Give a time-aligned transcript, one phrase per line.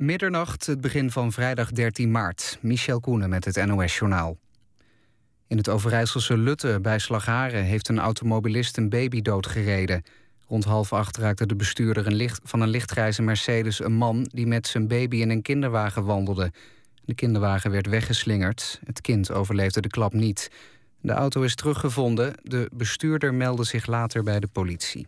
[0.00, 2.58] Middernacht, het begin van vrijdag 13 maart.
[2.60, 4.36] Michel Koenen met het NOS-journaal.
[5.46, 10.02] In het Overijsselse Lutte bij Slagharen heeft een automobilist een baby doodgereden.
[10.46, 14.46] Rond half acht raakte de bestuurder een licht, van een lichtgrijze Mercedes een man die
[14.46, 16.52] met zijn baby in een kinderwagen wandelde.
[17.04, 18.80] De kinderwagen werd weggeslingerd.
[18.84, 20.50] Het kind overleefde de klap niet.
[21.00, 22.34] De auto is teruggevonden.
[22.42, 25.06] De bestuurder meldde zich later bij de politie.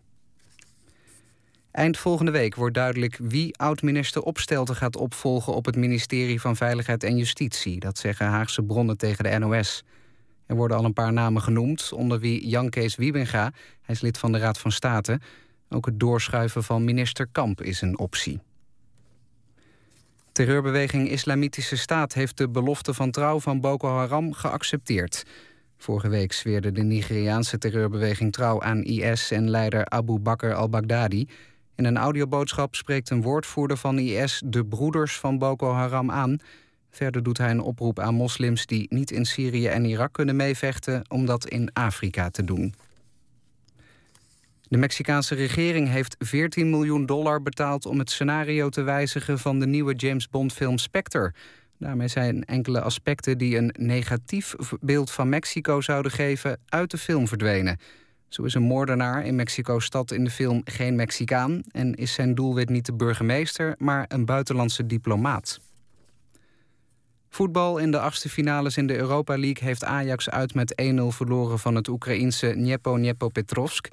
[1.73, 7.05] Eind volgende week wordt duidelijk wie oud-minister Opstelten gaat opvolgen op het ministerie van Veiligheid
[7.05, 7.81] en Justitie.
[7.81, 9.85] Dat zeggen Haagse bronnen tegen de NOS.
[10.47, 13.53] Er worden al een paar namen genoemd, onder wie Jan Kees Wiebinga.
[13.83, 15.21] Hij is lid van de Raad van State.
[15.69, 18.41] Ook het doorschuiven van minister Kamp is een optie.
[20.33, 25.25] Terreurbeweging Islamitische Staat heeft de belofte van trouw van Boko Haram geaccepteerd.
[25.77, 31.27] Vorige week zweerde de Nigeriaanse terreurbeweging trouw aan IS en leider Abu Bakr al-Baghdadi.
[31.75, 36.39] In een audioboodschap spreekt een woordvoerder van IS de broeders van Boko Haram aan.
[36.91, 41.05] Verder doet hij een oproep aan moslims die niet in Syrië en Irak kunnen meevechten
[41.09, 42.75] om dat in Afrika te doen.
[44.69, 49.67] De Mexicaanse regering heeft 14 miljoen dollar betaald om het scenario te wijzigen van de
[49.67, 51.33] nieuwe James Bond-film Spectre.
[51.79, 57.29] Daarmee zijn enkele aspecten die een negatief beeld van Mexico zouden geven uit de film
[57.29, 57.79] verdwenen.
[58.33, 62.69] Zo is een moordenaar in Mexico-stad in de film geen Mexicaan en is zijn doelwit
[62.69, 65.61] niet de burgemeester, maar een buitenlandse diplomaat.
[67.29, 71.59] Voetbal in de achtste finales in de Europa League heeft Ajax uit met 1-0 verloren
[71.59, 73.89] van het Oekraïense Dniepo Petrovsk.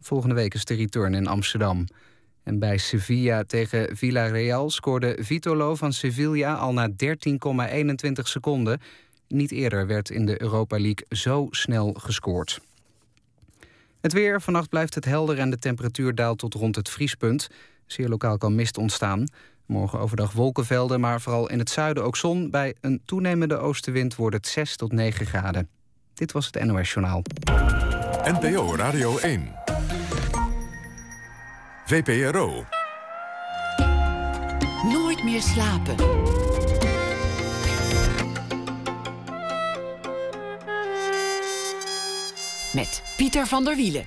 [0.00, 1.84] Volgende week is de return in Amsterdam.
[2.42, 6.94] En bij Sevilla tegen Villarreal scoorde Vitolo van Sevilla al na 13,21
[8.12, 8.80] seconden.
[9.28, 12.60] Niet eerder werd in de Europa League zo snel gescoord.
[14.00, 14.40] Het weer.
[14.40, 17.48] Vannacht blijft het helder en de temperatuur daalt tot rond het vriespunt.
[17.86, 19.24] Zeer lokaal kan mist ontstaan.
[19.66, 22.50] Morgen overdag wolkenvelden, maar vooral in het zuiden ook zon.
[22.50, 25.68] Bij een toenemende oostenwind wordt het 6 tot 9 graden.
[26.14, 27.22] Dit was het NOS Journaal.
[28.24, 29.54] NPO Radio 1.
[31.86, 32.64] VPRO.
[34.92, 35.94] Nooit meer slapen.
[42.72, 44.04] Met Pieter van der Wielen.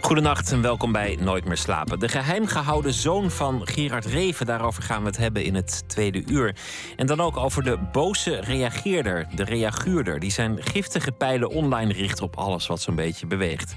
[0.00, 1.98] Goedenacht en welkom bij Nooit meer slapen.
[1.98, 6.22] De geheim gehouden zoon van Gerard Reven, daarover gaan we het hebben in het tweede
[6.26, 6.56] uur.
[6.96, 12.22] En dan ook over de boze reageerder, de reaguurder, die zijn giftige pijlen online richt
[12.22, 13.74] op alles wat zo'n beetje beweegt.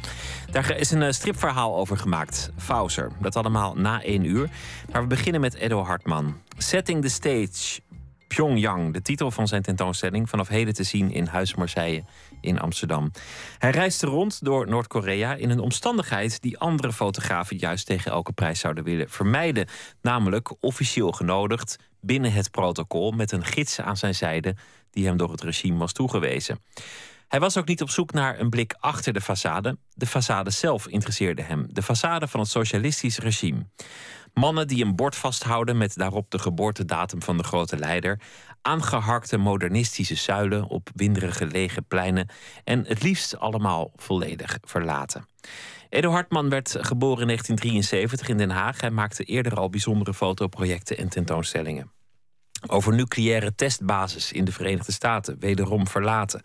[0.52, 3.12] Daar is een eh, stripverhaal over gemaakt, Fauser.
[3.22, 4.50] Dat allemaal na één uur.
[4.92, 6.38] Maar we beginnen met Edo Hartman.
[6.58, 7.80] Setting the Stage,
[8.28, 12.04] Pyongyang, de titel van zijn tentoonstelling, vanaf heden te zien in Huis Marseille
[12.48, 13.12] in Amsterdam.
[13.58, 18.60] Hij reisde rond door Noord-Korea in een omstandigheid die andere fotografen juist tegen elke prijs
[18.60, 19.68] zouden willen vermijden.
[20.02, 24.56] Namelijk officieel genodigd binnen het protocol met een gids aan zijn zijde
[24.92, 26.60] die hem door het regime was toegewezen.
[27.28, 29.78] Hij was ook niet op zoek naar een blik achter de façade.
[29.94, 31.68] De façade zelf interesseerde hem.
[31.70, 33.66] De façade van het socialistisch regime.
[34.38, 38.20] Mannen die een bord vasthouden met daarop de geboortedatum van de grote leider.
[38.62, 42.28] Aangeharkte modernistische zuilen op winderige lege pleinen.
[42.64, 45.28] En het liefst allemaal volledig verlaten.
[45.90, 48.82] Edo Hartman werd geboren in 1973 in Den Haag.
[48.82, 51.92] Hij maakte eerder al bijzondere fotoprojecten en tentoonstellingen.
[52.68, 56.42] Over nucleaire testbasis in de Verenigde Staten, wederom verlaten.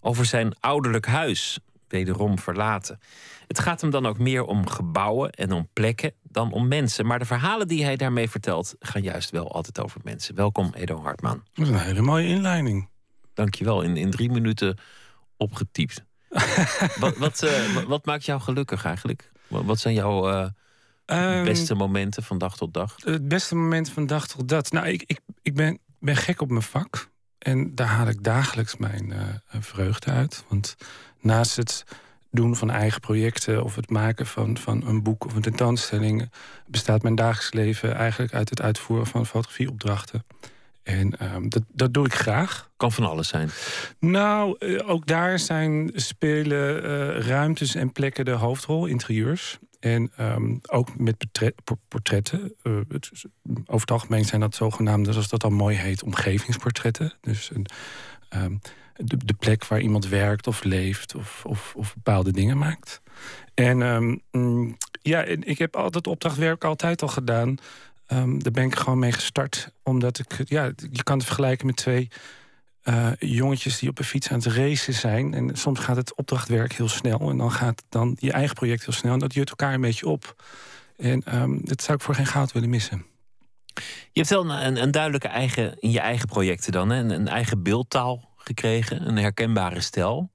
[0.00, 3.00] Over zijn ouderlijk huis, wederom verlaten.
[3.54, 7.06] Het gaat hem dan ook meer om gebouwen en om plekken dan om mensen.
[7.06, 10.34] Maar de verhalen die hij daarmee vertelt gaan juist wel altijd over mensen.
[10.34, 11.42] Welkom, Edo Hartman.
[11.52, 12.88] Dat is een hele mooie inleiding.
[13.34, 14.78] Dankjewel, in, in drie minuten
[15.36, 16.04] opgetypt.
[17.00, 19.30] wat, wat, uh, wat, maakt jou gelukkig eigenlijk?
[19.46, 20.48] Wat zijn jouw uh,
[21.06, 22.94] um, beste momenten van dag tot dag?
[23.04, 24.70] Het beste moment van dag tot dag?
[24.70, 27.10] Nou, ik, ik, ik ben, ben gek op mijn vak.
[27.38, 29.20] En daar haal ik dagelijks mijn uh,
[29.60, 30.44] vreugde uit.
[30.48, 30.76] Want
[31.20, 31.84] naast het
[32.34, 36.30] doen van eigen projecten of het maken van, van een boek of een tentoonstelling
[36.66, 40.24] bestaat mijn dagelijks leven eigenlijk uit het uitvoeren van fotografieopdrachten.
[40.82, 42.70] En um, dat, dat doe ik graag.
[42.76, 43.50] Kan van alles zijn.
[43.98, 49.58] Nou, uh, ook daar zijn spelen uh, ruimtes en plekken de hoofdrol, interieurs.
[49.80, 51.54] En um, ook met portret,
[51.88, 52.54] portretten.
[52.62, 53.10] Uh, het,
[53.44, 57.12] over het algemeen zijn dat zogenaamde, zoals dat dan mooi heet, omgevingsportretten.
[57.20, 57.66] Dus een,
[58.36, 58.60] um,
[58.96, 63.00] de, de, plek waar iemand werkt of leeft of, of, of bepaalde dingen maakt.
[63.54, 67.56] En um, ja, ik heb altijd opdrachtwerk altijd al gedaan.
[68.08, 69.70] Um, daar ben ik gewoon mee gestart.
[69.82, 72.08] Omdat ik, ja, je kan het vergelijken met twee
[72.84, 75.34] uh, jongetjes die op een fiets aan het racen zijn.
[75.34, 77.30] En soms gaat het opdrachtwerk heel snel.
[77.30, 79.12] En dan gaat dan je eigen project heel snel.
[79.12, 80.44] En dat jut elkaar een beetje op.
[80.96, 83.06] En um, dat zou ik voor geen goud willen missen.
[84.12, 87.14] Je hebt wel een, een duidelijke eigen, in je eigen projecten dan, hè?
[87.14, 90.30] Een eigen beeldtaal gekregen, een herkenbare stijl.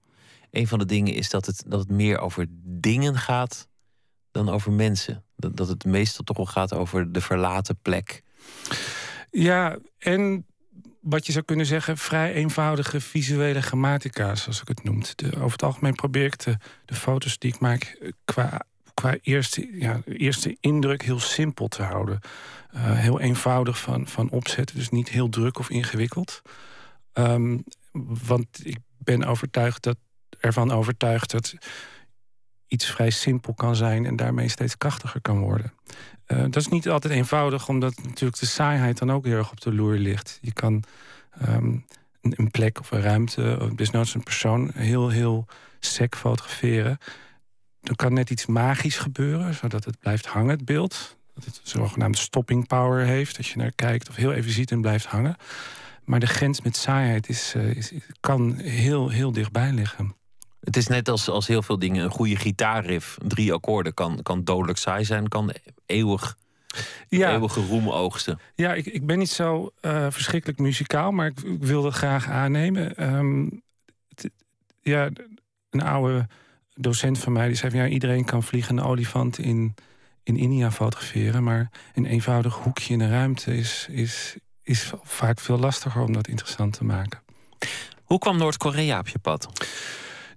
[0.52, 3.68] Een van de dingen is dat het, dat het meer over dingen gaat
[4.32, 5.24] dan over mensen.
[5.36, 8.24] Dat, dat het meestal toch wel gaat over de verlaten plek.
[9.32, 10.46] Ja, en
[11.02, 15.02] wat je zou kunnen zeggen, vrij eenvoudige visuele grammatica, zoals ik het noem.
[15.36, 16.44] Over het algemeen probeer ik
[16.86, 18.62] de, foto's die ik maak eh, qua,
[18.94, 22.20] qua eerste, ja, eerste indruk heel simpel te houden.
[22.76, 26.42] Uh, heel eenvoudig van, van opzetten, dus niet heel druk of ingewikkeld.
[27.14, 27.64] Um,
[28.24, 29.98] want ik ben overtuigd dat,
[30.40, 31.56] ervan overtuigd dat
[32.68, 35.74] iets vrij simpel kan zijn en daarmee steeds krachtiger kan worden.
[36.28, 39.62] Uh, dat is niet altijd eenvoudig, omdat natuurlijk de saaiheid dan ook heel erg op
[39.62, 40.38] de loer ligt.
[40.42, 40.84] Je kan
[41.48, 41.86] um,
[42.22, 45.46] een, plek of een ruimte, of desnoods een persoon, heel, heel
[45.80, 46.98] sec fotograferen.
[47.82, 51.18] Er kan net iets magisch gebeuren, zodat het blijft hangen, het beeld.
[51.34, 54.82] Dat het zogenaamde stopping power heeft, als je naar kijkt of heel even ziet en
[54.82, 55.36] blijft hangen.
[56.10, 60.16] Maar de grens met saaiheid is, uh, is, kan heel, heel dichtbij liggen.
[60.60, 62.04] Het is net als, als heel veel dingen.
[62.04, 65.54] Een goede gitaarriff, drie akkoorden, kan, kan dodelijk saai zijn, kan
[65.86, 66.38] eeuwig,
[67.08, 67.32] ja.
[67.32, 68.40] eeuwige roem oogsten.
[68.56, 72.28] Ja, ik, ik ben niet zo uh, verschrikkelijk muzikaal, maar ik, ik, wil dat graag
[72.28, 73.14] aannemen.
[73.16, 73.62] Um,
[74.82, 75.10] ja,
[75.70, 76.28] een oude
[76.74, 79.76] docent van mij die zei van ja, iedereen kan vliegende olifant in,
[80.24, 84.38] in India fotograferen, maar een eenvoudig hoekje in een ruimte is, is,
[84.70, 87.20] is vaak veel lastiger om dat interessant te maken.
[88.04, 89.50] Hoe kwam Noord-Korea op je pad?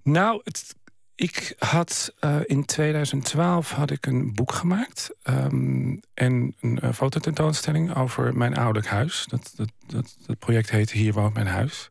[0.03, 0.75] Nou, het,
[1.15, 7.95] ik had uh, in 2012 had ik een boek gemaakt um, en een uh, fototentoonstelling
[7.95, 9.25] over mijn ouderlijk huis.
[9.29, 11.89] Dat, dat, dat, dat project heette Hier woont mijn huis.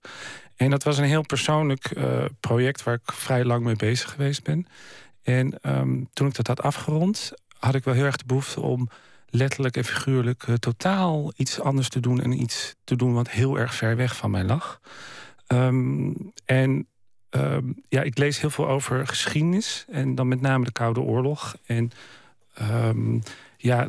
[0.57, 4.43] En dat was een heel persoonlijk uh, project waar ik vrij lang mee bezig geweest
[4.43, 4.67] ben.
[5.23, 8.89] En um, toen ik dat had afgerond, had ik wel heel erg de behoefte om
[9.33, 13.75] letterlijk en figuurlijk totaal iets anders te doen en iets te doen wat heel erg
[13.75, 14.81] ver weg van mij lag.
[15.47, 16.87] Um, en
[17.33, 21.57] Ehm, ja, ik lees heel veel over geschiedenis en dan met name de Koude Oorlog.
[21.67, 21.91] En
[22.63, 23.23] um,
[23.57, 23.89] ja,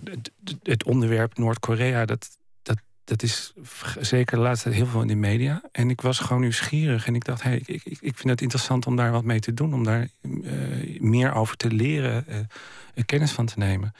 [0.63, 3.53] het, onderwerp Noord-Korea, dat, dat, dat is
[3.99, 5.61] zeker de laatste tijd heel veel in de media.
[5.71, 8.87] En ik was gewoon nieuwsgierig en ik dacht, hey, ik, ik, ik vind het interessant
[8.87, 13.31] om daar wat mee te doen, om daar uh, meer over te leren, uh, kennis
[13.31, 13.93] van te nemen.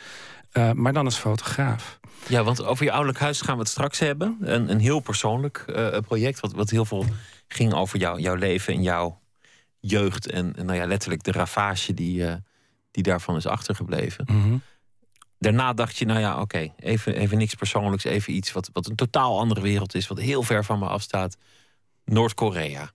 [0.53, 1.99] Uh, maar dan als fotograaf.
[2.27, 4.37] Ja, want over je ouderlijk huis gaan we het straks hebben.
[4.41, 5.65] Een, een heel persoonlijk
[6.05, 7.05] project, wat, wat heel veel
[7.47, 9.21] ging over jou, jouw leven en jouw
[9.79, 12.33] jeugd en, en nou ja, letterlijk de ravage die, uh,
[12.91, 14.27] die daarvan is achtergebleven.
[14.31, 14.61] Mm
[15.39, 18.95] Daarna dacht je, nou ja, oké, even, even niks persoonlijks, even iets wat, wat een
[18.95, 21.37] totaal andere wereld is, wat heel ver van me afstaat.
[22.05, 22.91] Noord-Korea.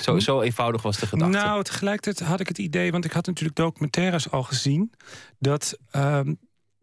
[0.00, 1.36] Zo, zo eenvoudig was de gedachte.
[1.36, 4.92] Nou, tegelijkertijd had ik het idee, want ik had natuurlijk documentaires al gezien,
[5.38, 6.20] dat, uh,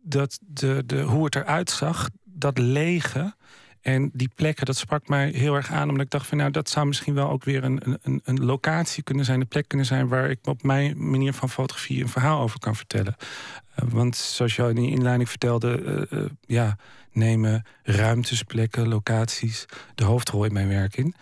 [0.01, 3.33] dat de, de, hoe het eruit zag, dat lege
[3.81, 5.89] en die plekken, dat sprak mij heel erg aan.
[5.89, 9.03] Omdat ik dacht van nou, dat zou misschien wel ook weer een, een, een locatie
[9.03, 9.41] kunnen zijn.
[9.41, 12.75] Een plek kunnen zijn waar ik op mijn manier van fotografie een verhaal over kan
[12.75, 13.15] vertellen.
[13.19, 16.77] Uh, want zoals je al in die inleiding vertelde, uh, uh, ja,
[17.11, 19.65] nemen ruimtes, plekken, locaties
[19.95, 21.13] de hoofdrol in mijn werk in.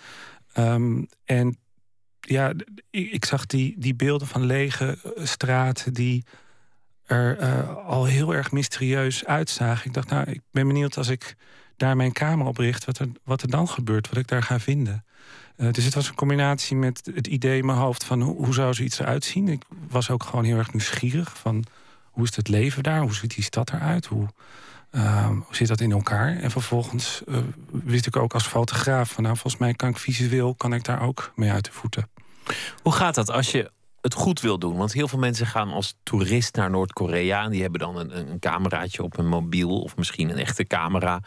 [0.58, 1.58] Um, en
[2.20, 2.54] ja,
[2.90, 6.26] ik, ik, zag die, die beelden van lege straten die
[7.08, 9.86] er al heel erg mysterieus uitzagen.
[9.86, 11.36] Ik dacht, nou, ik ben benieuwd als ik
[11.78, 14.60] daar mijn kamer op richt, wat er, wat er dan gebeurt, wat ik daar ga
[14.60, 15.06] vinden.
[15.58, 18.74] Uh, dus het was een combinatie met het idee in mijn hoofd van hoe, zou
[18.74, 19.48] zoiets eruit zien.
[19.48, 21.64] Ik was ook gewoon heel erg nieuwsgierig van
[22.04, 24.28] hoe is het leven daar, hoe ziet die stad eruit, hoe,
[24.92, 26.38] uh, hoe zit dat in elkaar.
[26.38, 27.38] En vervolgens uh,
[27.72, 31.02] wist ik ook als fotograaf van nou volgens mij kan ik visueel kan ik daar
[31.02, 32.10] ook mee uit de voeten.
[32.82, 33.72] Hoe gaat dat als je
[34.08, 34.78] het goed wil doen?
[34.78, 38.40] Want heel veel mensen gaan als toerist naar Noord-Korea en die hebben dan een, een
[38.40, 41.22] cameraatje op een mobiel of misschien een echte camera.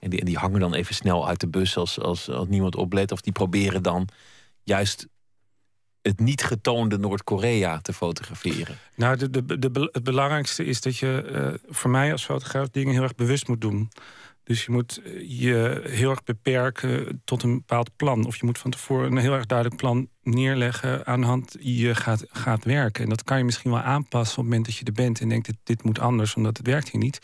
[0.00, 3.12] En die, die hangen dan even snel uit de bus als, als, als niemand oplet.
[3.12, 4.08] Of die proberen dan
[4.62, 5.06] juist
[6.02, 8.78] het niet getoonde Noord-Korea te fotograferen?
[8.94, 11.30] Nou, de, de, de, het belangrijkste is dat je
[11.62, 13.90] uh, voor mij als fotograaf dingen heel erg bewust moet doen.
[14.44, 18.26] Dus je moet eh, je heel erg beperken tot een bepaald plan.
[18.26, 21.94] Of je moet van tevoren een heel erg duidelijk plan neerleggen aan de hand je
[21.94, 23.02] gaat, gaat werken.
[23.02, 25.28] En dat kan je misschien wel aanpassen op het moment dat je er bent en
[25.28, 27.20] denkt: dit, dit moet anders, omdat het werkt hier niet.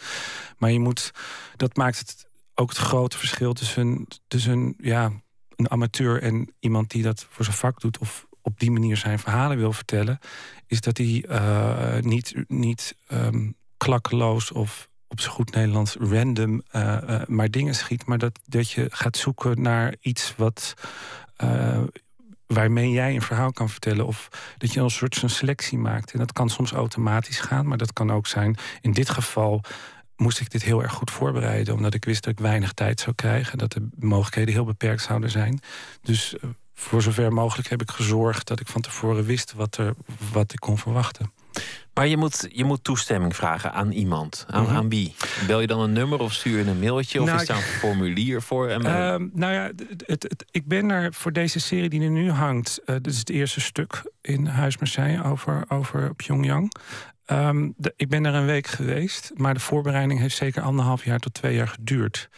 [0.58, 1.10] Maar je moet,
[1.56, 5.12] dat maakt het ook het grote verschil tussen, tussen ja,
[5.56, 9.18] een amateur en iemand die dat voor zijn vak doet of op die manier zijn
[9.18, 10.18] verhalen wil vertellen,
[10.66, 16.98] is dat hij uh, niet, niet um, klakkeloos of op zijn goed Nederlands random uh,
[17.08, 20.74] uh, maar dingen schiet, maar dat, dat je gaat zoeken naar iets wat
[22.46, 24.06] waarmee jij een verhaal kan vertellen.
[24.06, 26.12] Of dat je een soort van selectie maakt.
[26.12, 29.62] En dat kan soms automatisch gaan, maar dat kan ook zijn in dit geval
[30.16, 31.74] moest ik dit heel erg goed voorbereiden.
[31.74, 33.58] Omdat ik wist dat ik weinig tijd zou krijgen.
[33.58, 35.60] Dat de mogelijkheden heel beperkt zouden zijn.
[36.02, 39.94] Dus eh, voor zover mogelijk heb ik gezorgd dat ik van tevoren wist wat, er,
[40.32, 41.32] wat ik kon verwachten.
[41.95, 44.45] Maar je moet, je moet toestemming vragen aan iemand.
[44.49, 44.75] Aan, Mhm.
[44.76, 45.14] aan wie?
[45.47, 47.21] Bel je dan een nummer of stuur je een mailtje?
[47.21, 48.69] Of Nou, is daar een formulier voor?
[48.69, 52.02] En, eh, Ehm, nou ja, het, het, het- ik ben er voor deze serie die
[52.02, 52.80] er nu hangt.
[52.85, 56.73] eh dit is het eerste stuk in Huis Marseille over, over Pyongyang.
[57.25, 61.19] Ehm, de- ik ben er een week geweest, maar de voorbereiding heeft zeker anderhalf jaar
[61.19, 62.28] tot twee jaar geduurd.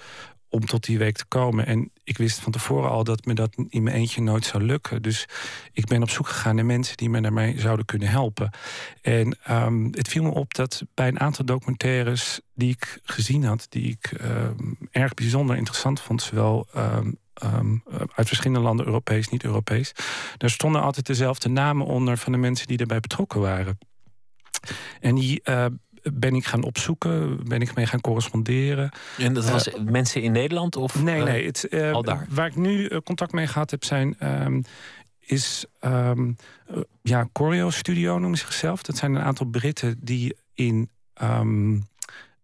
[0.53, 1.67] Om tot die week te komen.
[1.67, 5.03] En ik wist van tevoren al dat me dat in mijn eentje nooit zou lukken.
[5.03, 5.29] Dus
[5.73, 8.51] ik ben op zoek gegaan naar mensen die me daarmee zouden kunnen helpen.
[9.03, 13.67] En ehm, het viel me op dat bij een aantal documentaires die ik gezien had,
[13.69, 17.11] die ik ehm, erg bijzonder interessant vond, zowel ehm,
[18.15, 19.93] uit verschillende landen, Europees, niet Europees,
[20.37, 23.79] daar stonden altijd dezelfde namen onder van de mensen die daarbij betrokken waren.
[25.01, 25.67] En die eh,
[26.13, 28.91] ben ik gaan opzoeken, ben ik mee gaan corresponderen.
[29.19, 30.77] en dat was mensen in Nederland?
[30.77, 31.47] Of, Nee, eh, nee.
[31.47, 32.27] Het, eh, al daar?
[32.31, 34.15] Waar ik nu eh, contact mee gehad heb, zijn.
[34.19, 34.61] ehm,
[35.21, 35.65] is.
[35.81, 36.33] ehm,
[36.67, 38.83] eh, ja, Choreo Studio noemen ze zichzelf.
[38.83, 40.91] Dat zijn een aantal Britten die in.
[41.15, 41.79] ehm,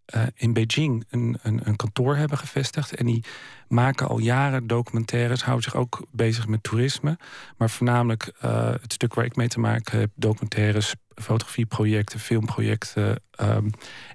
[0.09, 2.95] eh, in Beijing een, een, een kantoor hebben gevestigd.
[2.95, 3.25] En die
[3.69, 7.19] maken al jaren documentaires, houden zich ook bezig met toerisme.
[7.57, 13.23] Maar voornamelijk eh, het stuk waar ik mee te maken heb, documentaires, fotografieprojecten, filmprojecten.
[13.31, 13.69] ehm,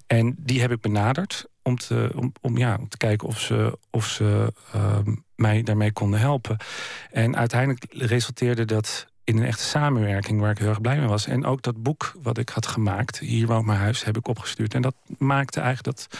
[0.08, 3.78] en die heb ik benaderd om te, om, om, ja, om te kijken of ze,
[3.90, 6.58] of ze ehm, mij daarmee konden helpen.
[7.12, 11.27] En uiteindelijk resulteerde dat in een echte samenwerking waar ik heel erg blij mee was.
[11.27, 14.74] En ook dat boek wat ik had gemaakt, Hier woont mijn huis, heb ik opgestuurd.
[14.74, 16.20] En dat maakte eigenlijk dat.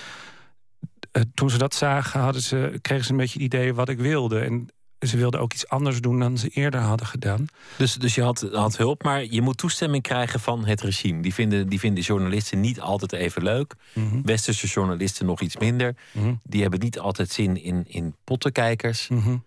[1.12, 3.98] eh, toen ze dat zagen, hadden ze, kregen ze een beetje het idee wat ik
[4.00, 4.40] wilde.
[4.40, 4.68] En
[5.08, 7.46] ze wilden ook iets anders doen dan ze eerder hadden gedaan.
[7.78, 11.22] Dus, dus je had, had hulp, maar je moet toestemming krijgen van het regime.
[11.22, 13.74] Die vinden, die vinden journalisten niet altijd even leuk.
[13.94, 15.96] Mhm, Westerse journalisten nog iets minder.
[16.12, 19.08] mhm, Die hebben niet altijd zin in, in pottenkijkers.
[19.08, 19.38] mhm.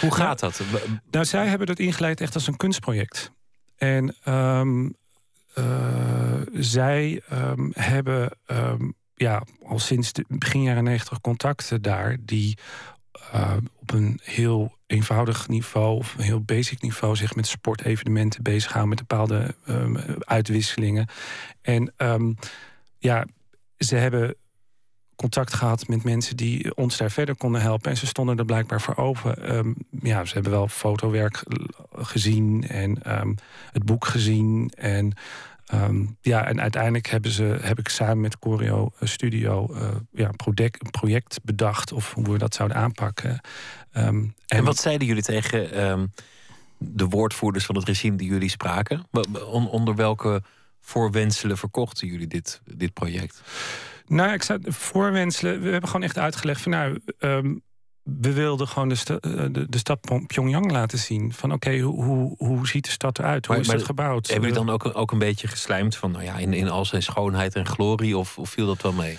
[0.00, 0.60] Hoe gaat dat?
[1.10, 3.30] Nou, zij hebben dat ingeleid echt als een kunstproject.
[3.76, 4.88] En ehm,
[5.54, 12.16] eh, zij ehm, hebben ehm, ja, al sinds de begin jaren negentig contacten daar...
[12.20, 12.58] die
[13.32, 17.16] eh, op een heel eenvoudig niveau, of een heel basic niveau...
[17.16, 19.54] zich met sportevenementen bezighouden, met bepaalde
[20.18, 21.08] uitwisselingen.
[21.60, 21.94] En
[22.98, 23.26] ja,
[23.76, 24.36] ze hebben
[25.16, 27.90] contact gehad met mensen die ons daar verder konden helpen.
[27.90, 29.42] En ze stonden er blijkbaar voor open.
[29.48, 31.42] Ehm, ja, ze hebben wel fotowerk
[31.96, 33.34] gezien en ehm,
[33.72, 34.72] het boek gezien.
[34.76, 35.12] En,
[35.66, 40.90] ehm, ja, en uiteindelijk hebben ze, heb ik samen met Choreo Studio eh, ja, een,
[40.90, 41.92] project, bedacht...
[41.92, 43.40] of hoe we dat zouden aanpakken.
[43.90, 46.12] En, En wat zeiden jullie tegen
[46.78, 49.06] de woordvoerders van het regime die jullie spraken?
[49.70, 50.42] Onder welke
[50.80, 53.42] voorwenselen verkochten jullie dit, dit project?
[54.06, 55.60] Nou, ik zou voorwenselen.
[55.62, 57.00] We hebben gewoon echt uitgelegd van nou.
[57.18, 57.54] ehm,
[58.02, 61.32] we wilden gewoon de, sta- eh, de, de stad Pyongyang laten zien.
[61.32, 63.46] Van oké, hoe, hoe, hoe ziet de stad eruit?
[63.46, 64.26] Hoe Maar- is het gebouwd?
[64.26, 67.02] Hebben jullie dan ook, ook een beetje geslijmd van, nou ja, in, in al zijn
[67.02, 68.16] schoonheid en glorie?
[68.18, 69.18] Of, of viel dat wel mee?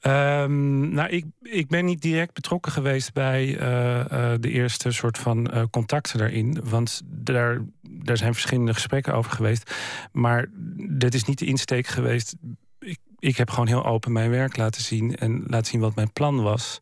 [0.00, 4.00] Ehm, nou, ik, ik ben niet direct betrokken geweest bij eh,
[4.32, 6.60] eh, de eerste soort van eh, contacten daarin.
[6.64, 9.74] Want daar, daar zijn verschillende gesprekken over geweest.
[10.12, 10.46] Maar
[10.90, 12.34] dat is niet de insteek geweest.
[12.80, 16.12] Ik, ik heb gewoon heel open mijn werk laten zien en laten zien wat mijn
[16.12, 16.78] plan was.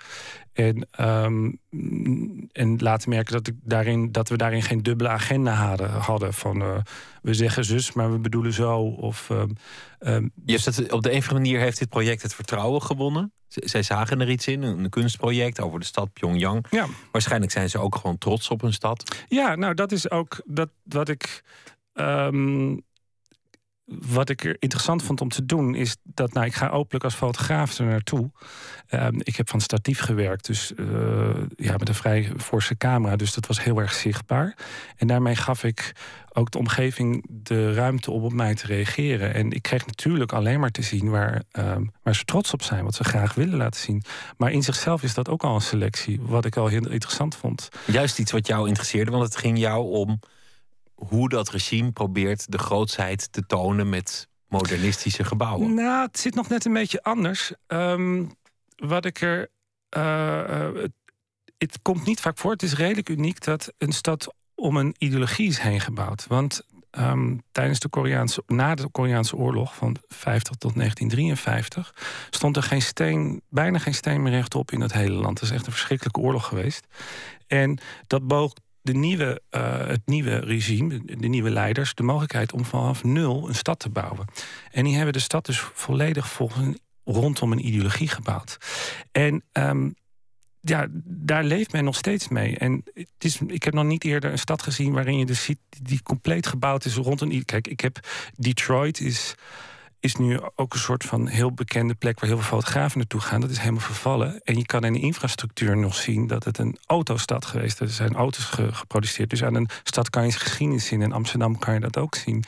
[0.53, 1.51] En, ehm,
[2.53, 5.91] en laten merken dat, ik daarin, dat we daarin geen dubbele agenda hadden.
[5.91, 6.77] hadden van eh,
[7.23, 8.79] we zeggen zus, maar we bedoelen zo.
[8.81, 12.83] Of, Je hebt het, op de een of andere manier heeft dit project het vertrouwen
[12.83, 13.33] gewonnen.
[13.49, 16.67] Z- Zij zagen er iets in, een een kunstproject over de stad Pyongyang.
[16.71, 16.87] ja.
[17.13, 19.25] Waarschijnlijk zijn ze ook gewoon trots op hun stad.
[19.29, 21.43] Ja, nou dat is ook dat, wat ik.
[21.93, 22.77] ehm,
[23.89, 27.15] wat ik er interessant vond om te doen, is dat nou, ik ga openlijk als
[27.15, 28.31] fotograaf er naartoe.
[28.89, 30.87] Ehm, ik heb van statief gewerkt, dus eh,
[31.57, 34.57] ja, met een vrij forse camera, dus dat was heel erg zichtbaar.
[34.97, 35.93] En daarmee gaf ik
[36.33, 39.35] ook de omgeving de ruimte om op mij te reageren.
[39.35, 42.85] En ik kreeg natuurlijk alleen maar te zien waar, ehm, waar ze trots op zijn,
[42.85, 44.03] wat ze graag willen laten zien.
[44.37, 47.69] Maar in zichzelf is dat ook al een selectie, wat ik al heel interessant vond.
[47.87, 50.21] Juist iets wat jou interesseerde, want het ging jou om
[50.99, 55.75] hoe dat regime probeert de grootsheid te tonen met modernistische gebouwen.
[55.75, 57.53] Nou, het zit nog net een beetje anders.
[57.67, 58.25] Ehm,
[58.77, 59.49] wat ik er.
[59.89, 60.93] eh, eh, het,
[61.59, 62.51] het komt niet vaak voor.
[62.53, 66.27] Het is redelijk uniek dat een stad om een ideologie is heen gebouwd.
[66.27, 71.95] Want ehm, tijdens de Koreaanse, na de Koreaanse oorlog van 50 tot 1953
[72.31, 75.41] stond er geen steen, bijna geen steen meer rechtop in het hele land.
[75.41, 76.87] Het is echt een verschrikkelijke oorlog geweest.
[77.47, 78.53] En dat boog
[78.83, 83.55] de nieuwe, eh, het nieuwe regime, de nieuwe leiders, de mogelijkheid om vanaf nul een
[83.55, 84.27] stad te bouwen.
[84.71, 88.59] En die hebben de stad dus volledig volgens rondom een ideologie gebouwd.
[89.13, 89.91] En ehm,
[90.61, 92.57] ja, daar leeft men nog steeds mee.
[92.57, 95.59] En het is, ik heb nog niet eerder een stad gezien waarin je dus ziet
[95.83, 97.45] die compleet gebouwd is rond een.
[97.45, 97.99] Kijk, ik heb
[98.37, 99.35] Detroit is
[100.01, 103.41] is nu ook een soort van heel bekende plek waar heel veel fotografen naartoe gaan.
[103.41, 104.41] Dat is helemaal vervallen.
[104.45, 107.89] En je kan in de infrastructuur nog zien dat het een autostad geweest is.
[107.89, 109.31] Er zijn auto's geproduceerd.
[109.31, 111.03] Dus aan een stad kan je geschiedenis zien.
[111.03, 112.45] In Amsterdam kan je dat ook zien.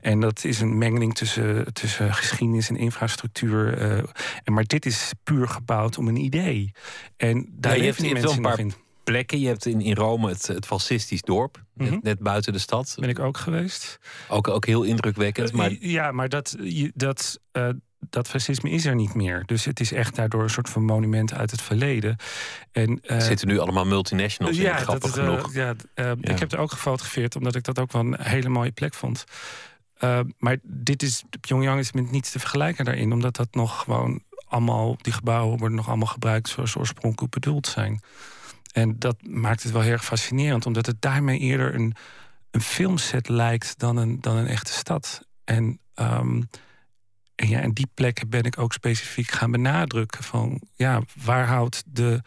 [0.00, 3.78] En dat is een mengeling tussen, tussen geschiedenis en infrastructuur.
[3.78, 3.98] Uh,
[4.44, 6.72] en maar dit is puur gebouwd om een idee.
[7.16, 8.72] En daar ja, leven die mensen nog in
[9.12, 9.40] plekken.
[9.40, 12.14] Je hebt in, in Rome het, het fascistisch dorp, net, mhm.
[12.18, 12.94] buiten de stad.
[12.98, 13.98] Ben ik ook geweest.
[14.28, 15.50] Ook, ook heel indrukwekkend.
[15.50, 15.72] Eh, maar...
[15.80, 16.56] Ja, maar dat,
[16.94, 17.68] dat, uh,
[18.10, 19.42] dat fascisme is er niet meer.
[19.46, 22.16] Dus het is echt daardoor een soort van monument uit het verleden.
[22.70, 25.54] En, uh, er zitten nu allemaal multinationals in, grappig genoeg.
[25.54, 28.72] Ja, ja, ik heb er ook gefotografeerd, omdat ik dat ook wel een hele mooie
[28.72, 29.24] plek vond.
[30.38, 34.96] maar dit is, Pyongyang is met niets te vergelijken daarin, omdat dat nog gewoon allemaal,
[35.00, 38.00] die gebouwen worden nog allemaal gebruikt zoals oorspronkelijk bedoeld zijn.
[38.72, 41.94] En dat maakt het wel heel erg fascinerend, omdat het daarmee eerder een,
[42.50, 45.26] een filmset lijkt dan een, dan een echte stad.
[45.44, 46.48] En, um,
[47.34, 50.24] en, ja, en die plekken ben ik ook specifiek gaan benadrukken.
[50.24, 52.22] Van ja, waar houdt de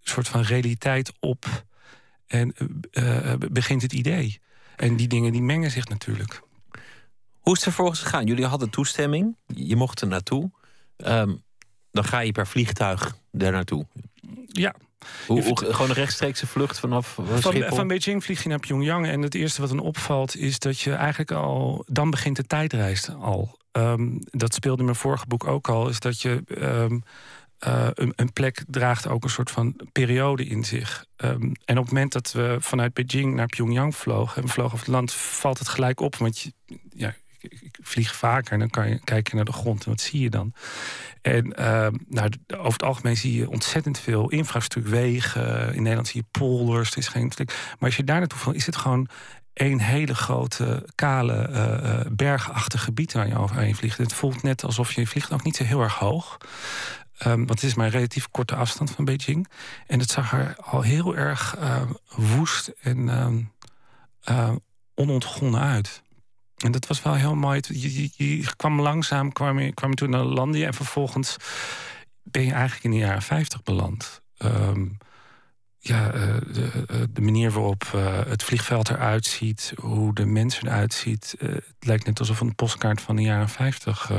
[0.00, 1.64] soort van realiteit op
[2.26, 2.54] en
[2.90, 4.40] uh, begint het idee?
[4.76, 6.40] En die dingen die mengen zich natuurlijk.
[7.32, 8.26] Hoe is het vervolgens gegaan?
[8.26, 10.50] Jullie hadden toestemming, je mocht er naartoe.
[10.96, 11.42] Um,
[11.90, 13.86] dan ga je per vliegtuig daar naartoe.
[14.46, 14.74] Ja,
[15.26, 19.06] hoe, gewoon een rechtstreekse vlucht vanaf van, van Beijing vlieg je naar Pyongyang.
[19.06, 21.84] En het eerste wat dan opvalt is dat je eigenlijk al...
[21.86, 23.58] dan begint de tijdreis al.
[23.72, 25.88] Ehm, dat speelde in mijn vorige boek ook al.
[25.88, 26.42] Is dat je...
[26.46, 26.98] Ehm,
[27.58, 31.04] eh, een, een, plek draagt ook een soort van periode in zich.
[31.16, 34.36] Ehm, en op het moment dat we vanuit Beijing naar Pyongyang vlogen...
[34.36, 36.16] en we vlogen over het land, valt het gelijk op.
[36.16, 36.52] Want je,
[36.94, 37.14] ja,
[37.50, 40.30] ik vlieg vaker en dan kan je kijken naar de grond en wat zie je
[40.30, 40.52] dan?
[41.22, 45.74] En uh, nou, over het algemeen zie je ontzettend veel infrastructuur, wegen.
[45.74, 47.48] In Nederland zie je polders, er is geen Maar
[47.78, 49.08] als je daar naartoe valt, is het gewoon
[49.52, 53.98] één hele grote, kale, uh, bergachtig gebied waar je overheen vliegt.
[53.98, 56.36] Het voelt net alsof je vliegt ook niet zo heel erg hoog.
[57.26, 59.48] Um, want het is maar een relatief korte afstand van Beijing.
[59.86, 61.82] En het zag er al heel erg uh,
[62.16, 63.52] woest en
[64.94, 66.02] onontgonnen uit.
[66.56, 67.60] En dat was wel heel mooi.
[67.68, 70.66] Je, je, kwam langzaam, kwam je, kwam je toen naar Landia...
[70.66, 71.36] en vervolgens
[72.22, 74.22] ben je eigenlijk in de jaren 50 beland.
[74.38, 74.98] Um,
[75.86, 80.66] ja, uh, de, uh, de, manier waarop uh, het vliegveld eruit ziet, hoe de mensen
[80.66, 81.34] eruit ziet.
[81.38, 84.10] het lijkt net alsof een postkaart van de jaren 50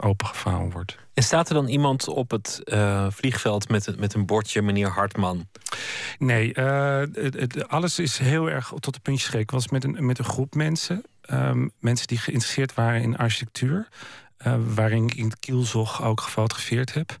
[0.00, 0.98] opengevouwen wordt.
[1.14, 2.62] En staat er dan iemand op het
[3.08, 5.48] vliegveld met, met een bordje, meneer Hartman?
[6.18, 9.54] Nee, het, het, alles is heel erg tot de puntjes gekeken.
[9.54, 11.02] was met een, met een groep mensen.
[11.32, 13.88] Um, mensen die geïnteresseerd waren in architectuur.
[14.46, 17.18] Uh, waarin ik in Kielzog ook gefotografeerd heb.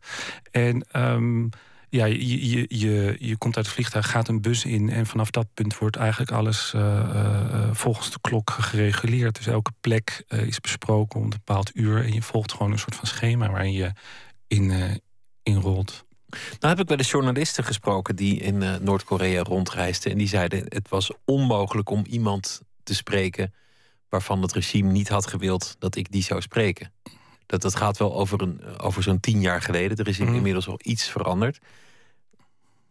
[0.50, 1.48] En um,
[1.88, 4.90] ja, je, je, je, je komt uit het vliegtuig, gaat een bus in...
[4.90, 9.36] en vanaf dat punt wordt eigenlijk alles uh, uh, volgens de klok gereguleerd.
[9.36, 12.04] Dus elke plek is besproken om een bepaald uur...
[12.04, 13.92] en je volgt gewoon een soort van schema waarin je
[14.46, 15.00] in,
[15.42, 16.04] inrolt.
[16.28, 20.12] Nou heb ik wel eens journalisten gesproken die in Noord-Korea rondreisden...
[20.12, 23.52] en die zeiden het was onmogelijk om iemand te spreken
[24.08, 26.92] waarvan het regime niet had gewild dat ik die zou spreken.
[27.46, 29.96] Dat, dat gaat wel over, een, over zo'n tien jaar geleden.
[29.96, 30.34] Er is mhm.
[30.34, 31.58] inmiddels al iets veranderd.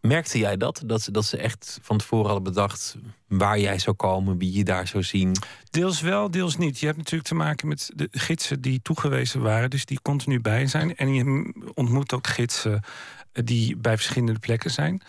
[0.00, 0.82] Merkte jij dat?
[0.84, 2.96] Dat ze, dat ze echt van tevoren hadden bedacht
[3.28, 5.36] waar jij zou komen, wie je daar zou zien?
[5.70, 6.78] Deels wel, deels niet.
[6.78, 10.66] Je hebt natuurlijk te maken met de gidsen die toegewezen waren, dus die continu bij
[10.66, 10.96] zijn.
[10.96, 12.82] En je ontmoet ook gidsen
[13.32, 15.02] die bij verschillende plekken zijn.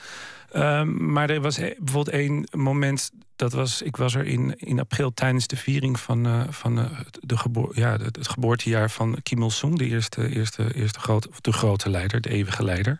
[0.52, 3.12] Ehm, maar er was bijvoorbeeld één moment.
[3.36, 6.86] Dat was, ik was er in, in april tijdens de viering van, uh, van uh,
[7.20, 11.90] de geboor, ja, het, geboortejaar van Kim Il-sung, de eerste, eerste, eerste grote, de grote
[11.90, 13.00] leider, de eeuwige leider.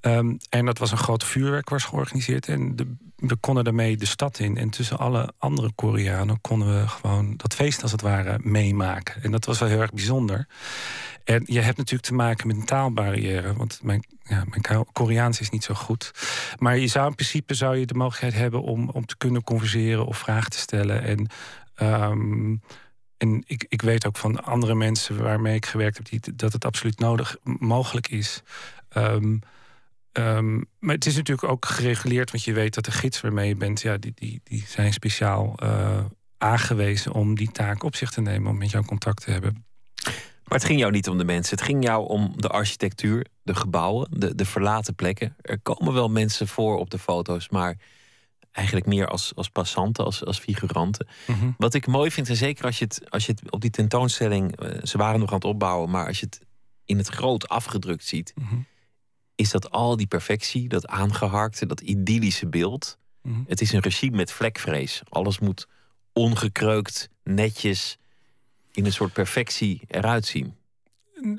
[0.00, 2.48] Um, en dat was een groot vuurwerk was georganiseerd.
[2.48, 2.94] En de,
[3.28, 4.56] we konden daarmee de stad in.
[4.56, 9.22] En tussen alle andere Koreanen konden we gewoon dat feest als het ware meemaken.
[9.22, 10.46] En dat was wel heel erg bijzonder.
[11.24, 13.54] En je hebt natuurlijk te maken met een taalbarrière.
[13.54, 16.10] Want mijn, ja, mijn Koreaans is niet zo goed.
[16.58, 20.06] Maar je zou in principe zou je de mogelijkheid hebben om, om te kunnen converseren
[20.06, 21.02] of vragen te stellen.
[21.02, 21.28] En,
[22.10, 22.62] um,
[23.16, 26.64] en ik, ik weet ook van andere mensen waarmee ik gewerkt heb, die, dat het
[26.64, 28.42] absoluut nodig mogelijk is.
[28.96, 29.40] Um,
[30.18, 33.56] um, maar het is natuurlijk ook gereguleerd, want je weet dat de gids waarmee je
[33.56, 36.04] bent, ja, die, die, die zijn speciaal uh,
[36.38, 39.64] aangewezen om die taak op zich te nemen, om met jou contact te hebben.
[40.44, 41.56] Maar het ging jou niet om de mensen.
[41.56, 45.36] Het ging jou om de architectuur, de gebouwen, de, de verlaten plekken.
[45.40, 47.76] Er komen wel mensen voor op de foto's, maar
[48.52, 51.06] eigenlijk meer als, als passanten, als, als figuranten.
[51.26, 51.50] Mhm.
[51.58, 54.56] Wat ik mooi vind, en zeker als je, het, als je het op die tentoonstelling,
[54.56, 56.40] eh, ze waren nog aan het opbouwen, maar als je het
[56.84, 58.54] in het groot afgedrukt ziet, Mhm.
[59.34, 62.98] Is dat al die perfectie, dat aangeharkte, dat idyllische beeld.
[63.22, 63.40] Mhm.
[63.46, 65.02] Het is een regime met vlekvrees.
[65.08, 65.68] Alles moet
[66.12, 67.98] ongekreukt, netjes,
[68.72, 70.54] in een soort perfectie eruit zien.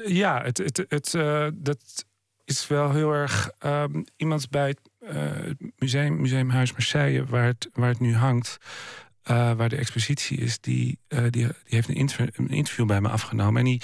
[0.05, 2.05] Ja, het, het, het, eh, dat
[2.45, 3.49] is wel heel erg.
[3.59, 8.57] ehm, iemand bij het, eh, museum, Museumhuis Marseille, waar het, waar het nu hangt,
[9.23, 13.09] eh, waar de expositie is, die, die, die heeft een, inter- een interview bij me
[13.09, 13.59] afgenomen.
[13.59, 13.81] En die,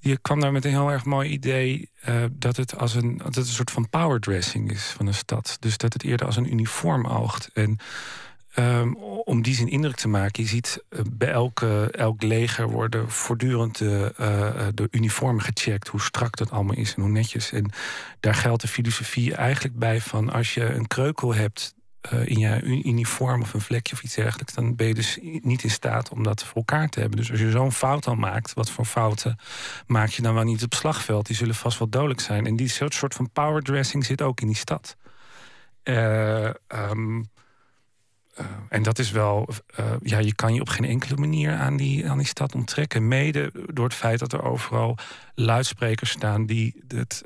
[0.00, 3.36] die kwam daar met een heel erg mooi idee eh, dat, het als een, dat
[3.36, 5.56] een soort van powerdressing is van een stad.
[5.60, 7.50] Dus dat het eerder als een uniform oogt.
[7.52, 7.78] En
[8.58, 8.92] Ehm,
[9.24, 13.80] om die zin indruk te maken, je ziet eh, bij elke, elk leger worden voortdurend
[13.80, 14.06] eh,
[14.74, 17.52] de uniformen gecheckt, hoe strak dat allemaal is en hoe netjes.
[17.52, 17.70] En
[18.20, 22.82] daar geldt de filosofie eigenlijk bij van als je een kreukel hebt eh, in je
[22.84, 26.22] uniform of een vlekje of iets dergelijks, dan ben je dus niet in staat om
[26.22, 27.18] dat voor elkaar te hebben.
[27.18, 29.38] Dus als je zo'n fout al maakt, wat voor fouten
[29.86, 31.26] maak je dan wel niet op slagveld?
[31.26, 32.46] Die zullen vast wel dodelijk zijn.
[32.46, 34.96] En die soort van powerdressing zit ook in die stad.
[35.82, 37.22] Eh, ehm,
[38.34, 39.48] eh, en dat is wel,
[40.02, 43.08] ja, je kan je op geen enkele manier aan die, aan die stad onttrekken.
[43.08, 44.96] Mede door het feit dat er overal
[45.34, 47.22] luidsprekers staan die het,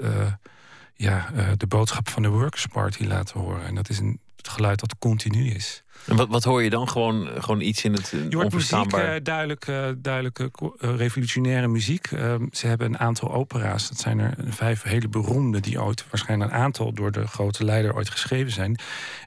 [0.95, 3.67] ja, de boodschap van de Workers' Party laten horen.
[3.67, 5.83] En dat is een, het geluid dat continu is.
[6.07, 6.89] En wat, wat hoor je dan?
[6.89, 9.15] Gewoon, gewoon iets in het eh, Je hoort muziek, onverstaanbaar...
[9.15, 12.07] eh, duidelijk, eh, duidelijke revolutionaire muziek.
[12.07, 13.89] Ehm, ze hebben een aantal opera's.
[13.89, 15.61] Dat zijn er vijf hele beroemde...
[15.61, 18.77] die ooit waarschijnlijk een aantal door de grote leider ooit geschreven zijn.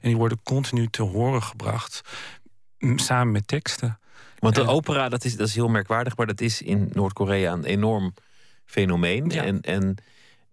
[0.00, 2.00] En die worden continu te horen gebracht.
[2.96, 3.98] Samen met teksten.
[4.38, 7.52] Want de En- opera, dat is, dat is heel merkwaardig, maar dat is in Noord-Korea
[7.52, 8.14] een enorm
[8.64, 9.30] fenomeen.
[9.30, 9.44] Ja.
[9.44, 9.96] En, en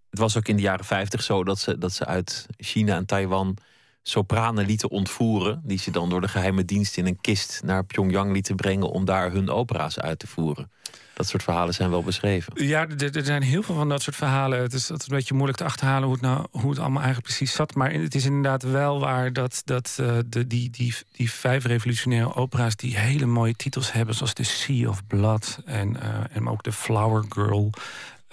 [0.10, 3.06] het was ook in de jaren 50 zo dat ze, dat ze uit China en
[3.06, 3.58] Taiwan
[4.04, 5.62] sopranen lieten ontvoeren.
[5.63, 9.06] Die ze dan door de geheime dienst in een kist naar Pyongyang lieten brengen om
[9.06, 10.72] daar hun opera's uit te voeren.
[11.13, 12.66] Dat soort verhalen zijn wel beschreven.
[12.66, 14.62] Ja, er, zijn heel veel van dat soort verhalen.
[14.62, 17.02] Het is, het is een beetje moeilijk te achterhalen hoe het, nou, hoe het allemaal
[17.02, 17.76] eigenlijk precies zat.
[17.76, 22.36] Maar het is inderdaad wel waar dat, dat eh, de, die, die, die vijf revolutionaire
[22.36, 22.76] opera's...
[22.76, 25.60] die hele mooie titels hebben, zoals The Sea of Blood...
[25.66, 27.70] en, eh, en ook The Flower Girl...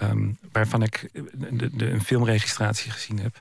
[0.01, 1.11] ehm, waarvan ik
[1.73, 3.41] de, een filmregistratie gezien heb.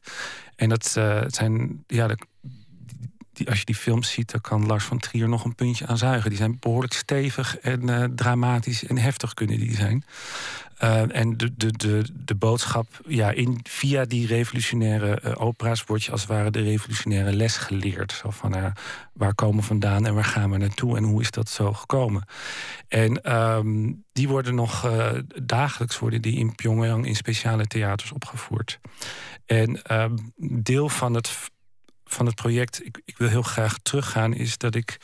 [0.56, 1.84] En dat eh, zijn...
[1.88, 2.18] Ja, de,
[3.48, 6.30] als je die films ziet, dan kan Lars van Trier nog een puntje aan zuigen.
[6.30, 10.04] Die zijn behoorlijk stevig en eh, dramatisch en heftig kunnen die zijn.
[10.84, 16.04] Uh, en de, de, de, de boodschap, ja, in, via die revolutionaire uh, opera's wordt
[16.04, 18.12] je als het ware de revolutionaire les geleerd.
[18.12, 18.74] Zo van
[19.14, 22.24] waar komen we vandaan en waar gaan we naartoe en hoe is dat zo gekomen?
[22.88, 24.92] En um, die worden nog
[25.44, 28.80] dagelijks worden die in Pyongyang in speciale theaters opgevoerd.
[29.46, 31.50] En um, deel van het,
[32.14, 34.98] van het project, ik, ik wil heel graag teruggaan, is dat ik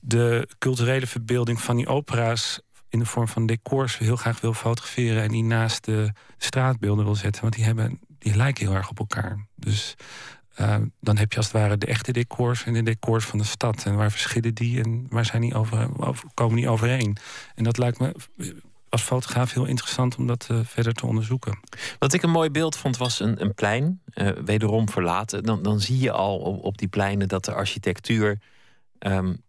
[0.00, 5.22] de culturele verbeelding van die opera's in de vorm van decors heel graag wil fotograferen
[5.22, 7.42] en die naast de straatbeelden wil zetten.
[7.42, 9.46] Want die, hebben, die lijken heel erg op elkaar.
[9.54, 9.94] Dus
[10.60, 13.44] uh, dan heb je als het ware de echte decors en de decors van de
[13.44, 13.84] stad.
[13.84, 17.16] En waar verschillen die en waar zijn die over, over, komen die overeen?
[17.54, 18.14] En dat lijkt me
[18.88, 21.58] als fotograaf heel interessant om dat uh, verder te onderzoeken.
[21.98, 25.42] Wat ik een mooi beeld vond was een, een plein, uh, wederom verlaten.
[25.42, 28.40] Dan, dan zie je al op, op die pleinen dat de architectuur
[28.98, 29.44] um,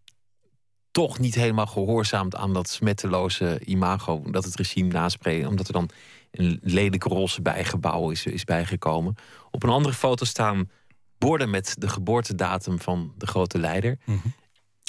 [0.91, 5.47] toch niet helemaal gehoorzaamt aan dat smetteloze imago dat het regime naspreekt.
[5.47, 5.89] Omdat er dan
[6.31, 9.15] een lelijke roze bijgebouw is, is bijgekomen.
[9.51, 10.69] Op een andere foto staan
[11.17, 13.97] borden met de geboortedatum van de grote leider.
[14.05, 14.33] Mm -hmm.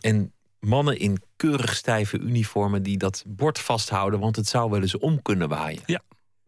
[0.01, 4.99] En mannen in keurig stijve uniformen die dat bord vasthouden, want het zou wel eens
[4.99, 5.83] om kunnen waaien.
[5.87, 6.01] Ja.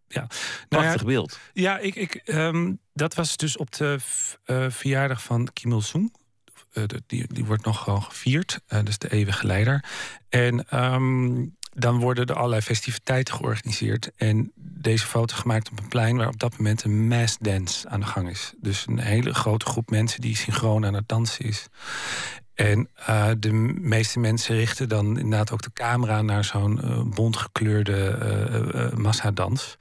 [0.09, 0.21] Ja.
[0.21, 0.29] Nou
[0.69, 1.39] Prachtig ja, beeld.
[1.53, 3.99] Ja, ik, ik, um, dat was dus op de
[4.47, 6.15] uh, verjaardag van Kim Il-sung.
[6.73, 8.61] Uh, die, die wordt nog gewoon gevierd.
[8.69, 9.85] Uh, dus de eeuwige leider.
[10.29, 14.11] En um, dan worden er allerlei festiviteiten georganiseerd.
[14.17, 18.01] En deze foto gemaakt op een plein waar op dat moment een mass dance aan
[18.01, 18.53] de gang is.
[18.61, 21.67] Dus een hele grote groep mensen die synchroon aan het dansen is.
[22.61, 28.19] En uh, de meeste mensen richten dan inderdaad ook de camera naar zo'n uh, bontgekleurde
[28.75, 29.77] uh, massadans.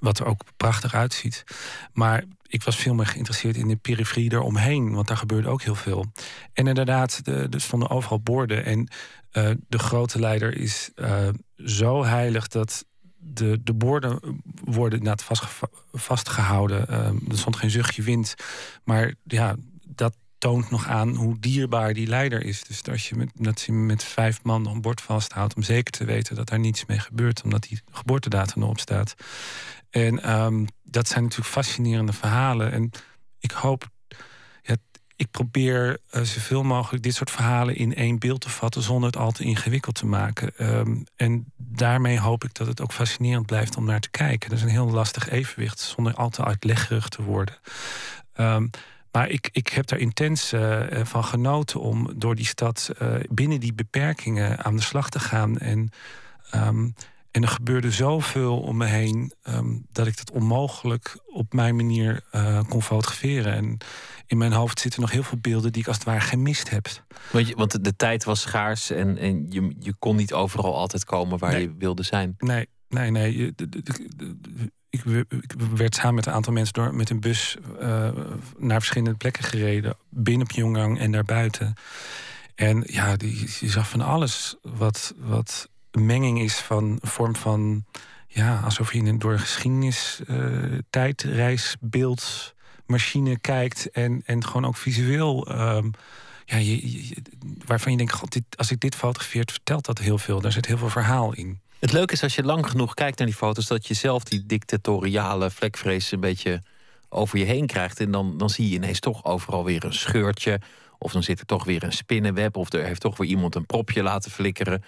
[0.00, 1.44] Wat er ook prachtig uitziet.
[1.92, 5.74] Maar ik was veel meer geïnteresseerd in de periferie eromheen, want daar gebeurde ook heel
[5.74, 6.06] veel.
[6.52, 8.64] En inderdaad, de, er stonden overal borden.
[8.64, 8.88] En
[9.68, 10.90] de grote leider is
[11.56, 12.84] zo heilig dat
[13.16, 14.18] de, de borden
[14.64, 16.86] worden inderdaad vastge vastgehouden.
[16.90, 18.34] Uh, er stond geen zuchtje wind.
[18.84, 22.62] Maar ja, dat toont nog aan hoe dierbaar die leider is.
[22.62, 25.54] Dus als je met, dat je met vijf man een bord vasthoudt...
[25.54, 27.42] om zeker te weten dat daar niets mee gebeurt...
[27.42, 29.14] omdat die geboortedatum erop staat.
[29.90, 32.72] En um, dat zijn natuurlijk fascinerende verhalen.
[32.72, 32.90] En
[33.38, 33.88] ik hoop...
[34.62, 34.76] Ja,
[35.16, 39.16] ik probeer uh, zoveel mogelijk dit soort verhalen in één beeld te vatten zonder het
[39.16, 40.56] al te ingewikkeld te maken.
[40.56, 44.48] Ehm, en daarmee hoop ik dat het ook fascinerend blijft om naar te kijken.
[44.48, 47.54] Dat is een heel lastig evenwicht zonder al te uitleggerig te worden.
[48.32, 48.66] Ehm,
[49.12, 53.60] maar ik, ik heb daar intens uh, van genoten om door die stad uh, binnen
[53.60, 55.58] die beperkingen aan de slag te gaan.
[55.58, 55.90] En,
[56.54, 56.94] um,
[57.30, 62.24] en er gebeurde zoveel om me heen um, dat ik het onmogelijk op mijn manier
[62.32, 63.52] uh, kon fotograferen.
[63.52, 63.78] En
[64.26, 66.86] in mijn hoofd zitten nog heel veel beelden die ik als het ware gemist heb.
[67.32, 71.04] Want, je, want de tijd was schaars en, en je, je kon niet overal altijd
[71.04, 71.62] komen waar nee.
[71.62, 72.34] je wilde zijn.
[72.38, 73.54] Nee, nee, nee.
[74.90, 75.02] Ik,
[75.74, 78.08] werd samen met een aantal mensen door met een bus uh,
[78.58, 79.96] naar verschillende plekken gereden.
[80.08, 81.74] Binnen Pyongyang en daarbuiten.
[82.54, 87.36] En ja, die, je zag van alles wat, wat een menging is van een vorm
[87.36, 87.84] van...
[88.26, 90.80] ja, alsof je in een door geschiedenis uh,
[92.86, 95.60] machine kijkt en, en gewoon ook visueel.
[95.60, 95.90] Um,
[96.44, 96.78] ja,
[97.66, 100.40] waarvan je denkt, als ik dit fotografeert, vertelt dat heel veel.
[100.40, 101.60] Daar zit heel veel verhaal in.
[101.80, 104.46] Het leuke is als je lang genoeg kijkt naar die foto's, dat je zelf die
[104.46, 106.62] dictatoriale vlekvrees een beetje
[107.08, 108.00] over je heen krijgt.
[108.00, 110.60] En dan, dan zie je ineens toch overal weer een scheurtje.
[110.98, 112.56] Of dan zit er toch weer een spinnenweb.
[112.56, 114.84] Of er heeft toch weer iemand een propje laten flikkeren.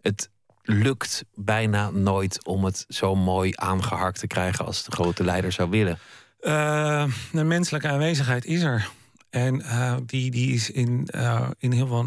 [0.00, 0.30] Het
[0.62, 5.70] lukt bijna nooit om het zo mooi aangeharkt te krijgen als de grote leider zou
[5.70, 5.98] willen.
[6.40, 8.88] Uh, de menselijke aanwezigheid is er.
[9.32, 12.06] En uh, die, die is in, uh, in heel veel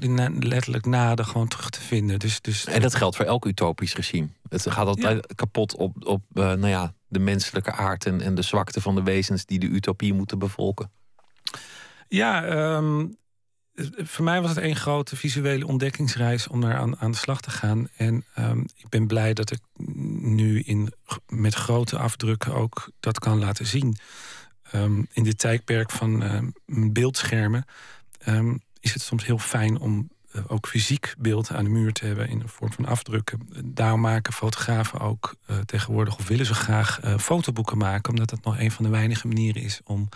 [0.00, 2.18] in letterlijk naden gewoon terug te vinden.
[2.18, 4.28] Dus, dus, en dat geldt voor elk utopisch regime.
[4.48, 5.34] Het gaat altijd ja.
[5.34, 9.02] kapot op, op uh, nou ja, de menselijke aard en, en de zwakte van de
[9.02, 10.90] wezens die de utopie moeten bevolken.
[12.08, 12.44] Ja,
[12.76, 13.16] um,
[13.96, 17.50] voor mij was het één grote visuele ontdekkingsreis om daar aan, aan de slag te
[17.50, 17.88] gaan.
[17.96, 19.60] En um, ik ben blij dat ik
[20.20, 20.92] nu in,
[21.26, 23.96] met grote afdrukken ook dat kan laten zien.
[24.74, 26.52] Um, in dit tijdperk van um,
[26.92, 27.64] beeldschermen
[28.80, 32.28] is het soms heel fijn om uh, ook fysiek beeld aan de muur te hebben
[32.28, 33.48] in een vorm van afdrukken.
[33.64, 38.44] Daarom maken fotografen ook uh, tegenwoordig, of willen ze graag uh, fotoboeken maken, omdat dat
[38.44, 40.08] nog een van de weinige manieren is om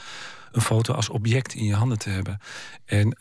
[0.53, 2.41] een foto als object in je handen te hebben.
[2.85, 3.17] En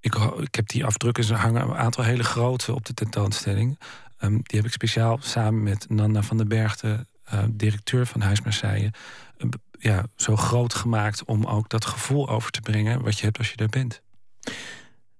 [0.00, 3.78] ik, ik, heb die afdrukken, ze hangen een aantal hele grote op de tentoonstelling.
[4.18, 7.06] Die heb ik speciaal samen met Nanda van den Bergte,
[7.50, 8.90] directeur van Huis Marseille,
[9.78, 13.50] ja, zo groot gemaakt om ook dat gevoel over te brengen wat je hebt als
[13.50, 14.02] je daar bent.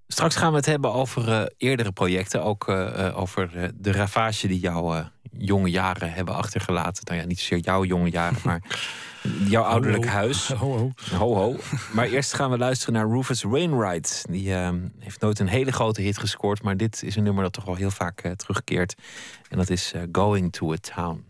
[0.07, 2.43] Straks gaan we het hebben over uh, eerdere projecten.
[2.43, 7.03] Ook uh, over de ravage die jouw jonge jaren hebben achtergelaten.
[7.05, 8.61] Nou ja, niet zozeer jouw jonge jaren, maar
[9.49, 10.15] jouw ouderlijk ho, ho.
[10.15, 10.47] huis.
[10.47, 10.91] Ho, ho.
[11.17, 11.55] ho, ho.
[11.93, 14.25] Maar eerst gaan we luisteren naar Rufus Wainwright.
[14.29, 17.53] Die uh, heeft nooit een hele grote hit gescoord, maar dit is een nummer dat
[17.53, 18.95] toch wel heel vaak terugkeert.
[19.49, 21.25] En dat is Going to a Town.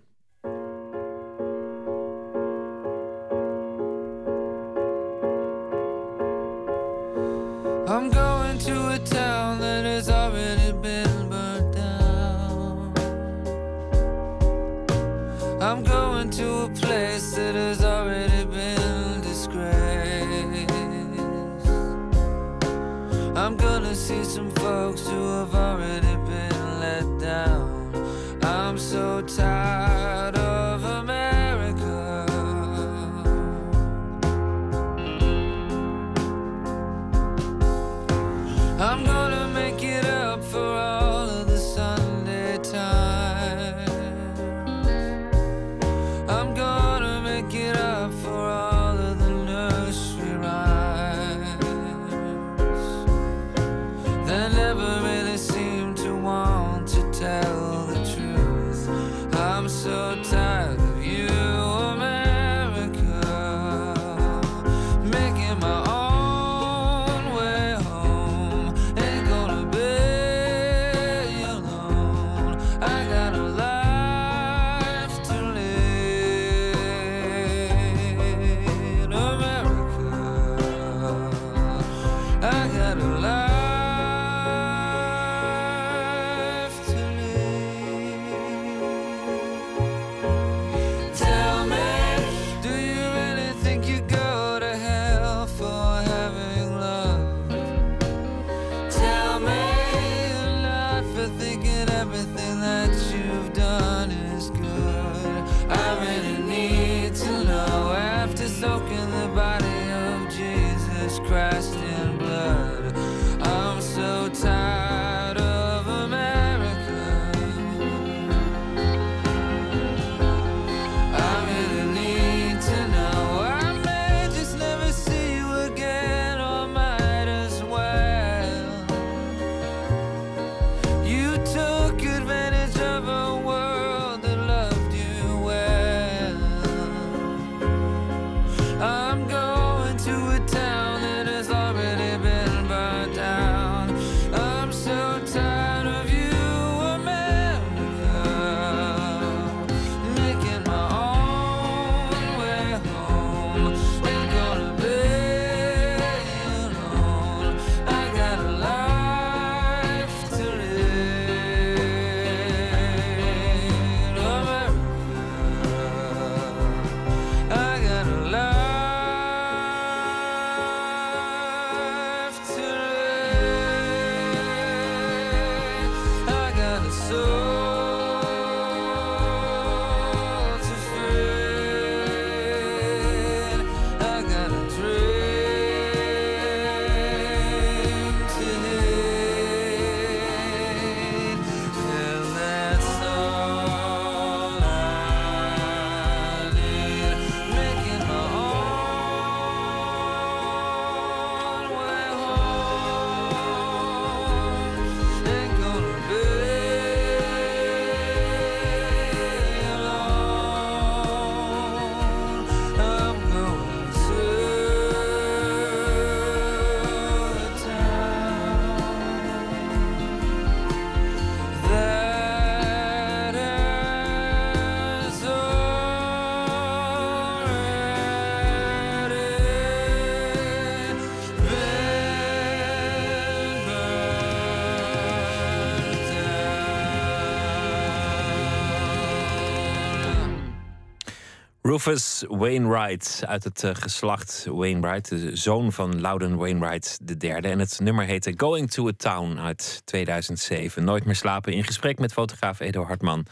[241.77, 247.31] Rufus Wainwright uit het uh, geslacht Wainwright, de zoon van Loudon Wainwright III.
[247.31, 250.83] En het nummer heette Going to a Town uit 2007.
[250.83, 253.25] Nooit meer slapen in gesprek met fotograaf Edo Hartman.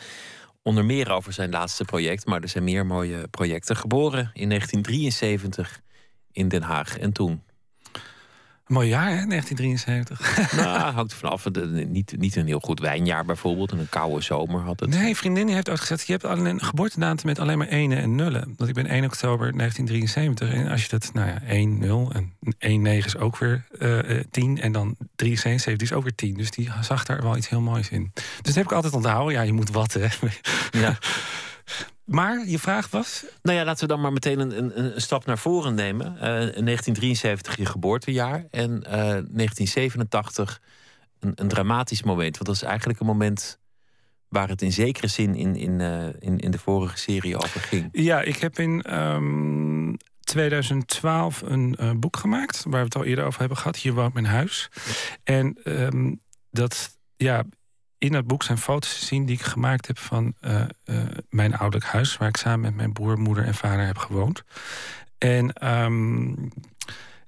[0.64, 3.76] Onder meer over zijn laatste project, maar er zijn meer mooie projecten.
[3.76, 5.82] Geboren in 1973
[6.32, 7.44] in Den Haag en toen
[8.68, 10.24] mooi jaar, hè, 1973.
[10.56, 11.46] Nou, hangt er vanaf.
[11.88, 13.72] Niet, niet een heel goed wijnjaar bijvoorbeeld.
[13.72, 14.90] En een koude zomer had het.
[14.90, 16.06] Nee, vriendin heeft uitgezet.
[16.06, 18.54] Je hebt alleen een geboortedatum met alleen maar ene en nullen.
[18.58, 20.54] Want ik ben 1 oktober 1973.
[20.54, 24.20] En als je dat, nou ja, 1, 0 en 1, 9 is ook weer uh,
[24.32, 24.62] 10.
[24.62, 26.34] En dan 377 is ook weer 10.
[26.34, 28.12] Dus die zag daar wel iets heel moois in.
[28.14, 29.34] Dus dat heb ik altijd onthouden.
[29.34, 30.08] Ja, je moet wat, hè.
[30.72, 30.98] Ja.
[32.06, 33.26] Maar je vraag was?
[33.42, 36.14] Nou ja, laten we dan maar meteen een, een, een stap naar voren nemen.
[36.14, 40.62] Uh, 1973 je geboortejaar en uh, 1987
[41.20, 42.38] een, een, dramatisch moment.
[42.38, 43.60] Want dat is eigenlijk een moment
[44.28, 47.90] waar het in zekere zin in, in, uh, in, in de vorige serie over ging.
[47.92, 53.26] Ja, ik heb in um, ehm, 2012 een boek gemaakt waar we het al eerder
[53.26, 53.78] over hebben gehad.
[53.78, 54.70] Hier woont mijn huis.
[55.24, 57.44] En um, dat, ja,
[58.06, 61.58] in dat boek zijn foto's te zien die ik gemaakt heb van uh, uh, mijn
[61.58, 64.44] ouderlijk huis, waar ik samen met mijn broer, moeder en vader heb gewoond.
[65.18, 66.52] En, um,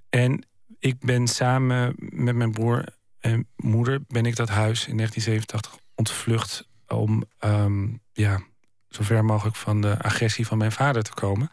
[0.10, 0.46] en
[0.80, 2.84] ik ben samen met mijn broer
[3.20, 8.42] en moeder ben ik dat huis in 1987 ontvlucht om um, ja,
[8.90, 11.50] zo ver mogelijk van de agressie van mijn vader te komen.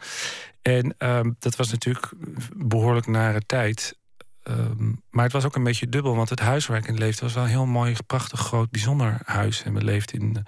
[0.63, 2.11] En um, dat was natuurlijk
[2.57, 3.99] behoorlijk nare tijd.
[4.45, 7.25] Ehm, maar het was ook een beetje dubbel, want het huis waar ik in leefde
[7.25, 9.63] was wel een heel mooi, prachtig, groot, bijzonder huis.
[9.63, 10.47] En we leefden in,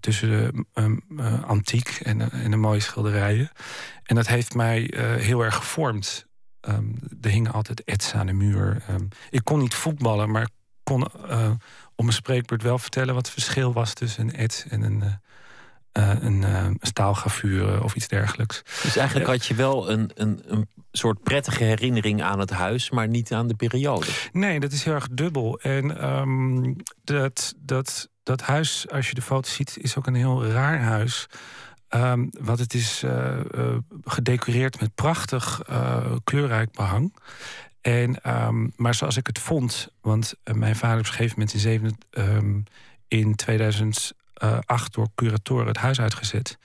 [0.00, 3.50] tussen de um, uh, antiek en, en de mooie schilderijen.
[4.02, 6.26] En dat heeft mij uh, heel erg gevormd.
[6.60, 8.82] Um, er hingen altijd ets aan de muur.
[9.30, 10.48] ik kon niet voetballen, maar
[10.82, 11.06] kon
[11.94, 15.02] om een spreekbeurt wel vertellen wat het verschil was tussen een ets en een,
[15.96, 18.62] een, een staalgravuur of iets dergelijks.
[18.82, 23.08] Dus eigenlijk had je wel een, een, een soort prettige herinnering aan het huis, maar
[23.08, 24.06] niet aan de periode.
[24.32, 25.60] Nee, dat is heel erg dubbel.
[25.60, 30.46] En um, dat, dat, dat huis, als je de foto ziet, is ook een heel
[30.46, 31.26] raar huis.
[31.90, 37.16] Um, want het is uh, uh, gedecoreerd met prachtig uh, kleurrijk behang.
[37.80, 41.60] En, um, maar zoals ik het vond, want mijn vader op een gegeven moment in,
[41.60, 41.98] 7,
[43.08, 43.34] in
[44.36, 46.58] 2008 door curatoren het huis uitgezet.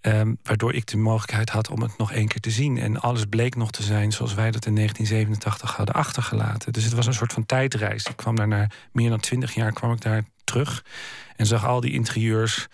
[0.00, 2.78] Um, waardoor ik de mogelijkheid had om het nog één keer te zien.
[2.78, 6.72] En alles bleek nog te zijn zoals wij dat in 1987 hadden achtergelaten.
[6.72, 8.06] Dus het was een soort van tijdreis.
[8.06, 10.84] Ik kwam daar na meer dan twintig jaar kwam ik daar terug.
[11.36, 12.66] En zag al die interieurs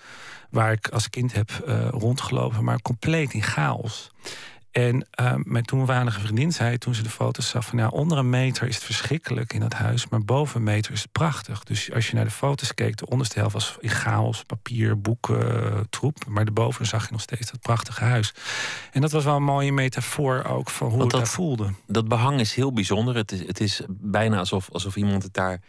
[0.51, 4.11] waar ik als kind heb uh, rondgelopen, maar compleet in chaos.
[4.71, 8.31] En uh, mijn toenmalige vriendin zei toen ze de foto's zag van ja, onder een
[8.31, 11.65] meter is het verschrikkelijk in dat huis, maar boven een meter is het prachtig.
[11.65, 15.87] Dus als je naar de foto's keek, de onderste helft was in chaos, papier, boeken,
[15.91, 18.35] troep, maar de boven zag je nog steeds dat prachtige huis.
[18.93, 21.71] En dat was wel een mooie metafoor ook van hoe Want dat, voelde.
[21.87, 23.17] Dat behang is heel bijzonder.
[23.17, 25.61] Het is, het is bijna alsof, alsof iemand het daar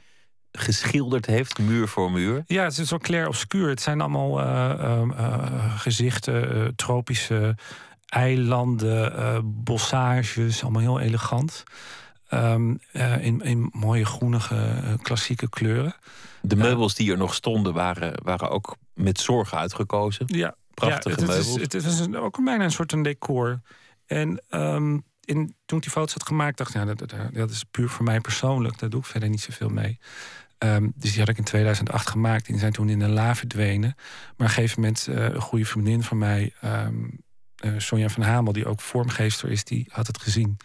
[0.52, 2.44] geschilderd heeft, muur voor muur.
[2.46, 3.70] Ja, het is zo clair obscuur.
[3.70, 7.56] Het zijn allemaal uh, uh, gezichten, tropische
[8.12, 11.64] eilanden, uh, bossages, allemaal heel elegant.
[12.34, 15.96] Um, uh, in, in mooie groenige uh, klassieke kleuren.
[16.42, 20.26] De meubels die er nog stonden waren, waren ook met zorg uitgekozen.
[20.28, 21.56] Ja, prachtige ja, het meubels.
[21.56, 23.62] Is, het is een, ook bijna een soort een decor.
[24.06, 27.64] En um, in, toen ik die foto's had gemaakt, dacht ik, ja, dat, dat, is
[27.64, 28.80] puur voor mij persoonlijk.
[28.80, 30.00] Daar doe ik verder niet zoveel mee.
[30.58, 32.46] Um, dus die had ik in 2008 gemaakt.
[32.46, 33.94] Die zijn toen in de la verdwenen.
[33.96, 36.54] Maar op een gegeven moment, een goede vriendin van mij
[37.62, 40.58] uh, Sonja van Hamel, die ook vormgeester is, die had het gezien.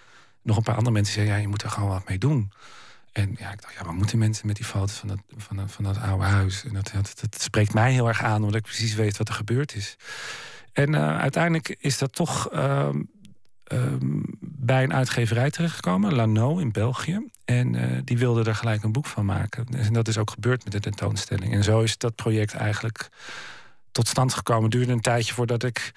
[0.42, 2.53] Nog een paar andere mensen zeiden, ja, je moet er gewoon wat mee doen.
[3.12, 5.84] En ja, ik dacht, ja, wat moeten mensen met die foto's van dat, van van
[5.84, 6.64] dat oude huis?
[6.64, 9.74] En dat, dat, spreekt mij heel erg aan, omdat ik precies weet wat er gebeurd
[9.74, 9.97] is.
[10.72, 12.88] En uh, uiteindelijk is dat toch uh,
[14.40, 17.26] bij een uitgeverij terechtgekomen, Lano in België.
[17.44, 19.66] En uh, die wilde er gelijk een boek van maken.
[19.76, 21.53] En dat is ook gebeurd met de tentoonstelling.
[21.53, 23.09] En zo is dat project eigenlijk
[23.92, 24.62] tot stand gekomen.
[24.62, 25.92] Het duurde een tijdje voordat ik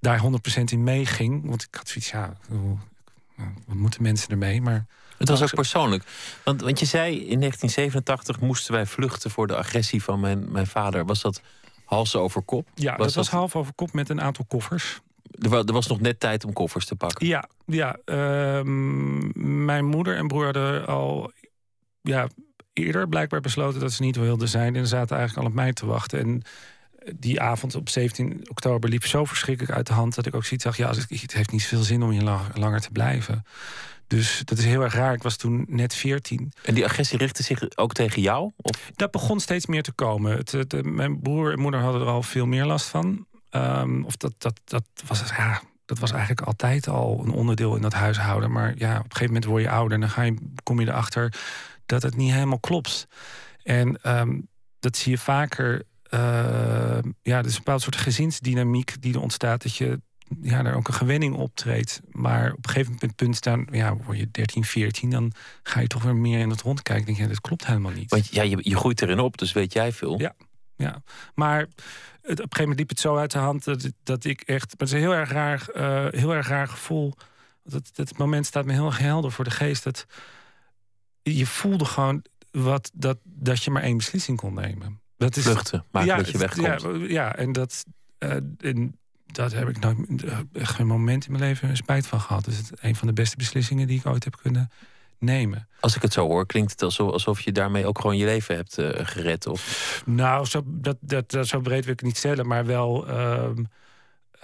[0.00, 0.22] daar
[0.60, 1.48] 100% in meeging.
[1.48, 2.36] Want ik had zoiets, ja,
[3.66, 4.60] wat moeten mensen ermee?
[4.60, 4.86] Maar
[5.18, 6.04] het was ook persoonlijk.
[6.44, 10.66] Want, want je zei in 1987 moesten wij vluchten voor de agressie van mijn, mijn
[10.66, 11.04] vader.
[11.04, 11.40] Was dat
[11.84, 12.68] hals over kop?
[12.74, 15.00] Ja, was dat, was half over kop met een aantal koffers.
[15.30, 17.26] Er, er was nog net tijd om koffers te pakken.
[17.26, 21.32] Ja, ja ehm, mijn moeder en broer hadden al
[22.00, 22.28] ja,
[22.72, 24.76] eerder blijkbaar besloten dat ze niet wilden zijn.
[24.76, 26.18] En zaten eigenlijk al op mij te wachten.
[26.18, 26.42] En
[27.16, 30.64] die avond op 17 oktober liep zo verschrikkelijk uit de hand dat ik ook zoiets
[30.64, 33.44] zag: ja, het heeft niet veel zin om hier langer te blijven.
[34.06, 35.14] Dus dat is heel erg raar.
[35.14, 36.52] Ik was toen net 14.
[36.62, 38.52] En die agressie richtte zich ook tegen jou?
[38.56, 38.90] Of?
[38.94, 40.36] Dat begon steeds meer te komen.
[40.36, 43.26] Het, mijn broer en moeder hadden er al veel meer last van.
[43.50, 47.82] Ehm, of dat, dat, dat, was, ja, dat was eigenlijk altijd al een onderdeel in
[47.82, 48.52] dat huishouden.
[48.52, 50.86] Maar ja, op een gegeven moment word je ouder en dan ga je, kom je
[50.86, 51.34] erachter
[51.86, 53.06] dat het niet helemaal klopt.
[53.62, 54.40] En ehm,
[54.78, 55.82] dat zie je vaker.
[56.14, 59.62] Uh, ja, er is een bepaald soort gezinsdynamiek die er ontstaat.
[59.62, 60.00] Dat je
[60.42, 62.00] ja, daar ook een gewenning optreedt.
[62.10, 65.32] Maar op een gegeven punt staan, ja, word je 13, 14, dan
[65.62, 67.04] ga je toch weer meer in het rond kijken.
[67.04, 68.10] Denk je, ja, dit klopt helemaal niet.
[68.10, 70.20] Want ja, je, je groeit erin op, dus weet jij veel.
[70.20, 70.34] Ja,
[70.76, 71.02] ja.
[71.34, 71.68] maar het,
[72.22, 74.70] op een gegeven moment liep het zo uit de hand dat, dat ik echt.
[74.70, 77.14] Het is een heel erg raar, uh, heel erg raar gevoel.
[77.64, 79.84] Dat, dat moment staat me heel erg helder voor de geest.
[79.84, 80.06] Dat
[81.22, 85.00] je voelde gewoon wat, dat, dat je maar één beslissing kon nemen.
[85.18, 86.82] Dat is, Vluchten, maken ja, dat je wegkomt.
[86.82, 87.84] Ja, ja en dat.
[88.18, 92.44] Uh, en dat heb ik nooit echt geen moment in mijn leven spijt van gehad.
[92.44, 94.70] Dus het is een van de beste beslissingen die ik ooit heb kunnen
[95.18, 95.68] nemen.
[95.80, 98.54] Als ik het zo hoor, klinkt het alsof, alsof je daarmee ook gewoon je leven
[98.54, 99.46] hebt uh, gered.
[99.46, 100.02] Of...
[100.06, 103.08] Nou, zo, dat, dat, dat, zo breed wil ik niet stellen, maar wel.
[103.08, 103.48] Uh,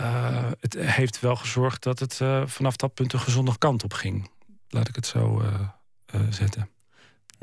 [0.01, 4.31] uh, het heeft wel gezorgd dat het vanaf dat punt een gezonde kant op ging.
[4.69, 5.43] Laat ik het zo
[6.31, 6.69] zetten.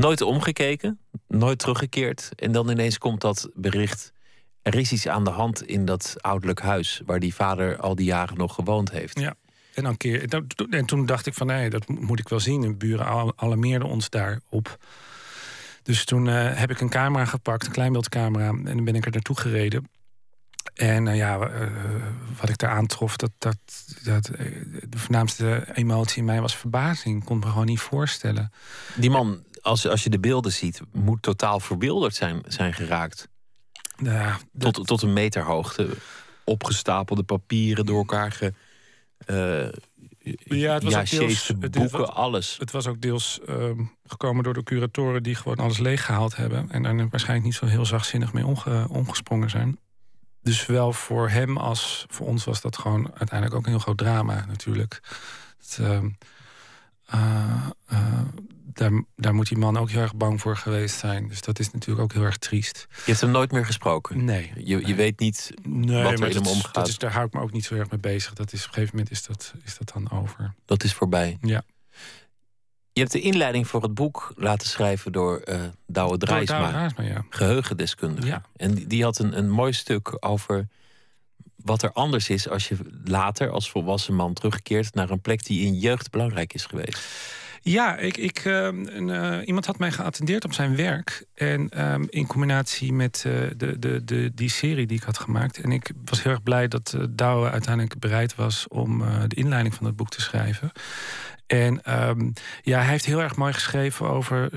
[0.02, 2.30] Nooit omgekeken, nooit teruggekeerd.
[2.36, 4.12] En dan ineens komt dat bericht
[4.62, 8.06] er is iets aan de hand in dat ouderlijk huis waar die vader al die
[8.06, 9.20] jaren nog gewoond heeft.
[9.20, 9.36] Ja.
[9.74, 12.62] En, dan keer, en toen dacht ik van nee, dat moet ik wel zien.
[12.62, 14.78] De buren alarmeerden ons daarop.
[15.84, 19.12] Dus toen uh, heb ik een camera gepakt, een kleinbeeldcamera, en dan ben ik er
[19.12, 19.90] naartoe gereden.
[20.74, 21.68] En uh, ja, uh,
[22.40, 23.58] wat ik daar aantrof, dat, dat,
[24.04, 24.26] dat
[24.90, 27.20] de voornaamste emotie in mij was verbazing.
[27.20, 28.52] Ik kon me gewoon niet voorstellen.
[28.96, 33.30] Die man, als, als je de beelden ziet, moet totaal verbeelderd zijn, zijn geraakt.
[33.98, 35.90] Ja, tot, tot een meter hoogte.
[36.44, 38.54] Opgestapelde papieren door elkaar ge,
[39.28, 39.70] uh,
[40.44, 42.58] ja, het was ook deels, boeken, het, alles.
[42.58, 46.72] Het was ook deels ehm, gekomen door de curatoren die gewoon alles leeggehaald hebben.
[46.72, 49.80] En daar waarschijnlijk niet zo heel zachtzinnig mee omge, omgesprongen zijn.
[50.42, 53.98] Dus wel voor hem als voor ons was dat gewoon uiteindelijk ook een heel groot
[53.98, 55.02] drama natuurlijk.
[55.58, 56.00] Het, uh,
[58.74, 61.28] daar, daar moet die man ook heel erg bang voor geweest zijn.
[61.28, 62.88] Dus dat is natuurlijk ook heel erg triest.
[62.90, 64.26] Je hebt hem nooit meer gesproken?
[64.26, 64.52] Nee.
[64.56, 66.74] Je, je weet niet nee, wat er in hem omgaat?
[66.74, 68.34] Dat is, daar hou ik me ook niet zo erg mee bezig.
[68.34, 70.54] Dat is, op een gegeven moment is dat, is dat dan over.
[70.66, 71.38] Dat is voorbij?
[71.42, 71.64] Ja.
[72.94, 76.90] Je hebt de inleiding voor het boek laten schrijven door uh, Douwe Drijsma.
[76.98, 77.26] ja.
[77.30, 78.28] Geheugendeskundige.
[78.28, 78.42] Ja.
[78.56, 80.68] En die, die had een, een mooi stuk over
[81.64, 85.66] wat er anders is als je later als volwassen man terugkeert naar een plek die
[85.66, 87.00] in jeugd belangrijk is geweest.
[87.64, 91.26] Ja, ik, ik, ehm, een, uh, iemand had mij geattendeerd op zijn werk.
[91.34, 95.62] En um, in combinatie met uh, de, de, de, die serie die ik had gemaakt.
[95.62, 99.76] En ik was heel erg blij dat uh, Douwe uiteindelijk bereid was om de inleiding
[99.76, 100.72] van het boek te schrijven.
[101.52, 104.50] En um, ja, hij heeft heel erg mooi geschreven over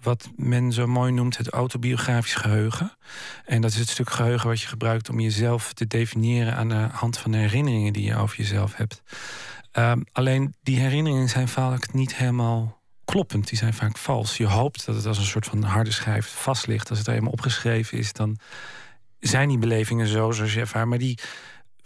[0.00, 2.96] wat men zo mooi noemt het autobiografisch geheugen.
[3.44, 6.88] En dat is het stuk geheugen wat je gebruikt om jezelf te definiëren aan de
[6.92, 9.02] hand van de herinneringen die je over jezelf hebt.
[9.72, 13.48] Um, alleen die herinneringen zijn vaak niet helemaal kloppend.
[13.48, 14.36] Die zijn vaak vals.
[14.36, 16.88] Je hoopt dat het als een soort van harde schijf vast ligt.
[16.88, 18.38] Als het er helemaal opgeschreven is, dan
[19.20, 20.88] zijn die belevingen zo zoals je ervaart.
[20.88, 21.18] Maar die,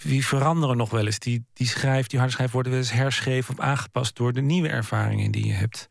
[0.03, 1.19] die veranderen nog wel eens.
[1.19, 5.31] Die, die schrijf, die harde worden wel eens herschreven of aangepast door de nieuwe ervaringen
[5.31, 5.89] die je hebt.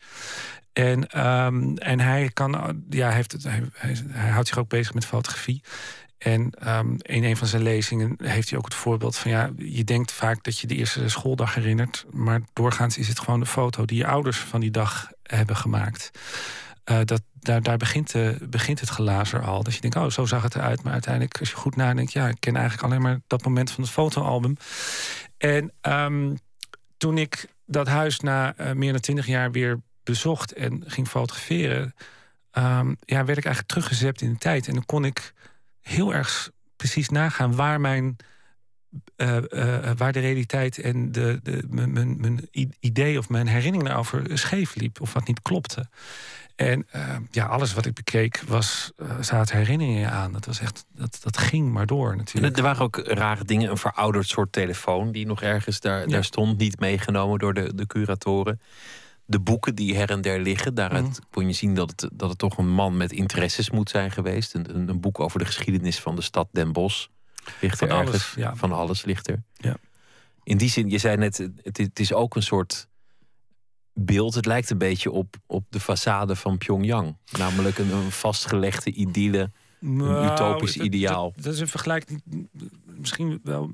[0.74, 4.94] En, um, en hij, kan, ja, heeft het, hij, hij, hij, houdt zich ook bezig
[4.94, 5.64] met fotografie.
[6.18, 9.84] En um, in een van zijn lezingen heeft hij ook het voorbeeld van ja, je
[9.84, 13.86] denkt vaak dat je de eerste schooldag herinnert, maar doorgaans is het gewoon de foto
[13.86, 16.12] die je ouders van die dag hebben gemaakt.
[16.90, 19.64] Uh, dat, daar daar begint, uh, begint het glazer al.
[19.64, 20.84] Dat je denkt, oh, zo zag het eruit.
[20.84, 23.84] Maar uiteindelijk, als je goed nadenkt, ja, ik ken eigenlijk alleen maar dat moment van
[23.84, 24.58] het fotoalbum.
[25.38, 26.38] En um,
[26.98, 31.96] toen ik dat huis na uh, meer dan twintig jaar weer bezocht en ging fotograferen,
[32.54, 34.68] um, ja, werd ik eigenlijk teruggezet in de tijd.
[34.68, 35.34] En dan kon ik
[35.82, 38.16] heel erg precies nagaan waar mijn.
[39.98, 42.48] Waar de realiteit en de, de, mijn, mijn
[42.80, 45.90] idee of mijn herinnering over scheef liep of wat niet klopte.
[46.60, 50.32] En uh, ja, alles wat ik bekeek was, zaten herinneringen aan.
[50.32, 52.58] Dat, was echt, dat, dat ging maar door natuurlijk.
[52.58, 53.70] er waren ook rare dingen.
[53.70, 56.58] Een verouderd soort telefoon die nog ergens daar, daar stond.
[56.58, 58.60] Niet meegenomen door de, de curatoren
[59.30, 60.74] de boeken die her en der liggen.
[60.74, 61.14] Daaruit mm.
[61.30, 64.54] kon je zien dat het, dat het toch een man met interesses moet zijn geweest.
[64.54, 67.08] Een, een boek over de geschiedenis van de stad Den Bosch.
[67.62, 68.14] Ligt er van ergens.
[68.14, 68.56] Alles, ja.
[68.56, 69.44] Van alles ligt er.
[69.54, 69.76] Ja.
[70.44, 72.88] In die zin, je zei net, het, het, is ook een soort
[74.14, 74.36] beeld.
[74.36, 77.18] Het lijkt een beetje op, op de façade van Pyongyang.
[77.38, 79.52] Namelijk een, een vastgelegde idylle.
[79.82, 81.34] een nou, utopisch ideaal.
[81.36, 82.24] Dat, is een vergelijking.
[82.86, 83.72] Misschien wel.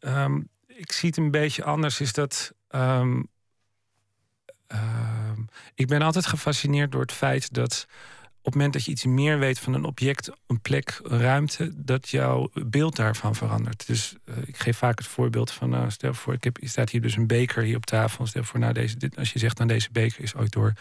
[0.00, 2.00] Um, ik zie het een beetje anders.
[2.00, 2.52] Is dat.
[2.70, 3.28] Um,
[4.74, 5.40] Ehm,
[5.74, 7.86] ik ben altijd gefascineerd door het feit dat
[8.44, 11.72] op het moment dat je iets meer weet van een object, een plek, een ruimte,
[11.74, 13.86] dat jouw beeld daarvan verandert.
[13.86, 17.00] Dus uh, ik geef vaak het voorbeeld van, uh, stel voor, ik heb, staat hier
[17.00, 18.26] dus een beker hier op tafel.
[18.26, 20.72] Stel voor, nou, deze, dit, als je zegt, nou, deze beker is ooit door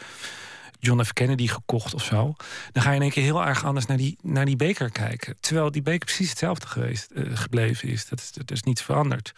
[0.86, 1.13] John F.
[1.13, 2.36] Kennedy gekocht of zo.
[2.71, 5.36] Dan ga je in één keer heel erg anders naar die, naar die beker kijken.
[5.39, 8.07] Terwijl die beker precies hetzelfde geweest, uh, gebleven is.
[8.07, 9.34] Dat is, dat is niets veranderd.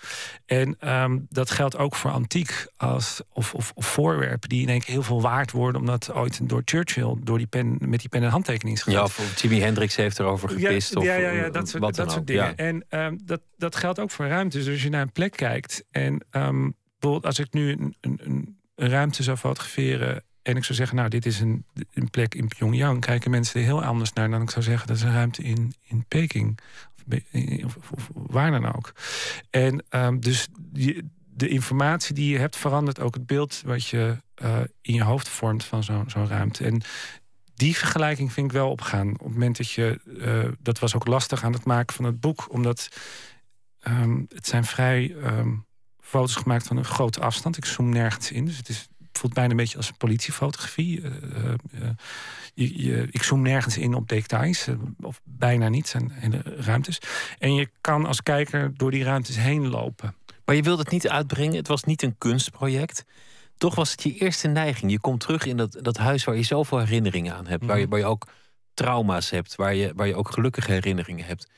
[0.45, 4.79] En um, dat geldt ook voor antiek als, of, of, of, voorwerpen die in één
[4.79, 5.81] keer heel veel waard worden.
[5.81, 9.41] Omdat ooit door Churchill door die pen, met die pen en handtekening is Ja, of
[9.41, 10.93] Jimi Hendrix heeft erover gepist.
[10.93, 12.43] Ja, of, ja, ja, ja, dat soort, dat soort dingen.
[12.43, 12.55] Ja.
[12.55, 14.63] En um, dat, dat geldt ook voor ruimtes.
[14.63, 18.19] Dus als je naar een plek kijkt en um, bijvoorbeeld als ik nu een, een,
[18.75, 22.47] een ruimte zou fotograferen en ik zou zeggen, nou, dit is een, een plek in
[22.47, 25.43] Pyongyang, kijken mensen er heel anders naar dan ik zou zeggen, dat is een ruimte
[25.43, 26.59] in, in Peking.
[27.63, 27.77] Of,
[28.13, 28.93] waar dan ook.
[29.49, 30.47] En um, dus
[31.33, 35.29] de informatie die je hebt verandert ook het beeld wat je uh, in je hoofd
[35.29, 36.65] vormt van zo'n zo'n ruimte.
[36.65, 36.81] En
[37.55, 39.09] die vergelijking vind ik wel opgaan.
[39.09, 42.19] Op het moment dat je, uh, dat was ook lastig aan het maken van het
[42.19, 42.87] boek, omdat
[43.87, 45.65] um, het zijn vrij um,
[45.99, 47.57] foto's gemaakt van een grote afstand.
[47.57, 48.87] Ik zoom nergens in, dus het is
[49.17, 51.01] voelt bijna een beetje als een politiefotografie.
[51.01, 51.11] Uh,
[51.73, 51.89] uh,
[52.53, 56.99] je, je, ik zoom nergens in op details, uh, of bijna niet, zijn hele ruimtes.
[57.39, 60.15] En je kan als kijker door die ruimtes heen lopen.
[60.45, 63.05] Maar je wilde het niet uitbrengen, het was niet een kunstproject.
[63.57, 64.91] Toch was het je eerste neiging.
[64.91, 67.61] Je komt terug in dat, dat huis waar je zoveel herinneringen aan hebt.
[67.61, 67.67] Mm.
[67.67, 68.27] Waar, je, waar je ook
[68.73, 71.49] trauma's hebt, waar je, waar je ook gelukkige herinneringen hebt.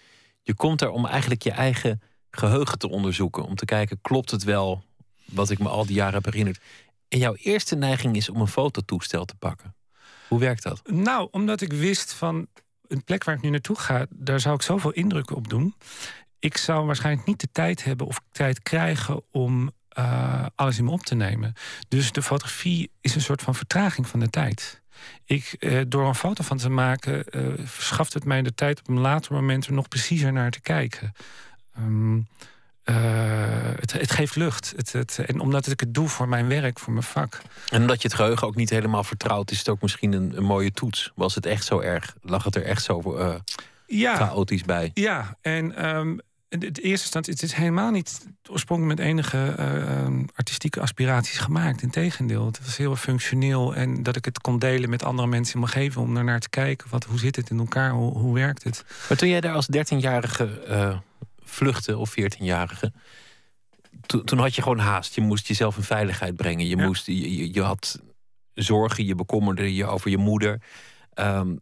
[0.42, 2.02] Je komt er om eigenlijk je eigen
[2.32, 3.46] geheugen te onderzoeken.
[3.46, 4.84] Om te kijken, klopt het wel
[5.26, 6.60] wat ik me al die jaren heb herinnerd?
[7.08, 9.76] En jouw eerste neiging is om een fototoestel te pakken.
[10.28, 10.82] Hoe werkt dat?
[10.90, 12.48] Nou, omdat ik wist van
[12.88, 15.76] een plek waar ik nu naartoe ga, daar zou ik zoveel indrukken op doen.
[16.40, 20.92] Ik zou waarschijnlijk niet de tijd hebben of tijd krijgen om uh, alles in me
[20.92, 21.54] op te nemen.
[21.88, 24.82] Dus de fotografie is een soort van vertraging van de tijd.
[25.26, 28.88] Ik, uh, door een foto van te maken, uh, verschaft het mij de tijd op
[28.88, 31.14] een later moment er nog preciezer naar te kijken.
[31.78, 32.28] Um,
[32.90, 32.96] uh,
[33.80, 34.74] het, het, geeft lucht.
[34.76, 37.42] Het, het, en omdat ik het doe voor mijn werk, voor mijn vak.
[37.70, 40.44] En omdat je het geheugen ook niet helemaal vertrouwt, is het ook misschien een, een
[40.44, 41.12] mooie toets.
[41.16, 42.16] Was het echt zo erg?
[42.22, 43.36] Lag het er echt zo uh,
[43.88, 44.92] ja, chaotisch bij?
[44.94, 46.20] Ja, en um,
[46.50, 51.82] in de eerste instantie, het is helemaal niet oorspronkelijk met enige uh, artistieke aspiraties gemaakt.
[51.82, 55.60] Integendeel, het was heel functioneel en dat ik het kon delen met andere mensen in
[55.60, 56.88] mijn omgeving om naar te kijken.
[56.90, 57.92] Wat, hoe zit het in elkaar?
[57.92, 58.86] Hoe, hoe werkt het?
[59.10, 61.02] Maar toen jij daar als 13-jarige
[61.48, 62.94] vluchten of 14-jarige.
[64.06, 65.16] Toen, toen had je gewoon haast.
[65.16, 66.68] Je moest jezelf in veiligheid brengen.
[66.68, 68.02] Je, moest, je, je had
[68.54, 70.62] zorgen, je bekommerde je over je moeder.
[71.16, 71.60] Um,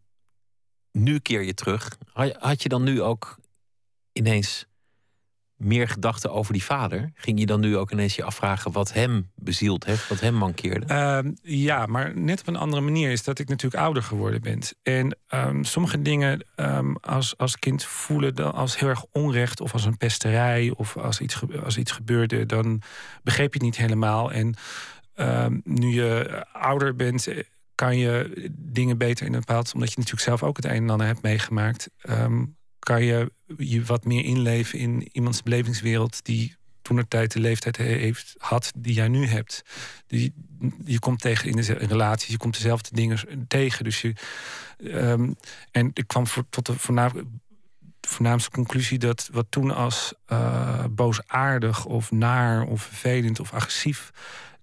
[0.91, 1.97] nu keer je terug.
[2.39, 3.39] Had je dan nu ook
[4.13, 4.65] ineens
[5.57, 7.11] meer gedachten over die vader?
[7.15, 10.85] Ging je dan nu ook ineens je afvragen wat hem bezield heeft, wat hem mankeerde?
[10.89, 14.59] Uh, ja, maar net op een andere manier is dat ik natuurlijk ouder geworden ben.
[14.83, 19.73] En um, sommige dingen um, als, als kind voelen dan als heel erg onrecht of
[19.73, 22.81] als een pesterij of als iets, als iets gebeurde, dan
[23.23, 24.31] begreep je het niet helemaal.
[24.31, 24.55] En
[25.63, 27.27] nu je ouder bent,
[27.75, 30.89] kan je dingen beter in een bepaald, omdat je natuurlijk zelf ook het een en
[30.89, 31.89] ander hebt meegemaakt
[32.85, 37.77] kan je je wat meer inleven in iemands belevingswereld die toen er tijd de leeftijd
[37.77, 39.63] heeft, had die jij nu hebt.
[40.07, 40.33] Die,
[40.85, 43.83] je komt tegen in de relaties, je komt dezelfde dingen tegen.
[43.83, 44.13] Dus je,
[44.83, 45.35] um,
[45.71, 47.41] en ik kwam voor, tot de voornaam,
[48.01, 54.11] voornaamste conclusie dat wat toen als uh, boosaardig of naar of vervelend of agressief,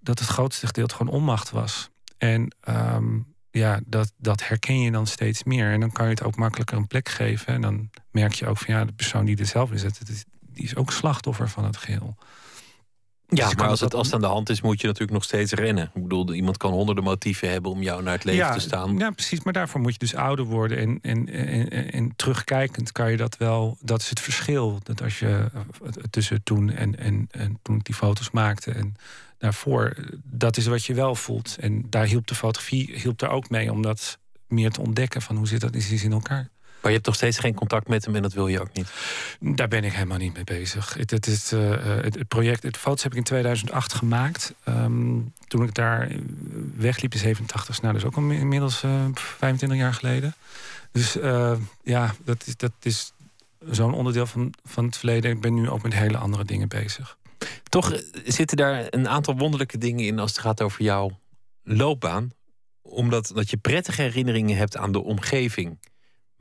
[0.00, 1.90] dat het grootste gedeelte gewoon onmacht was.
[2.18, 5.72] En um, ja, dat, dat herken je dan steeds meer.
[5.72, 7.54] En dan kan je het ook makkelijker een plek geven.
[7.54, 9.82] En dan merk je ook van ja, de persoon die er zelf is,
[10.52, 12.16] die is ook slachtoffer van het geheel.
[13.36, 15.24] Ja, dus maar als het, als het aan de hand is, moet je natuurlijk nog
[15.24, 15.90] steeds rennen.
[15.94, 18.98] Ik bedoel, iemand kan honderden motieven hebben om jou naar het leven ja, te staan.
[18.98, 19.42] Ja, precies.
[19.42, 20.78] Maar daarvoor moet je dus ouder worden.
[20.78, 23.76] En, en, en, en, terugkijkend kan je dat wel.
[23.80, 24.78] Dat is het verschil.
[24.82, 25.50] Dat als je
[26.10, 28.70] tussen toen en, en, en toen ik die foto's maakte.
[28.70, 28.96] En
[29.38, 31.56] daarvoor, dat is wat je wel voelt.
[31.60, 34.18] En daar hielp de fotografie hielp daar ook mee om dat
[34.48, 36.51] meer te ontdekken van hoe zit dat is in elkaar.
[36.82, 38.92] Maar je hebt toch steeds geen contact met hem en dat wil je ook niet?
[39.40, 40.94] Daar ben ik helemaal niet mee bezig.
[40.94, 44.54] Het, het, is, uh, het, project, het foto's heb ik in 2008 gemaakt.
[44.68, 46.10] Um, toen ik daar
[46.76, 50.34] wegliep in 87, nou, is ook al inmiddels uh, 25 jaar geleden.
[50.92, 51.52] Dus uh,
[51.82, 53.12] ja, dat is, dat is
[53.70, 55.30] zo'n onderdeel van, van het verleden.
[55.30, 57.16] Ik ben nu ook met hele andere dingen bezig.
[57.68, 61.18] Toch zitten daar een aantal wonderlijke dingen in als het gaat over jouw
[61.62, 62.32] loopbaan.
[62.82, 65.78] Omdat dat je prettige herinneringen hebt aan de omgeving,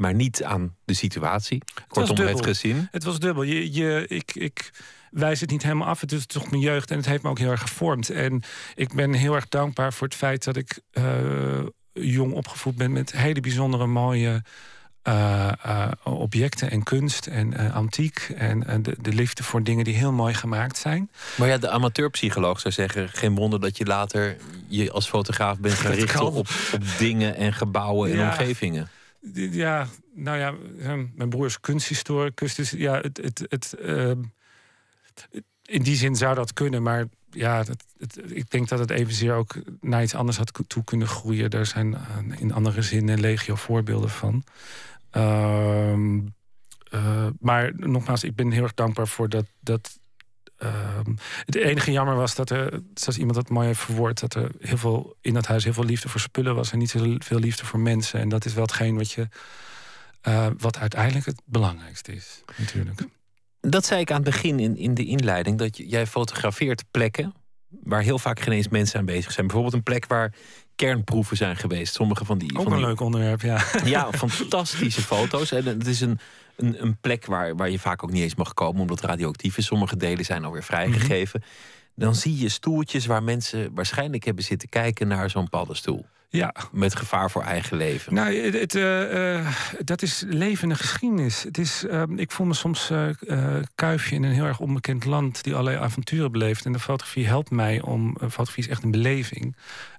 [0.02, 1.62] maar niet aan de situatie.
[1.88, 2.88] Kortom, het, het gezin.
[2.91, 3.43] Het was dubbel.
[3.43, 4.72] Je, je, ik, ik
[5.12, 6.02] wijs het niet helemaal af.
[6.02, 8.10] Het is toch mijn jeugd en het heeft me ook heel erg gevormd.
[8.10, 8.41] En
[8.76, 10.80] ik ben heel erg dankbaar voor het feit dat ik.
[10.93, 14.43] Uh, jong opgevoed bent met hele bijzondere mooie
[15.08, 18.32] uh, uh, objecten en kunst en uh, antiek.
[18.36, 21.12] En de, de, liefde voor dingen die heel mooi gemaakt zijn.
[21.36, 24.38] Maar ja, de amateurpsycholoog zou zeggen: geen wonder dat je later
[24.68, 26.49] je als fotograaf bent gaan richten op, op,
[26.97, 28.89] dingen en gebouwen en ja, omgevingen.
[29.34, 30.53] Ja, nou ja,
[31.15, 32.55] mijn broer is kunsthistoricus.
[32.55, 34.22] Dus ja, het, het, het, ehm,
[35.65, 39.55] in die zin zou dat kunnen, maar ja, het, ik denk dat het evenzeer ook
[39.82, 41.49] naar iets anders had toe kunnen groeien.
[41.49, 41.97] Daar zijn
[42.38, 44.43] in andere zinnen legio voorbeelden van.
[45.17, 45.93] Uh,
[46.93, 49.45] uh, maar nogmaals, ik ben heel erg dankbaar voor dat.
[49.59, 49.99] dat
[50.64, 50.70] uh,
[51.45, 54.78] het enige jammer was dat er, zoals iemand dat mooi heeft verwoord, dat er heel
[54.78, 57.80] veel in dat huis heel veel liefde voor spullen was en niet veel liefde voor
[57.80, 58.20] mensen.
[58.20, 59.28] En dat is wel hetgeen wat je.
[60.28, 63.01] Uh, wat uiteindelijk het belangrijkste is, natuurlijk.
[63.59, 67.34] Dat zei ik aan het begin in, in de inleiding, dat jij fotografeert plekken
[67.84, 69.45] waar heel vaak geen eens mensen aan bezig zijn.
[69.45, 70.34] Bijvoorbeeld een plek waar
[70.76, 71.93] kernproeven zijn geweest.
[71.93, 72.57] Sommige van die.
[72.57, 73.64] Ook van een leuk onderwerp, ja.
[73.84, 75.51] Ja, fantastische foto's.
[75.51, 76.20] En het is een,
[76.56, 79.66] een, een, plek waar, waar je vaak ook niet eens mag komen, omdat radioactief is.
[79.66, 81.39] Sommige delen zijn alweer vrijgegeven.
[81.43, 81.49] Mhm.
[81.95, 86.06] Dan zie je stoeltjes waar mensen waarschijnlijk hebben zitten kijken naar zo'n paddenstoel.
[86.30, 86.56] Ja.
[86.72, 88.14] Met gevaar voor eigen leven.
[88.14, 89.47] Nou, het, uh, uh,
[89.80, 91.43] dat is levende geschiedenis.
[91.43, 92.91] Het is, uh, ik voel me soms
[93.76, 96.66] kuifje in een heel erg onbekend land die allerlei avonturen beleeft.
[96.66, 98.18] En de fotografie helpt mij om.
[98.20, 99.56] fotografie is echt een beleving.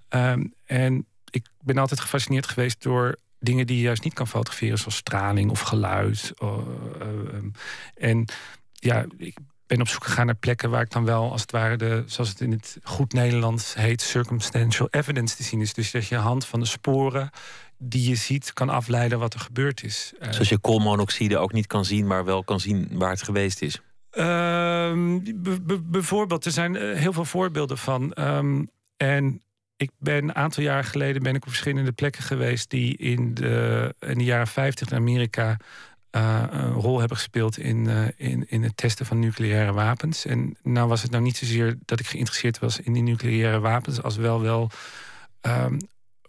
[0.09, 4.79] Ehm, en ik ben altijd gefascineerd geweest door dingen die je juist niet kan fotograferen,
[4.79, 6.33] zoals straling of geluid.
[6.39, 7.49] Ehm,
[7.95, 8.25] en
[8.73, 9.37] ja, ik
[9.67, 12.29] ben op zoek gegaan naar plekken waar ik dan wel, als het ware, de, zoals
[12.29, 15.75] het in het goed Nederlands heet, circumstantial evidence te zien is.
[15.75, 17.31] Dus dat je hand van de sporen
[17.79, 20.13] die je ziet kan afleiden wat er gebeurd is.
[20.19, 23.63] Eh, zoals je koolmonoxide ook niet kan zien, maar wel kan zien waar het geweest
[23.63, 23.81] is.
[24.13, 24.93] Uh,
[25.83, 28.13] bijvoorbeeld, er zijn eh, heel veel voorbeelden van.
[28.19, 29.43] Um, en
[29.83, 33.95] ik ben een aantal jaar geleden ben ik op verschillende plekken geweest die in de,
[33.99, 35.57] in de jaren 50 in Amerika
[36.17, 40.27] uh, een rol hebben gespeeld in, uh, in, in het testen van nucleaire wapens.
[40.27, 44.03] En nou was het nou niet zozeer dat ik geïnteresseerd was in die nucleaire wapens,
[44.03, 44.71] als wel wel
[45.41, 45.79] um,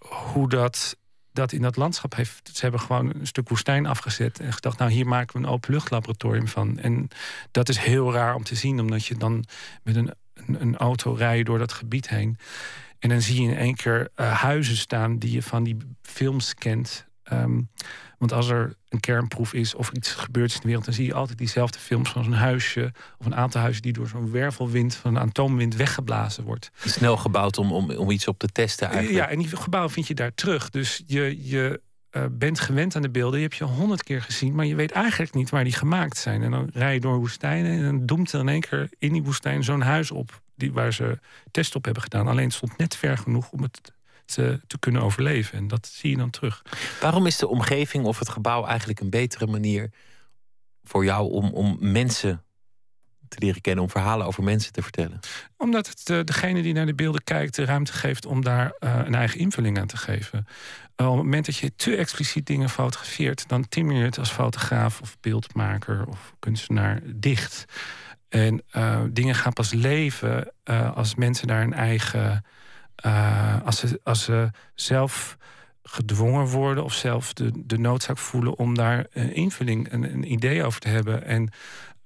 [0.08, 0.98] hoe dat,
[1.32, 2.50] dat in dat landschap heeft.
[2.54, 6.48] Ze hebben gewoon een stuk woestijn afgezet en gedacht, nou hier maken we een openluchtlaboratorium
[6.48, 6.80] van.
[6.80, 7.08] En
[7.52, 9.46] dat is heel raar om te zien, omdat je dan
[9.84, 12.38] met een, een, een auto rijdt door dat gebied heen.
[13.04, 16.54] En dan zie je in één keer uh, huizen staan die je van die films
[16.54, 17.06] kent.
[17.34, 17.70] Um,
[18.18, 21.14] want als er een kernproef is of iets gebeurt in de wereld, dan zie je
[21.14, 25.16] altijd diezelfde films van zo'n huisje of een aantal huizen die door zo'n wervelwind van
[25.16, 26.72] een atoomwind weggeblazen wordt.
[26.86, 29.26] Snel gebouwd om, om, om iets op te testen eigenlijk.
[29.26, 30.70] Ja, en die gebouwen vind je daar terug.
[30.70, 31.82] Dus je, je
[32.12, 33.40] uh, bent gewend aan de beelden.
[33.40, 36.44] Je hebt je honderd keer gezien, maar je weet eigenlijk niet waar die gemaakt zijn.
[36.44, 39.24] En dan rij je door woestijnen en dan doemt er in één keer in die
[39.24, 40.42] woestijn zo'n huis op.
[40.64, 41.20] Die, waar ze
[41.52, 42.28] test op hebben gedaan.
[42.28, 43.94] Alleen het stond net ver genoeg om het
[44.26, 45.58] te, te kunnen overleven.
[45.58, 46.62] En dat zie je dan terug.
[47.02, 49.92] Waarom is de omgeving of het gebouw eigenlijk een betere manier
[50.84, 52.44] voor jou om, om mensen
[53.28, 55.20] te leren kennen, om verhalen over mensen te vertellen?
[55.58, 59.00] Omdat het uh, degene die naar de beelden kijkt de ruimte geeft om daar uh,
[59.06, 60.46] een eigen invulling aan te geven.
[60.96, 64.32] Uh, op het moment dat je te expliciet dingen fotografeert, dan timmer je het als
[64.32, 67.66] fotograaf of beeldmaker of kunstenaar dicht.
[68.34, 68.64] En
[69.12, 70.54] dingen gaan pas leven
[70.94, 72.44] als mensen daar een eigen
[73.06, 75.38] uh, als, ze, als ze zelf
[75.84, 80.64] gedwongen worden of zelf de, de noodzaak voelen om daar een invulling, een, een idee
[80.64, 81.26] over te hebben.
[81.26, 81.50] En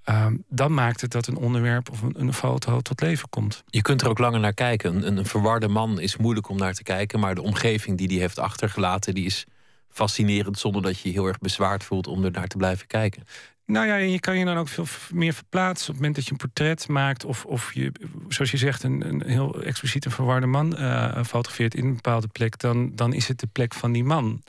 [0.09, 3.63] uh, dan maakt het dat een onderwerp of een, een, foto tot leven komt.
[3.65, 4.95] Je kunt er ook langer naar kijken.
[4.95, 8.19] Een, een verwarde man is moeilijk om naar te kijken, maar de omgeving die die
[8.19, 9.45] heeft achtergelaten, die is
[9.89, 13.23] fascinerend zonder dat je je heel erg bezwaard voelt om er naar te blijven kijken.
[13.67, 16.31] Nou ja, je kan je dan ook veel meer verplaatsen op het moment dat je
[16.31, 17.25] een portret maakt.
[17.25, 17.91] Of, of je,
[18.27, 22.27] zoals je zegt, een, een heel expliciet een verwarde man uh, fotografeert in een bepaalde
[22.27, 22.59] plek.
[22.59, 24.43] Dan, dan is het de plek van die man.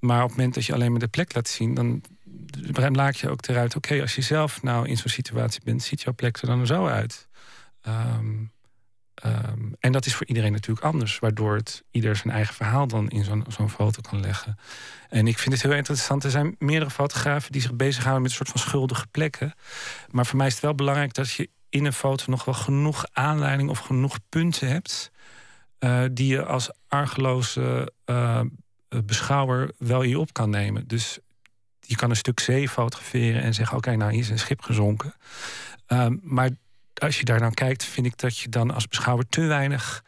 [0.00, 2.02] Maar op het moment dat je alleen maar de plek laat zien, dan
[2.92, 3.76] laat je ook eruit.
[3.76, 6.86] Oké, als je zelf nou in zo'n situatie bent, ziet jouw plek er dan zo
[6.86, 7.28] uit.
[7.88, 8.50] Um,
[9.26, 13.08] Um, en dat is voor iedereen natuurlijk anders, waardoor het ieder zijn eigen verhaal dan
[13.08, 14.58] in zo'n zo'n foto kan leggen.
[15.08, 16.24] En ik vind het heel interessant.
[16.24, 19.54] Er zijn meerdere fotografen die zich bezighouden met een soort van schuldige plekken.
[20.10, 23.04] Maar voor mij is het wel belangrijk dat je in een foto nog wel genoeg
[23.12, 25.10] aanleiding of genoeg punten hebt.
[25.80, 28.40] Uh, die je als argeloze uh,
[29.04, 30.86] beschouwer wel je op kan nemen.
[30.86, 31.18] Dus
[31.80, 35.14] je kan een stuk zee fotograferen en zeggen: Oké, nou hier is een schip gezonken.
[35.88, 36.50] Uh, maar
[37.00, 40.04] als je daar naar kijkt, vind ik dat je dan als beschouwer te weinig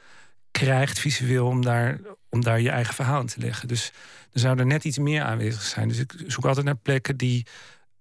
[0.51, 3.68] krijgt visueel om daar, om daar je eigen verhaal in te leggen.
[3.68, 3.93] Dus
[4.32, 5.88] er zou er net iets meer aanwezig zijn.
[5.88, 7.47] Dus ik zoek altijd naar plekken die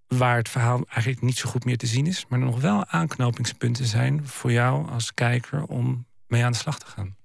[0.07, 3.85] waar het verhaal eigenlijk niet zo goed meer te zien is, maar nog wel aanknopingspunten
[3.85, 7.15] zijn voor jou als kijker om mee aan de slag te gaan.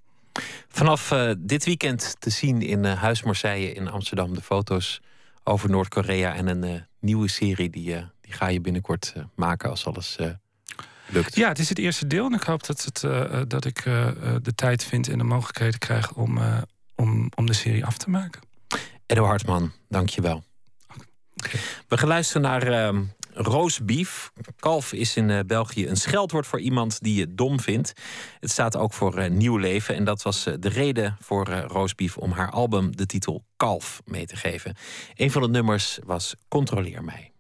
[0.69, 4.35] Vanaf uh, dit weekend te zien in uh, Huis Marseille in Amsterdam.
[4.35, 5.01] De foto's
[5.45, 10.19] over Noord-Korea en een uh, nieuwe serie die, die ga je binnenkort maken als alles
[11.07, 11.37] lukt.
[11.37, 13.01] Ja, het is het eerste deel en ik hoop dat, het,
[13.51, 13.83] dat ik
[14.43, 16.39] de tijd vind en de mogelijkheden krijg om,
[16.95, 18.41] om, om de serie af te maken.
[19.07, 20.45] Edo Hartman, dank je wel.
[21.89, 23.03] We gaan luisteren naar ehm,
[23.37, 24.33] roosbeef.
[24.59, 27.93] Kalf is in België een scheldwoord voor iemand die je dom vindt.
[28.41, 29.95] Het staat ook voor nieuw leven.
[29.95, 34.37] En dat was de reden voor roosbeef om haar album de titel Kalf mee te
[34.37, 34.77] geven.
[35.15, 37.36] Een van de nummers was Controleer mij.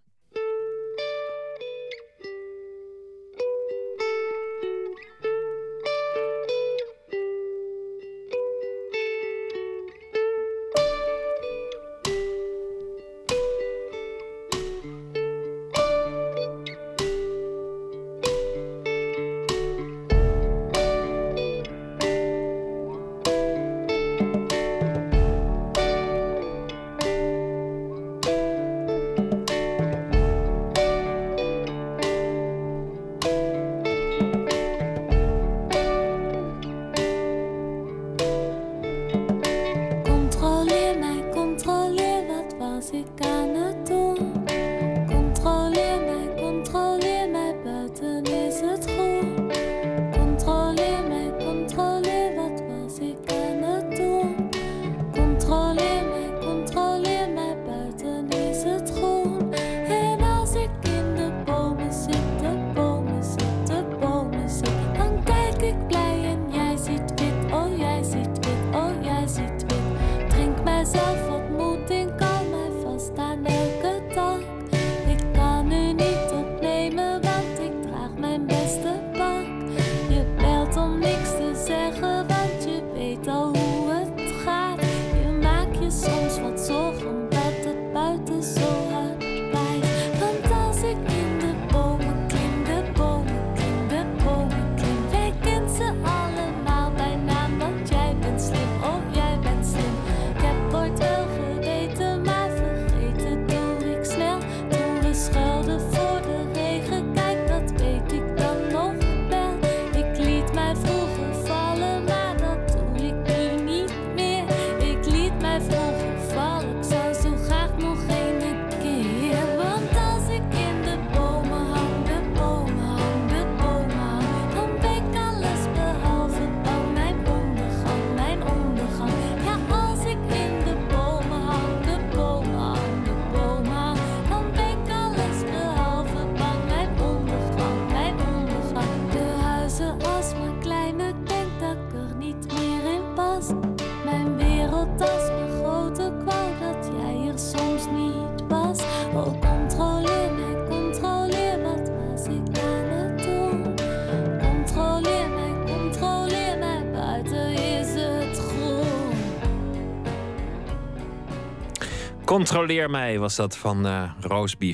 [162.37, 164.11] Controleer mij was dat van uh.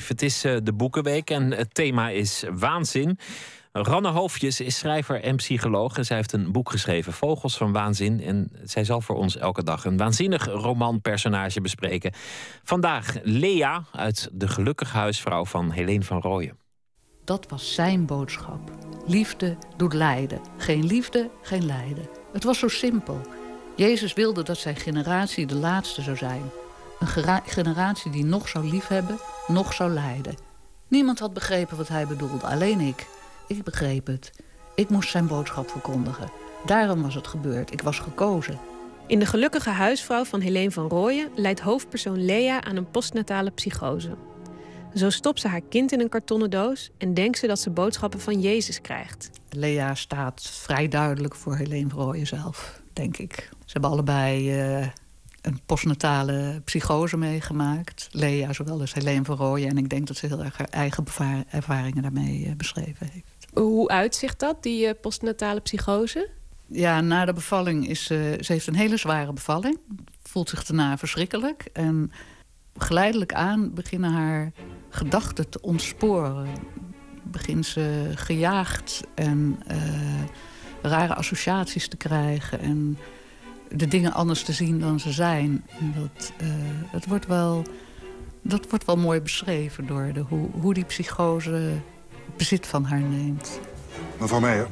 [0.07, 3.19] Het is uh, de Boekenweek en het thema is waanzin.
[3.71, 5.97] Ranne Hoofdjes is schrijver en psycholoog.
[5.97, 8.21] En zij heeft een boek geschreven, Vogels van Waanzin.
[8.21, 12.13] En zij zal voor ons elke dag een waanzinnig romanpersonage bespreken.
[12.63, 16.57] Vandaag Lea uit De Gelukkige Huisvrouw van Helene van Rooyen.
[17.23, 18.71] Dat was zijn boodschap.
[19.05, 20.41] Liefde doet lijden.
[20.57, 22.09] Geen liefde, geen lijden.
[22.33, 23.21] Het was zo simpel.
[23.75, 26.41] Jezus wilde dat zijn generatie de laatste zou zijn.
[27.03, 30.35] Een generatie die nog zou liefhebben, nog zou lijden.
[30.87, 33.07] Niemand had begrepen wat hij bedoelde, alleen ik.
[33.47, 34.31] Ik begreep het.
[34.75, 36.31] Ik moest zijn boodschap verkondigen.
[36.65, 37.73] Daarom was het gebeurd.
[37.73, 38.59] Ik was gekozen.
[39.07, 44.15] In De Gelukkige Huisvrouw van Helene van Rooyen leidt hoofdpersoon Lea aan een postnatale psychose.
[44.95, 48.19] Zo stopt ze haar kind in een kartonnen doos en denkt ze dat ze boodschappen
[48.19, 49.29] van Jezus krijgt.
[49.49, 53.49] Lea staat vrij duidelijk voor Helene van Rooyen zelf, denk ik.
[53.65, 54.87] Ze hebben allebei uh,
[55.43, 58.07] een postnatale psychose meegemaakt.
[58.11, 59.69] Lea, zowel als Helene van Rooyen.
[59.69, 61.05] En ik denk dat ze heel erg haar eigen
[61.49, 63.47] ervaringen daarmee uh, beschreven heeft.
[63.53, 66.29] Hoe uitzicht dat, die uh, postnatale psychose?
[66.67, 68.37] Ja, na de bevalling is ze...
[68.41, 69.79] Ze heeft een hele zware bevalling.
[70.23, 71.69] Voelt zich daarna verschrikkelijk.
[71.73, 72.11] En
[72.77, 74.51] geleidelijk aan beginnen haar
[74.89, 76.47] gedachten te ontsporen.
[77.23, 79.77] Begint ze gejaagd en uh,
[80.81, 82.59] rare associaties te krijgen...
[82.59, 82.97] en
[83.73, 85.65] de dingen anders te zien dan ze zijn.
[85.79, 86.53] En dat, uh,
[86.91, 87.63] dat, wordt wel,
[88.41, 91.71] dat wordt wel mooi beschreven door de, hoe, hoe die psychose
[92.37, 93.59] bezit van haar neemt.
[94.17, 94.67] Mevrouw Meijer.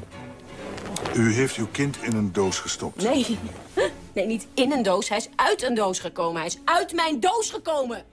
[1.16, 3.04] U heeft uw kind in een doos gestopt.
[3.04, 3.38] Nee,
[4.14, 5.10] nee, niet in een doos.
[5.10, 6.38] Hij is uit een doos gekomen.
[6.38, 8.04] Hij is uit mijn doos gekomen.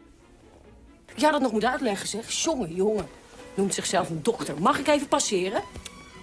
[1.14, 2.30] Ik had dat nog moeten uitleggen, zeg.
[2.30, 3.06] Jongen, jongen.
[3.54, 4.54] Noemt zichzelf een dokter.
[4.60, 5.62] Mag ik even passeren?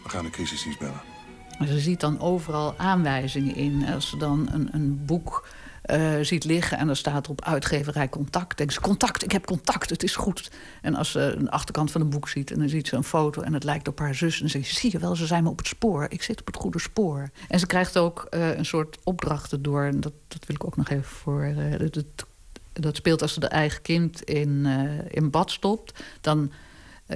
[0.03, 1.14] We gaan de crisisdienst bellen.
[1.63, 3.85] Ze ziet dan overal aanwijzingen in.
[3.93, 5.47] Als ze dan een, een boek
[5.91, 8.57] uh, ziet liggen en er staat op uitgeverij contact.
[8.57, 10.51] Denkt ze, contact, ik heb contact, het is goed.
[10.81, 13.41] En als ze een achterkant van een boek ziet en dan ziet ze een foto...
[13.41, 15.43] en het lijkt op haar zus, en dan zegt ze, zie je wel, ze zijn
[15.43, 16.05] me op het spoor.
[16.09, 17.29] Ik zit op het goede spoor.
[17.47, 19.83] En ze krijgt ook uh, een soort opdrachten door...
[19.83, 21.53] en dat, dat wil ik ook nog even voor...
[21.91, 22.05] Dat,
[22.73, 24.65] dat, speelt als ze de eigen kind in,
[25.09, 26.03] in bad stopt...
[26.21, 26.51] dan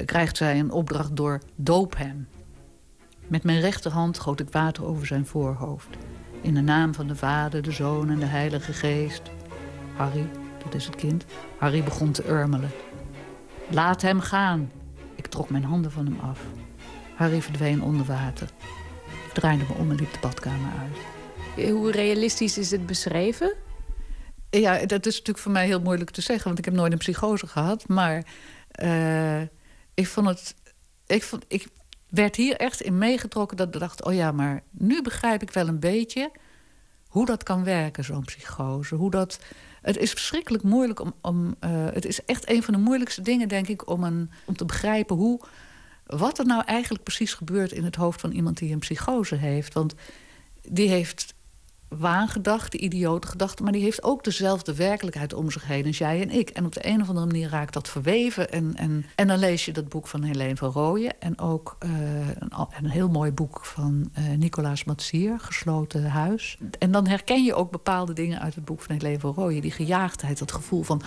[0.05, 2.27] krijgt zij een opdracht door doop hem.
[3.29, 5.87] Met mijn rechterhand goot ik water over zijn voorhoofd.
[6.41, 9.21] In de naam van de Vader, de Zoon en de Heilige Geest.
[9.95, 10.29] Harry,
[10.63, 11.25] dat is het kind,
[11.57, 12.69] Harry begon te urmelen.
[13.69, 14.71] Laat hem gaan.
[15.15, 16.39] Ik trok mijn handen van hem af.
[17.15, 18.49] Harry verdween onder water.
[19.27, 21.69] Ik draaide me om en liep de badkamer uit.
[21.69, 23.53] Hoe realistisch is het beschreven?
[24.49, 26.97] Ja, dat is natuurlijk voor mij heel moeilijk te zeggen, want ik heb nooit een
[26.97, 27.87] psychose gehad.
[27.87, 28.25] Maar
[28.83, 29.41] uh,
[29.93, 30.55] ik vond het.
[31.05, 31.67] Ik, vond, ik
[32.09, 34.05] werd hier echt in meegetrokken dat ik dacht...
[34.05, 36.31] oh ja, maar nu begrijp ik wel een beetje
[37.07, 38.95] hoe dat kan werken, zo'n psychose.
[38.95, 39.39] Hoe dat,
[39.81, 41.13] het is verschrikkelijk moeilijk om...
[41.21, 43.89] om uh, het is echt een van de moeilijkste dingen, denk ik...
[43.89, 45.41] om, een, om te begrijpen hoe,
[46.05, 47.71] wat er nou eigenlijk precies gebeurt...
[47.71, 49.73] in het hoofd van iemand die een psychose heeft.
[49.73, 49.93] Want
[50.61, 51.33] die heeft
[51.89, 53.63] waangedachte, idiote gedachten...
[53.63, 56.49] maar die heeft ook dezelfde werkelijkheid om zich heen als jij en ik.
[56.49, 58.51] En op de een of andere manier raakt dat verweven.
[58.51, 61.19] En, en, en dan lees je dat boek van Helene van Rooyen...
[61.19, 61.91] en ook uh,
[62.27, 66.57] een, een, heel mooi boek van uh, Nicolaas Matsier, Gesloten Huis.
[66.79, 69.61] En dan herken je ook bepaalde dingen uit het boek van Helene van Rooyen.
[69.61, 71.01] Die gejaagdheid, dat gevoel van...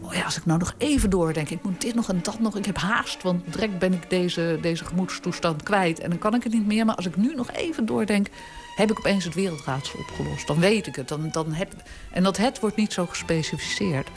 [0.00, 2.56] oh ja, als ik nou nog even doordenk, ik moet dit nog en dat nog...
[2.56, 5.98] ik heb haast, want direct ben ik deze, deze gemoedstoestand kwijt...
[5.98, 8.28] en dan kan ik het niet meer, maar als ik nu nog even doordenk
[8.74, 10.46] heb ik opeens het wereldraadsel opgelost.
[10.46, 11.08] Dan weet ik het.
[11.08, 11.72] Dan, dan heb,
[12.10, 14.08] en dat het wordt niet zo gespecificeerd.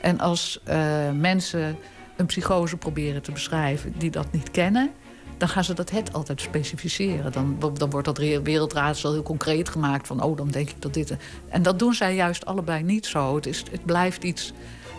[0.00, 1.78] En als uh, mensen
[2.16, 4.90] een psychose proberen te beschrijven die dat niet kennen...
[5.36, 7.32] dan gaan ze dat het altijd specificeren.
[7.32, 10.06] Dan, dan wordt dat wereldraadsel heel concreet gemaakt.
[10.06, 11.16] Van, oh, dan denk ik dat dit...
[11.48, 13.34] En dat doen zij juist allebei niet zo.
[13.34, 14.52] Het, is, het blijft iets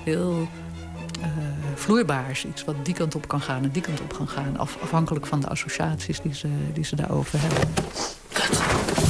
[0.04, 0.48] heel
[1.76, 2.46] vloeibaars.
[2.46, 4.58] Iets wat die kant op kan gaan en die kant op kan gaan.
[4.58, 7.74] Af, afhankelijk van de associaties die ze, die ze daarover hebben.
[8.32, 8.60] Kut,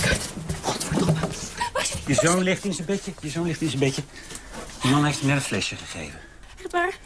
[0.01, 0.29] kut,
[0.61, 1.19] godverdomme.
[2.05, 4.01] Je zoon ligt in zijn bedje, je zoon ligt in zijn bedje.
[4.81, 6.19] Die man heeft hem net een flesje gegeven.
[6.63, 6.97] Echt waar?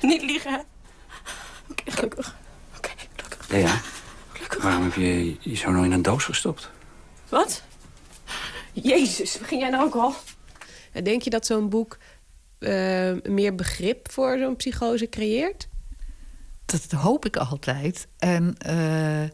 [0.00, 0.64] Niet liegen,
[1.70, 2.36] Oké, okay, gelukkig.
[2.76, 3.48] Oké, okay, gelukkig.
[3.48, 3.80] Lea,
[4.32, 4.62] gelukkig.
[4.62, 6.70] waarom heb je je zoon nou in een doos gestopt?
[7.28, 7.62] Wat?
[8.72, 10.14] Jezus, begin jij nou ook al?
[11.02, 11.98] Denk je dat zo'n boek
[12.60, 15.68] uh, meer begrip voor zo'n psychose creëert?
[16.64, 18.06] Dat hoop ik altijd.
[18.18, 19.28] En uh,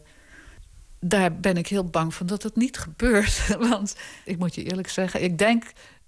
[0.99, 3.47] daar ben ik heel bang van dat het niet gebeurt.
[3.69, 5.63] Want ik moet je eerlijk zeggen, ik denk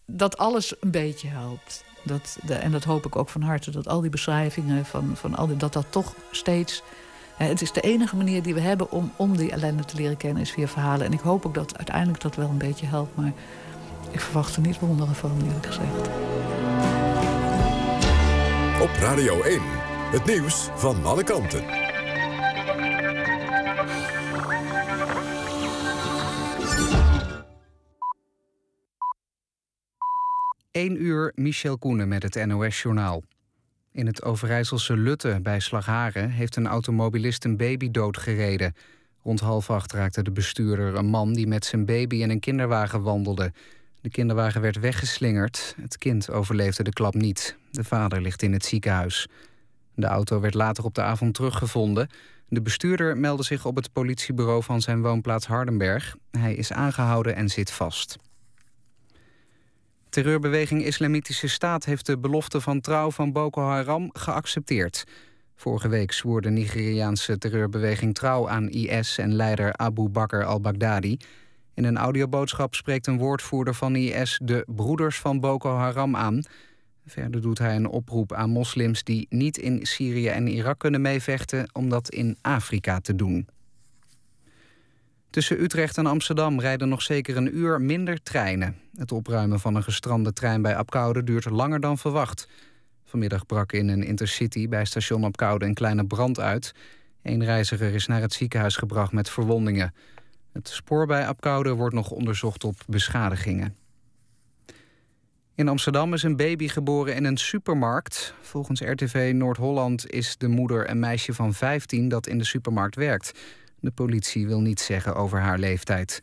[0.05, 1.83] dat alles een beetje helpt.
[2.03, 5.35] Dat, de, en dat hoop ik ook van harte, dat al die beschrijvingen van, van
[5.35, 6.83] al die, dat dat toch steeds.
[7.37, 10.17] Hè, het is de enige manier die we hebben om, om die ellende te leren
[10.17, 11.05] kennen, is via verhalen.
[11.05, 13.15] En ik hoop ook dat uiteindelijk dat wel een beetje helpt.
[13.15, 13.33] Maar
[14.11, 16.09] ik verwacht er niet wonderen van, eerlijk gezegd.
[18.97, 19.61] Radio 1,
[20.11, 21.63] het nieuws van alle kanten.
[30.71, 33.23] 1 uur Michel Koenen met het NOS-journaal.
[33.91, 38.73] In het Overijsselse Lutte bij Slagharen heeft een automobilist een baby doodgereden.
[39.23, 43.01] Rond half acht raakte de bestuurder een man die met zijn baby in een kinderwagen
[43.01, 43.51] wandelde.
[44.01, 45.75] De kinderwagen werd weggeslingerd.
[45.81, 47.57] Het kind overleefde de klap niet.
[47.71, 49.27] De vader ligt in het ziekenhuis.
[49.95, 52.09] De auto werd later op de avond teruggevonden.
[52.47, 56.15] De bestuurder meldde zich op het politiebureau van zijn woonplaats Hardenberg.
[56.31, 58.17] Hij is aangehouden en zit vast.
[60.09, 65.03] Terreurbeweging Islamitische Staat heeft de belofte van trouw van Boko Haram geaccepteerd.
[65.55, 71.17] Vorige week zwoer de Nigeriaanse terreurbeweging trouw aan IS en leider Abu Bakr al-Baghdadi.
[71.79, 76.43] In een audioboodschap spreekt een woordvoerder van IS de broeders van Boko Haram aan.
[77.05, 81.69] Verder doet hij een oproep aan moslims die niet in Syrië en Irak kunnen meevechten
[81.73, 83.47] om dat in Afrika te doen.
[85.29, 88.75] Tussen Utrecht en Amsterdam rijden nog zeker een uur minder treinen.
[88.95, 92.47] Het opruimen van een gestrande trein bij Apkoude duurt langer dan verwacht.
[93.05, 96.73] Vanmiddag brak in een intercity bij station Apkoude een kleine brand uit.
[97.21, 99.93] Een reiziger is naar het ziekenhuis gebracht met verwondingen.
[100.51, 103.75] Het spoor bij Apkoude wordt nog onderzocht op beschadigingen.
[105.55, 108.33] In Amsterdam is een baby geboren in een supermarkt.
[108.41, 113.39] Volgens RTV Noord-Holland is de moeder een meisje van 15 dat in de supermarkt werkt.
[113.79, 116.21] De politie wil niets zeggen over haar leeftijd.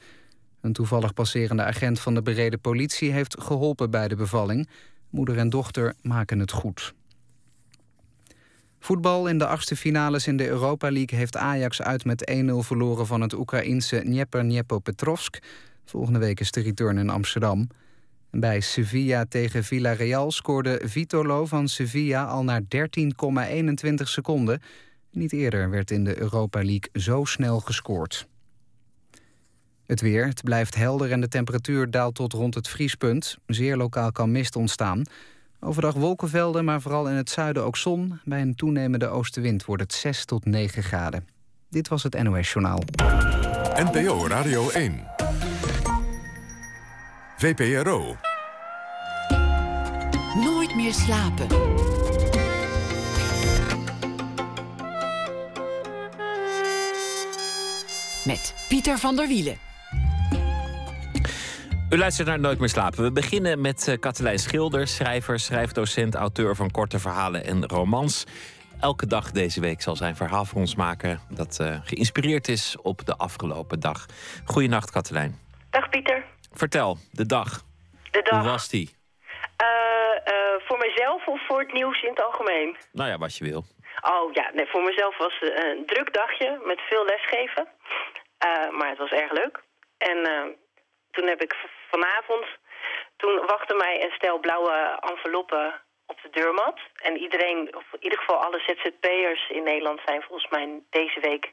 [0.60, 4.68] Een toevallig passerende agent van de bereden politie heeft geholpen bij de bevalling.
[5.10, 6.94] Moeder en dochter maken het goed.
[8.86, 13.06] Voetbal in de achtste finales in de Europa League heeft Ajax uit met 1-0 verloren
[13.06, 15.38] van het Oekraïense Dnieper Petrovsk.
[15.84, 17.68] Volgende week is de return in Amsterdam.
[18.30, 22.66] Bij Sevilla tegen Villarreal scoorde Vitolo van Sevilla al na 13,21
[23.94, 24.62] seconden.
[25.10, 28.28] Niet eerder werd in de Europa League zo snel gescoord.
[29.86, 33.36] Het weer, het blijft helder en de temperatuur daalt tot rond het vriespunt.
[33.46, 35.04] Zeer lokaal kan mist ontstaan.
[35.60, 38.20] Overdag wolkenvelden, maar vooral in het zuiden ook zon.
[38.24, 41.28] Bij een toenemende oostenwind wordt het 6 tot 9 graden.
[41.70, 42.82] Dit was het NOS Journaal.
[43.74, 45.06] NPO Radio 1.
[47.36, 48.16] VPRO.
[50.34, 51.46] Nooit meer slapen.
[58.24, 59.65] Met Pieter van der Wielen.
[61.90, 63.02] U luistert naar Nooit meer slapen.
[63.02, 68.24] We beginnen met uh, Katelijn Schilder, schrijver, schrijfdocent, auteur van korte verhalen en romans.
[68.80, 73.06] Elke dag deze week zal zijn verhaal voor ons maken dat uh, geïnspireerd is op
[73.06, 74.06] de afgelopen dag.
[74.44, 75.40] Goedenacht, Katelijn.
[75.70, 76.24] Dag, Pieter.
[76.52, 77.62] Vertel, de dag.
[78.10, 78.40] De dag.
[78.40, 78.90] Hoe was die?
[79.62, 79.66] Uh,
[80.66, 82.76] voor mezelf of voor het nieuws in het algemeen?
[82.92, 83.64] Nou ja, wat je wil.
[84.00, 87.68] Oh ja, nee, voor mezelf was het een druk dagje met veel lesgeven.
[88.78, 89.62] maar het was erg leuk.
[89.98, 90.18] En
[91.10, 91.54] toen heb ik
[91.90, 92.46] vanavond...
[93.16, 96.78] Toen wachtte mij een stel blauwe enveloppen op de deurmat.
[97.02, 100.00] En iedereen, of in ieder geval alle ZZP'ers in Nederland...
[100.04, 101.52] zijn volgens mij deze week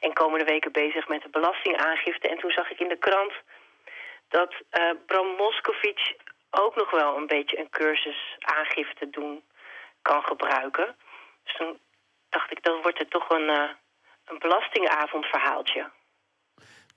[0.00, 2.28] en komende weken bezig met de belastingaangifte.
[2.28, 3.32] En toen zag ik in de krant
[4.28, 6.16] dat uh, Bram Moskovic
[6.50, 9.42] ook nog wel een beetje een cursus aangifte doen
[10.02, 10.96] kan gebruiken.
[11.44, 11.78] Dus toen
[12.28, 13.70] dacht ik, dat wordt er toch een, uh,
[14.24, 15.90] een belastingavondverhaaltje.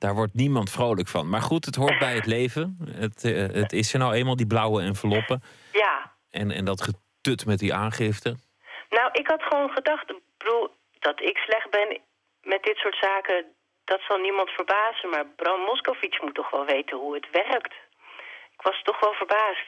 [0.03, 1.29] Daar wordt niemand vrolijk van.
[1.29, 2.77] Maar goed, het hoort bij het leven.
[3.05, 5.43] Het, uh, het is er nou eenmaal, die blauwe enveloppen.
[5.71, 6.13] Ja.
[6.31, 8.35] En, en dat getut met die aangifte.
[8.89, 10.05] Nou, ik had gewoon gedacht,
[10.37, 10.67] bedoel,
[10.99, 12.01] dat ik slecht ben
[12.41, 13.45] met dit soort zaken...
[13.83, 15.09] dat zal niemand verbazen.
[15.09, 17.73] Maar Bram Moskovic moet toch wel weten hoe het werkt.
[18.55, 19.67] Ik was toch wel verbaasd.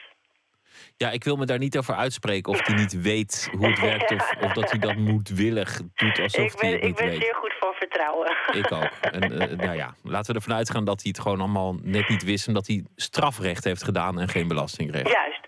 [0.96, 4.12] Ja, ik wil me daar niet over uitspreken of hij niet weet hoe het werkt...
[4.12, 7.22] of, of dat hij dat moedwillig doet alsof ben, hij het niet Ik ben weet.
[7.22, 8.36] zeer goed van vertrouwen.
[8.52, 8.90] Ik ook.
[9.00, 12.24] En uh, nou ja, laten we ervan uitgaan dat hij het gewoon allemaal net niet
[12.24, 12.46] wist...
[12.46, 15.08] en dat hij strafrecht heeft gedaan en geen belastingrecht.
[15.08, 15.44] Juist.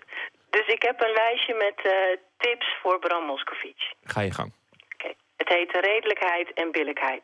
[0.49, 1.93] Dus ik heb een lijstje met uh,
[2.37, 3.93] tips voor Bram Moskovic.
[4.03, 4.53] Ga je gang.
[4.93, 5.15] Okay.
[5.37, 7.23] Het heet redelijkheid en billijkheid.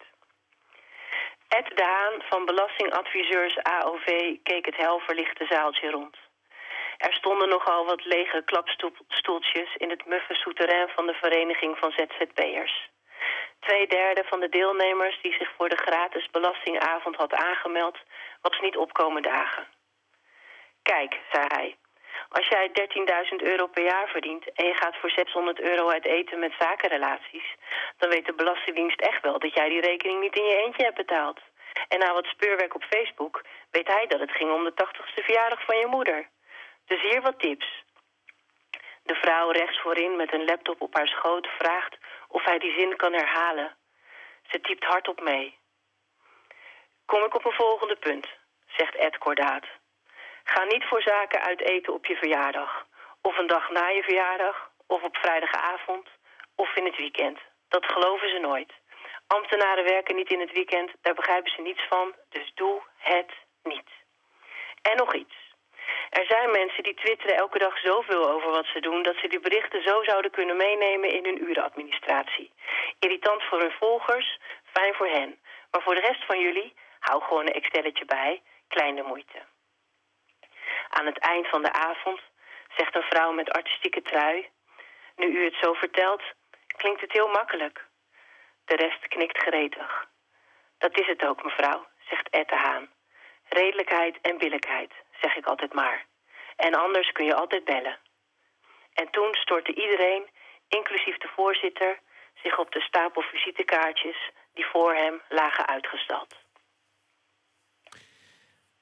[1.48, 4.06] Ed de Haan van Belastingadviseurs AOV
[4.44, 6.18] keek het helverlichte zaaltje rond.
[6.98, 12.90] Er stonden nogal wat lege klapstoeltjes in het muffe souterrain van de Vereniging van ZZP'ers.
[13.60, 17.98] Twee derde van de deelnemers die zich voor de gratis belastingavond had aangemeld,
[18.42, 19.68] was niet opkomen dagen.
[20.82, 21.78] Kijk, zei hij,
[22.30, 22.70] als jij
[23.32, 27.56] 13.000 euro per jaar verdient en je gaat voor 600 euro uit eten met zakenrelaties,
[27.98, 30.98] dan weet de Belastingdienst echt wel dat jij die rekening niet in je eentje hebt
[30.98, 31.40] betaald.
[31.88, 35.66] En na wat speurwerk op Facebook weet hij dat het ging om de 80ste verjaardag
[35.66, 36.30] van je moeder.
[36.86, 37.84] Dus hier wat tips.
[39.04, 42.96] De vrouw rechts voorin met een laptop op haar schoot vraagt of hij die zin
[42.96, 43.76] kan herhalen.
[44.50, 45.58] Ze typt hardop mee.
[47.06, 48.28] Kom ik op een volgende punt,
[48.68, 49.66] zegt Ed kordaat.
[50.44, 52.86] Ga niet voor zaken uit eten op je verjaardag.
[53.22, 56.10] Of een dag na je verjaardag, of op vrijdagavond,
[56.56, 57.40] of in het weekend.
[57.68, 58.74] Dat geloven ze nooit.
[59.28, 63.32] Ambtenaren werken niet in het weekend, daar begrijpen ze niets van, dus doe het
[63.64, 63.90] niet.
[64.82, 65.45] En nog iets.
[66.10, 69.04] Er zijn mensen die twitteren elke dag zoveel over wat ze doen...
[69.04, 72.52] dat ze die berichten zo zouden kunnen meenemen in hun urenadministratie.
[73.00, 75.40] Irritant voor hun volgers, fijn voor hen.
[75.72, 79.40] Maar voor de rest van jullie, hou gewoon een Exceletje bij, kleine moeite.
[80.90, 82.20] Aan het eind van de avond
[82.78, 84.54] zegt een vrouw met artistieke trui...
[85.16, 86.24] Nu u het zo vertelt,
[86.68, 87.86] klinkt het heel makkelijk.
[88.66, 90.08] De rest knikt gretig.
[90.78, 92.90] Dat is het ook, mevrouw, zegt Ed de Haan.
[93.50, 96.06] Redelijkheid en billijkheid, zeg ik altijd maar.
[96.56, 97.98] En anders kun je altijd bellen.
[98.94, 100.24] En toen stortte iedereen,
[100.68, 102.00] inclusief de voorzitter...
[102.44, 106.36] zich op de stapel visitekaartjes die voor hem lagen uitgestald.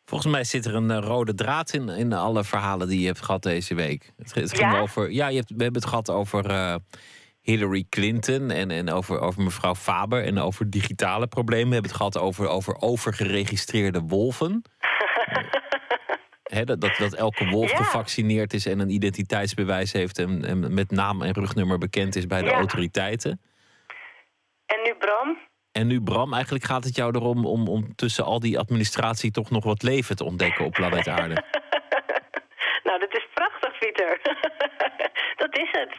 [0.05, 3.21] Volgens mij zit er een uh, rode draad in, in alle verhalen die je hebt
[3.21, 4.11] gehad deze week.
[4.17, 4.79] Het, het ging Ja?
[4.79, 5.11] over.
[5.11, 6.75] Ja, je hebt, we hebben het gehad over uh,
[7.41, 11.67] Hillary Clinton en, en over, over mevrouw Faber en over digitale problemen.
[11.67, 14.63] We hebben het gehad over, over overgeregistreerde wolven.
[16.53, 17.77] Dat, dat, dat elke wolf Ja.
[17.77, 22.41] gevaccineerd is en een identiteitsbewijs heeft en, en met naam en rugnummer bekend is bij
[22.41, 22.53] de Ja.
[22.53, 23.41] autoriteiten.
[24.65, 25.37] En nu Bram?
[25.71, 29.49] En nu, Bram, eigenlijk gaat het jou erom om, om tussen al die administratie toch
[29.49, 31.43] nog wat leven te ontdekken op planeet Aarde.
[32.83, 34.19] Nou, dat is prachtig, Pieter.
[35.43, 35.95] dat is het.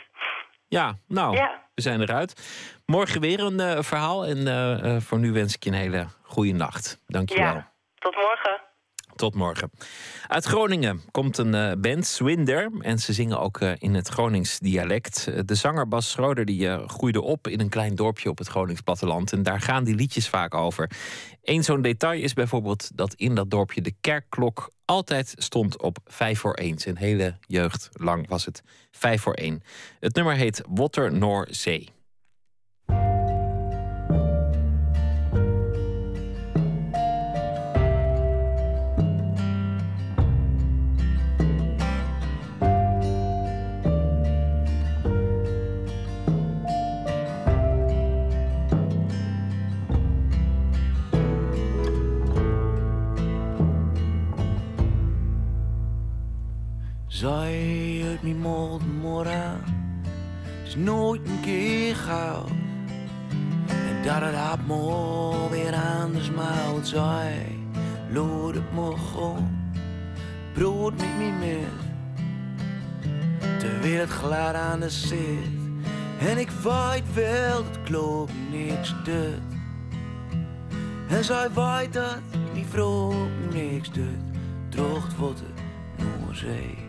[0.69, 1.63] Ja, nou, Ja.
[1.75, 2.33] we zijn eruit.
[2.87, 4.27] Morgen weer een eh, verhaal.
[4.27, 7.01] En eh, eh, voor nu wens ik je een hele goede nacht.
[7.07, 7.45] Dankjewel.
[7.55, 7.73] Ja.
[7.99, 8.61] Tot morgen.
[9.25, 9.71] Tot morgen.
[10.27, 12.71] Uit Groningen komt een eh, band, Swinder.
[12.81, 15.27] En ze zingen ook eh, in het Gronings dialect.
[15.27, 18.81] Eh, de zanger Bas Schroeder die, groeide op in een klein dorpje op het Gronings
[18.81, 19.33] platteland.
[19.33, 20.91] En daar gaan die liedjes vaak over.
[21.43, 26.39] Eén zo'n detail is bijvoorbeeld dat in dat dorpje de kerkklok altijd stond op 5
[26.39, 26.79] voor 1.
[26.79, 29.63] Zijn hele jeugd lang was het 5 voor 1.
[30.01, 31.89] Het nummer heet Water Noor Zee.
[57.15, 58.83] Zij uit mijn mond
[60.65, 62.45] is nooit een keer gauw.
[63.67, 66.89] En dat het had me weer anders mout.
[66.89, 67.59] Zij
[68.13, 69.73] lood het me gewoon
[70.55, 71.83] brood met me met.
[73.59, 75.49] Terwijl het glad aan de zit.
[76.19, 79.41] En ik weet wel dat klopt niks doet.
[81.09, 82.19] En zij weet dat
[82.55, 83.13] die vrouw
[83.53, 84.19] niks doet.
[84.69, 85.63] Drocht wordt het
[85.97, 86.84] Noordzee.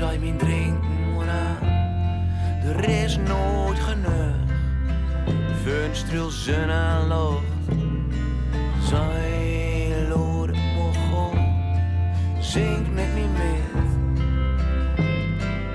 [0.00, 1.68] Zei mijn drinken maar aan.
[2.64, 4.34] Er is nooit genoeg.
[5.62, 7.42] Venstril zon en lucht.
[8.82, 11.38] Zij lood het mogen.
[12.38, 13.82] Zink met niet meer.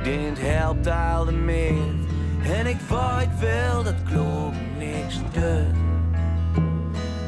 [0.04, 1.94] Dit helpt al de meer.
[2.44, 5.76] En ik weet wel dat klopt niks doet.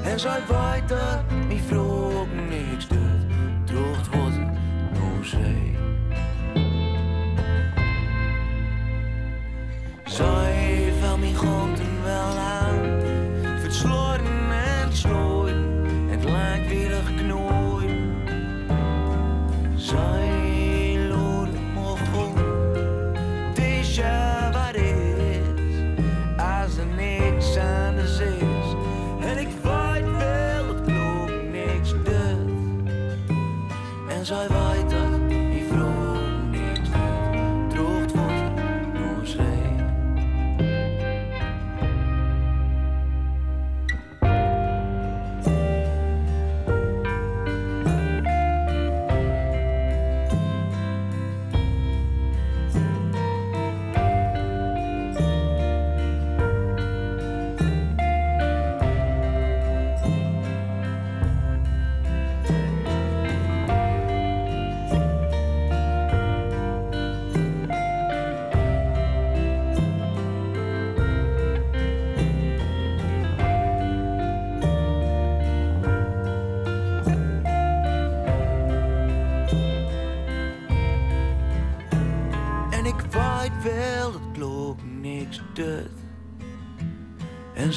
[0.03, 3.71] En zij weet dat mijn vrouw niks doet.
[3.71, 4.39] Wordt het
[4.93, 5.76] Noordzee.
[10.18, 12.38] Zij valt mijn groenten wel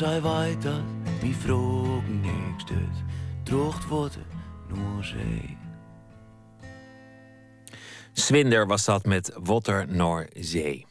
[0.01, 0.81] Zij weet dat
[1.21, 2.65] mijn vrouw niks
[3.89, 4.25] wordt het
[4.79, 5.57] Noordzee.
[8.13, 10.87] Swinder was dat met Water Noor Zee.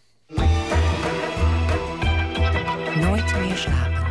[2.96, 4.08] Nooit meer slapen.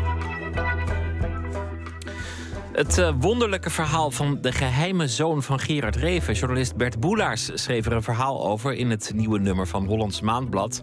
[2.72, 6.34] Het eh, wonderlijke verhaal van de geheime zoon van Gerard Reven.
[6.34, 10.82] Journalist Bert Boelaars schreef er een verhaal over in het nieuwe nummer van Hollands Maandblad.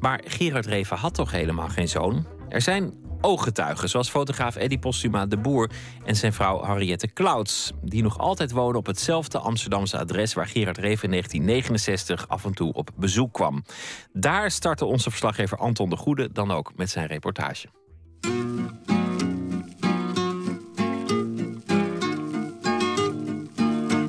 [0.00, 2.26] Maar Gerard Reven had toch helemaal geen zoon?
[2.48, 5.70] Er zijn ooggetuigen, zoals fotograaf Eddie Postuma de Boer
[6.04, 10.78] en zijn vrouw Henriette Clouds, die nog altijd wonen op hetzelfde Amsterdamse adres waar Gerard
[10.78, 13.64] Reven in 1969 af en toe op bezoek kwam.
[14.12, 17.68] Daar startte onze verslaggever Anton de Goede dan ook met zijn reportage.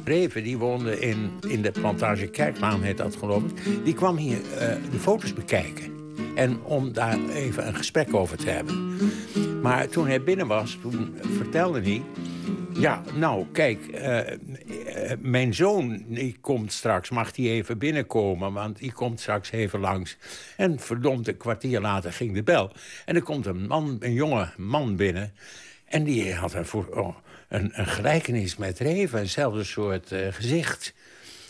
[0.06, 3.84] Reven, die woonde in, in de plantage Kerklaan, heet dat geloof ik.
[3.84, 5.95] Die kwam hier eh, de foto's bekijken.
[6.36, 8.98] En om daar even een gesprek over te hebben.
[9.62, 12.04] Maar toen hij binnen was, toen vertelde hij...
[12.74, 14.38] Ja, nou, kijk, eh, eh,
[15.20, 18.54] mijn zoon die komt straks, mag die even binnenkomen...
[18.54, 20.18] want die komt straks even langs.
[20.58, 22.72] En verdomd, een kwartier later ging de bel.
[23.06, 25.34] En er komt een man, een jonge man binnen...
[25.86, 27.16] En die had een, voor, oh,
[27.50, 30.94] een, gelijkenis met Reven, eenzelfde soort eh, gezicht.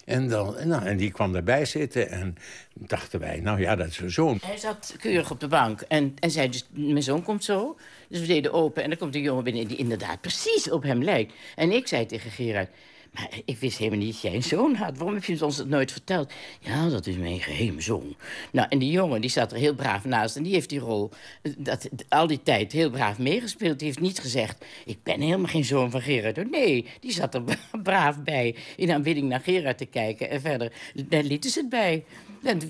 [0.06, 2.36] En, dan, nou, en die kwam daarbij zitten en
[2.74, 4.40] dachten wij, nou ja, dat is een zoon.
[4.46, 7.78] Hij zat keurig op de bank en, en zei dus, mijn zoon komt zo.
[8.10, 11.04] Dus we deden open en dan komt een jongen binnen die inderdaad precies op hem
[11.04, 11.34] lijkt.
[11.56, 12.70] En ik zei tegen Gerard,
[13.16, 14.98] maar ik wist helemaal niet dat jij een zoon had.
[14.98, 16.34] Waarom heb je ons dat nooit verteld?
[16.60, 18.16] Ja, dat is mijn geheime zoon.
[18.52, 20.36] Nou, en die jongen die zat er heel braaf naast.
[20.36, 21.10] En die heeft die rol
[21.58, 23.80] dat, al die tijd heel braaf meegespeeld.
[23.80, 26.52] Die heeft niet gezegd, ik ben helemaal geen zoon van Gerard.
[26.52, 27.44] Nee, die zat er
[27.84, 28.56] braaf bij.
[28.76, 30.30] In aanbidding naar Gerard te kijken.
[30.30, 30.72] En verder,
[31.06, 32.04] daar lieten ze het bij.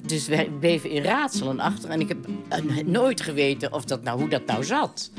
[0.06, 1.90] dus wij bleven in raadselen achter.
[1.90, 2.28] En ik heb
[2.86, 5.12] nooit geweten of dat nou, hoe dat nou zat.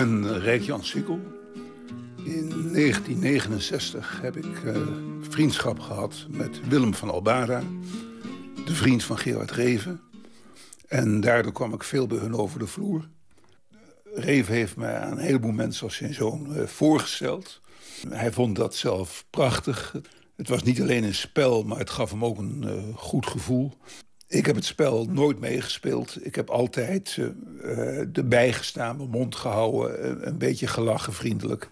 [0.00, 1.20] Ben Rijk Jan Sikkel.
[2.16, 4.76] In 1969 heb ik uh,
[5.20, 7.62] vriendschap gehad met Willem van Albara,
[8.64, 10.00] de vriend van Gerard Reven.
[10.88, 13.08] En daardoor kwam ik veel bij hun over de vloer.
[14.14, 17.60] Reven heeft mij aan een heleboel mensen als zijn zoon uh, voorgesteld.
[18.08, 19.94] Hij vond dat zelf prachtig.
[20.36, 23.72] Het was niet alleen een spel, maar het gaf hem ook een goed gevoel.
[24.30, 26.24] Ik heb het spel nooit meegespeeld.
[26.26, 31.68] Ik heb altijd uh, erbij gestaan, mijn mond gehouden, een beetje gelachen, vriendelijk.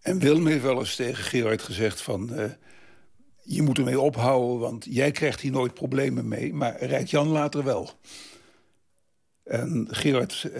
[0.00, 2.30] En Wilm heeft wel eens tegen Gerard gezegd van...
[3.42, 6.54] Je moet ermee ophouden, want jij krijgt hier nooit problemen mee...
[6.54, 7.90] maar Rijk Jan later wel.
[9.44, 10.50] En Gerard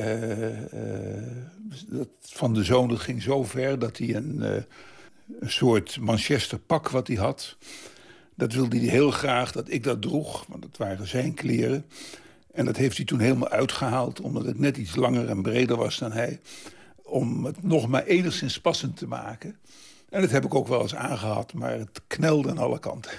[1.89, 4.41] dat van de zoon dat ging zo ver dat hij een,
[5.41, 7.57] een soort Manchester pak wat hij had...
[8.41, 11.85] Dat wilde hij heel graag dat ik dat droeg, want dat waren zijn kleren.
[12.53, 15.99] En dat heeft hij toen helemaal uitgehaald, omdat het net iets langer en breder was
[15.99, 16.41] dan hij.
[17.03, 19.59] Om het nog maar enigszins passend te maken.
[20.09, 23.11] En dat heb ik ook wel eens aangehad, maar het knelde aan alle kanten.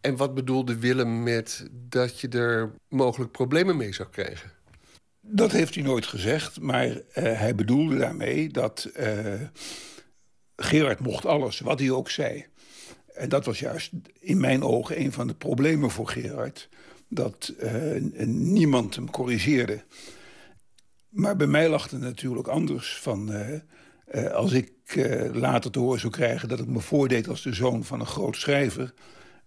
[0.00, 4.50] En wat bedoelde Willem met dat je er mogelijk problemen mee zou krijgen?
[5.20, 9.34] Dat heeft hij nooit gezegd, maar uh, hij bedoelde daarmee dat uh,
[10.56, 12.46] Gerard mocht alles, wat hij ook zei.
[13.16, 16.68] En dat was juist in mijn ogen een van de problemen voor Gerard.
[17.08, 19.84] Dat uh, niemand hem corrigeerde.
[21.08, 22.98] Maar bij mij lag het natuurlijk anders.
[22.98, 23.52] Van, uh,
[24.14, 24.72] uh, als ik
[25.32, 28.36] later te horen zou krijgen dat ik me voordeed als de zoon van een groot
[28.36, 28.94] schrijver...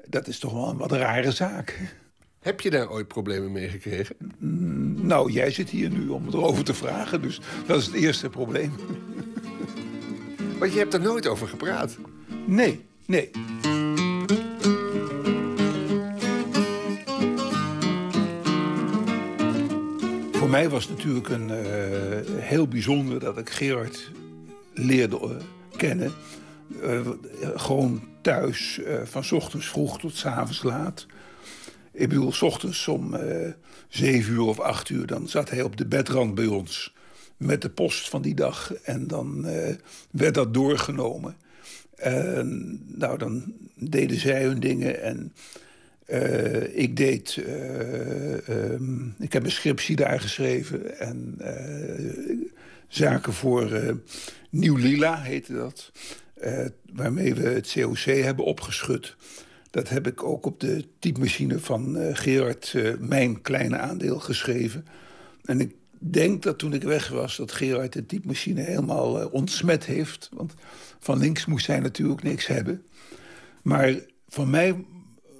[0.08, 1.98] dat is toch wel een wat rare zaak.
[2.40, 4.16] Heb je daar ooit problemen mee gekregen?
[4.38, 8.30] Mm, nou, jij zit hier nu om erover te vragen, dus dat is het eerste
[8.30, 8.74] probleem.
[10.60, 11.98] Want je hebt er nooit over gepraat?
[12.46, 13.30] Nee, Nee.
[20.32, 24.12] Voor mij was het natuurlijk een, uh, heel bijzonder dat ik Gerard
[24.74, 25.30] leerde uh,
[25.78, 26.14] kennen.
[26.84, 27.08] Uh,
[27.56, 31.06] gewoon thuis, van s ochtends vroeg tot s avonds laat.
[31.92, 33.16] Ik bedoel, s ochtends om
[33.88, 35.06] zeven uur of acht uur...
[35.06, 36.94] dan zat hij op de bedrand bij ons
[37.38, 38.74] met de post van die dag.
[38.74, 39.46] En dan
[40.12, 41.36] werd dat doorgenomen.
[42.00, 45.34] En nou, dan deden zij hun dingen en
[46.10, 47.36] uh, ik deed...
[47.36, 52.48] Uh, um, ik heb een scriptie daar geschreven en uh,
[52.88, 53.94] zaken voor
[54.50, 55.92] Nieuw Lila heette dat.
[56.94, 59.16] waarmee we het COC hebben opgeschud.
[59.72, 64.86] Dat heb ik ook op de typemachine van Gerard mijn kleine aandeel geschreven.
[65.44, 67.38] En ik denk dat toen ik weg was...
[67.38, 70.30] dat Gerard de typemachine helemaal ontsmet heeft.
[70.34, 70.54] Want
[71.00, 72.86] van links moest hij natuurlijk niks hebben.
[73.62, 74.86] Maar van mij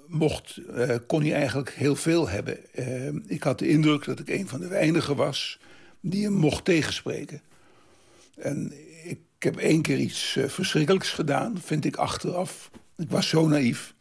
[0.08, 2.58] mocht, uh, kon hij eigenlijk heel veel hebben.
[2.80, 5.60] Uh, ik had de indruk dat ik een van de weinigen was
[6.00, 7.42] die hem mocht tegenspreken.
[8.36, 8.74] En
[9.04, 12.72] ik heb één keer iets uh, verschrikkelijks gedaan, vind ik achteraf.
[12.98, 13.94] Ik was zo naïef.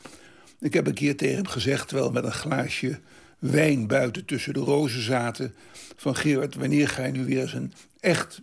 [0.60, 3.00] Ik heb een keer tegen hem gezegd, terwijl met een glaasje
[3.38, 5.54] wijn buiten tussen de rozen zaten...
[5.96, 8.40] van Gerard, wanneer ga je nu weer eens een echt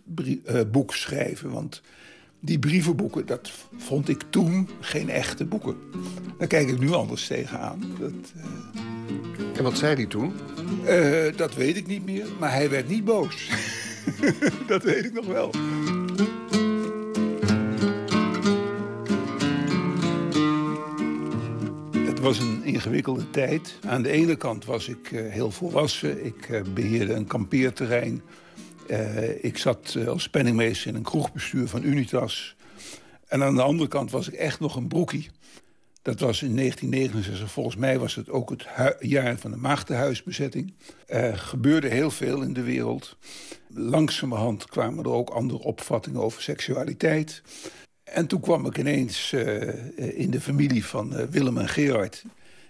[0.70, 1.50] boek schrijven?
[1.50, 1.82] Want
[2.46, 5.76] die brievenboeken, dat vond ik toen geen echte boeken.
[6.38, 7.80] Daar kijk ik nu anders tegenaan.
[7.98, 8.12] Dat,
[9.56, 10.32] En wat zei hij toen?
[10.84, 13.50] Uh, dat weet ik niet meer, maar hij werd niet boos.
[14.66, 15.50] dat weet ik nog wel.
[22.06, 23.78] Het was een ingewikkelde tijd.
[23.86, 26.24] Aan de ene kant was ik uh, heel volwassen.
[26.24, 28.22] Ik beheerde een kampeerterrein
[28.90, 32.56] uh, ik zat uh, als penningmeester in een kroegbestuur van Unitas.
[33.28, 35.30] En aan de andere kant was ik echt nog een broekie.
[36.02, 37.50] Dat was in 1969.
[37.50, 38.66] Volgens mij was het ook het
[39.00, 40.74] jaar van de maagdenhuisbezetting.
[41.06, 43.16] Er gebeurde heel veel in de wereld.
[43.68, 47.42] Langzamerhand kwamen er ook andere opvattingen over seksualiteit.
[48.04, 52.24] En toen kwam ik ineens uh, in de familie van Willem en Gerard...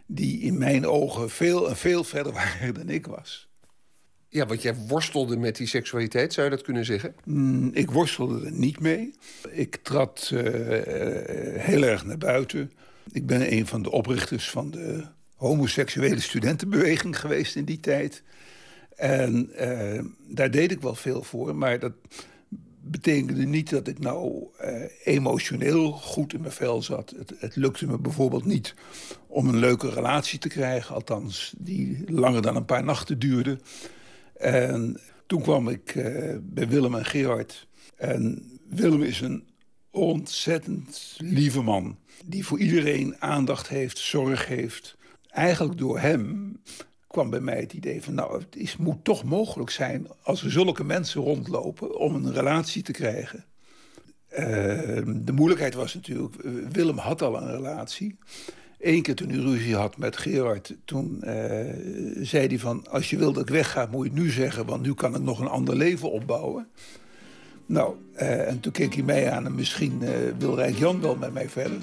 [0.06, 3.45] die in mijn ogen veel en veel verder waren dan ik was.
[4.28, 7.14] Ja, want jij worstelde met die seksualiteit, zou je dat kunnen zeggen?
[7.24, 9.14] Mm, ik worstelde er niet mee.
[9.50, 10.40] Ik trad uh,
[11.62, 12.72] heel erg naar buiten.
[13.12, 15.04] Ik ben een van de oprichters van de
[15.34, 18.22] homoseksuele studentenbeweging geweest in die tijd.
[18.96, 21.92] En uh, daar deed ik wel veel voor, maar dat
[22.80, 24.46] betekende niet dat ik nou
[25.04, 27.14] emotioneel goed in mijn vel zat.
[27.16, 28.74] Het, het, lukte me bijvoorbeeld niet
[29.26, 33.58] om een leuke relatie te krijgen, althans die langer dan een paar nachten duurde.
[34.38, 37.66] En toen kwam ik uh, bij Willem en Gerard.
[37.96, 39.48] En Willem is een
[39.90, 41.98] ontzettend lieve man.
[42.24, 44.96] Die voor iedereen aandacht heeft, zorg heeft.
[45.28, 46.56] Eigenlijk door hem
[47.06, 48.14] kwam bij mij het idee van...
[48.14, 51.98] nou, het is, moet toch mogelijk zijn als er zulke mensen rondlopen...
[51.98, 53.44] om een relatie te krijgen.
[54.30, 54.38] Uh,
[55.06, 56.34] de moeilijkheid was natuurlijk...
[56.72, 58.18] Willem had al een relatie.
[58.80, 60.76] Eén keer toen hij ruzie had met Gerard...
[60.84, 61.32] toen uh,
[62.20, 62.86] zei hij van...
[62.90, 64.66] als je wil dat ik wegga, moet je het nu zeggen...
[64.66, 66.68] want nu kan ik nog een ander leven opbouwen.
[67.66, 71.16] Nou, uh, en toen keek hij mij aan en misschien uh, wil Rijk Jan wel
[71.16, 71.78] met mij verder.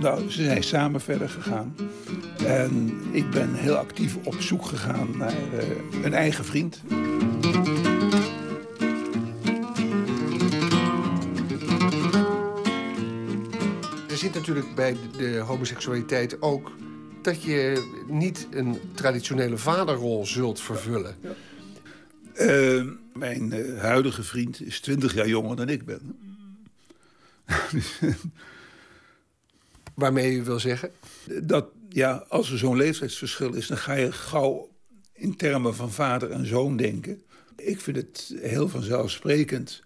[0.00, 1.74] Nou, ze zijn samen verder gegaan.
[2.46, 5.34] En ik ben heel actief op zoek gegaan naar
[6.02, 6.82] een eigen vriend.
[14.20, 16.72] Zit natuurlijk bij de homoseksualiteit ook
[17.22, 21.16] dat je niet een traditionele vaderrol zult vervullen.
[21.20, 21.34] Ja.
[22.40, 26.18] Uh, mijn uh, huidige vriend is twintig jaar jonger dan ik ben.
[29.94, 30.90] Waarmee je wil zeggen?
[31.42, 34.70] Dat ja, als er zo'n leeftijdsverschil is, dan ga je gauw
[35.12, 37.22] in termen van vader en zoon denken.
[37.56, 39.82] Ik vind het heel vanzelfsprekend.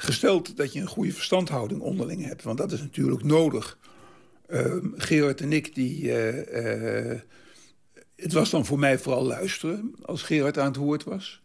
[0.00, 3.78] Gesteld dat je een goede verstandhouding onderling hebt, want dat is natuurlijk nodig.
[4.48, 6.02] Uh, Gerard en ik, die.
[6.02, 7.20] Uh,
[8.16, 11.42] het was dan voor mij vooral luisteren als Gerard aan het woord was.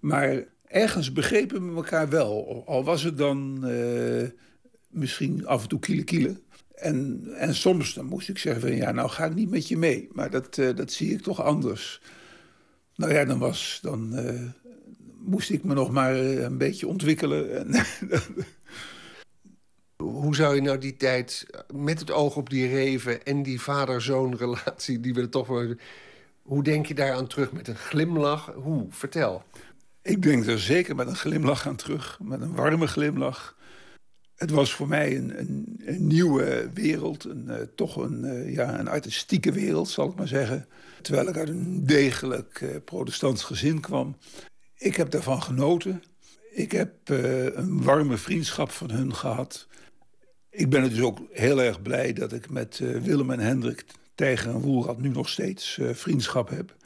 [0.00, 2.62] Maar ergens begrepen we elkaar wel.
[2.66, 4.28] Al was het dan uh,
[4.88, 6.40] misschien af en toe kiele kiele.
[6.74, 9.76] En, en soms dan moest ik zeggen van ja, nou ga ik niet met je
[9.76, 10.08] mee.
[10.12, 12.00] Maar dat, dat zie ik toch anders.
[12.96, 14.14] Nou ja, dan, was, dan
[15.24, 17.66] moest ik me nog maar een beetje ontwikkelen.
[19.96, 24.36] Hoe zou je nou die tijd met het oog op die reven en die vader-zoon
[24.36, 25.74] relatie, die we toch wel.
[26.42, 27.52] Hoe denk je daaraan terug?
[27.52, 28.52] Met een glimlach?
[28.54, 28.86] Hoe?
[28.90, 29.42] Vertel.
[30.02, 32.18] Ik denk er zeker met een glimlach aan terug.
[32.22, 33.56] Met een warme glimlach.
[34.34, 37.24] Het was voor mij een, een, een nieuwe wereld.
[37.24, 40.66] Een, uh, toch een, uh, ja, een artistieke wereld, zal ik maar zeggen.
[41.02, 44.16] Terwijl ik uit een degelijk uh, protestants gezin kwam.
[44.82, 46.02] Ik heb daarvan genoten.
[46.50, 47.08] Ik heb
[47.54, 49.66] een warme vriendschap van hun gehad.
[50.50, 53.84] Ik ben dus ook heel erg blij dat ik met Willem en Hendrik...
[54.14, 56.76] Tijger en Woelrad nu nog steeds vriendschap heb.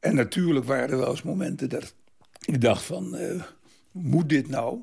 [0.00, 1.94] En natuurlijk waren er wel eens momenten dat
[2.44, 3.16] ik dacht van,
[3.92, 4.78] moet dit nou?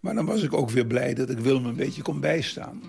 [0.00, 2.80] Maar dan was ik ook weer blij dat ik Willem een beetje kon bijstaan.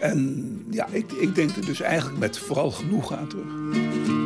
[0.00, 4.23] En ja, ik, ik denk er dus eigenlijk met vooral genoeg aan terug.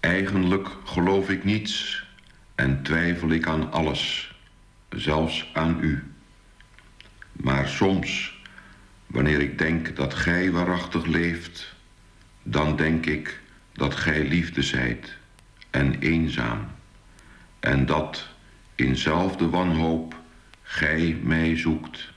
[0.00, 2.04] Eigenlijk geloof ik niets
[2.54, 4.34] en twijfel ik aan alles,
[4.88, 6.02] zelfs aan u.
[7.32, 8.36] Maar soms
[9.06, 11.74] Wanneer ik denk dat gij waarachtig leeft,
[12.42, 13.40] dan denk ik
[13.72, 15.16] dat gij liefde zijt
[15.70, 16.66] en eenzaam.
[17.60, 18.28] En dat
[18.74, 20.14] inzelfde wanhoop
[20.62, 22.12] gij mij zoekt,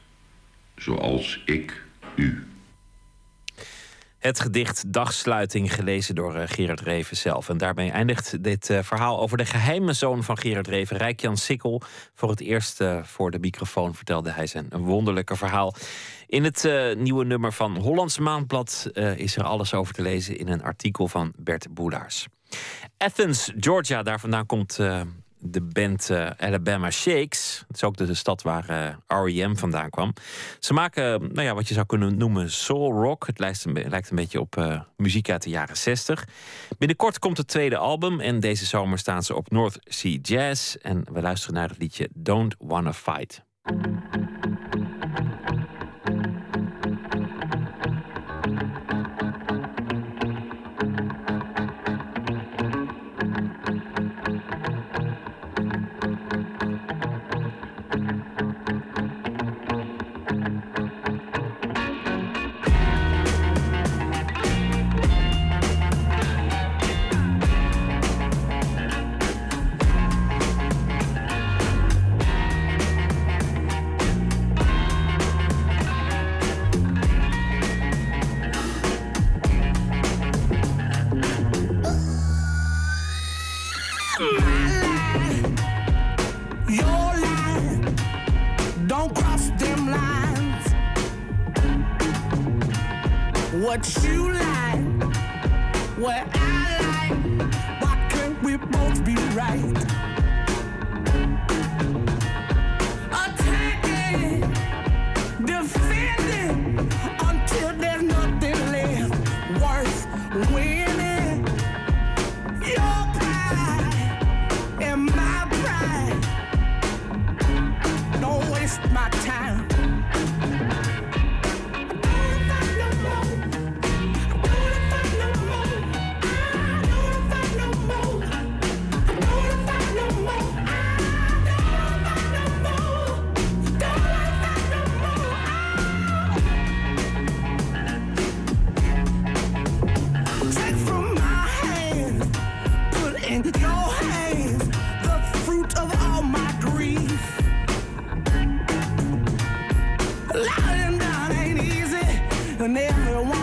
[0.76, 1.84] zoals ik
[2.16, 2.49] u.
[4.20, 7.50] Het gedicht Dagsluiting, gelezen door uh, Gerard Reven zelf.
[7.50, 11.82] En daarmee eindigt dit uh, verhaal over de geheime zoon van Gerard Reven, Rijkjan Sikkel.
[12.14, 15.74] Voor het eerst uh, voor de microfoon vertelde hij zijn wonderlijke verhaal.
[16.28, 20.64] In het nieuwe nummer van Hollands Maandblad is er alles over te lezen in een
[20.64, 22.28] artikel van Bert Boelaars.
[22.98, 24.80] Athens, Georgia, daar vandaan komt
[25.40, 27.64] de band uh, Alabama Shakes.
[27.68, 29.56] Dat is ook de stad waar uh, R.E.M.
[29.56, 30.14] vandaan kwam.
[30.60, 33.28] Ze maken, nou ja, wat je zou kunnen noemen soul rock.
[33.28, 36.28] Het lijkt een, beetje op uh, muziek uit de jaren 60.
[36.78, 38.20] Binnenkort komt het tweede album.
[38.20, 40.76] En deze zomer staan ze op North Sea Jazz.
[40.76, 43.44] En we luisteren naar het liedje Don't Wanna Fight.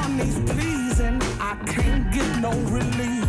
[0.09, 1.21] Needs pleasing.
[1.41, 3.25] I can't get no relief.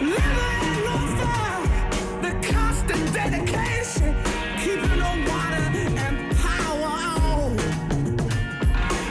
[0.00, 0.16] No
[2.22, 4.14] the constant dedication,
[4.58, 5.66] keeping the water
[6.06, 7.56] and power on.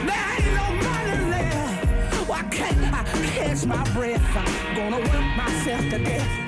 [0.06, 2.28] There ain't no money left.
[2.28, 4.36] Why can't I catch my breath?
[4.36, 6.43] I'm gonna work myself to death.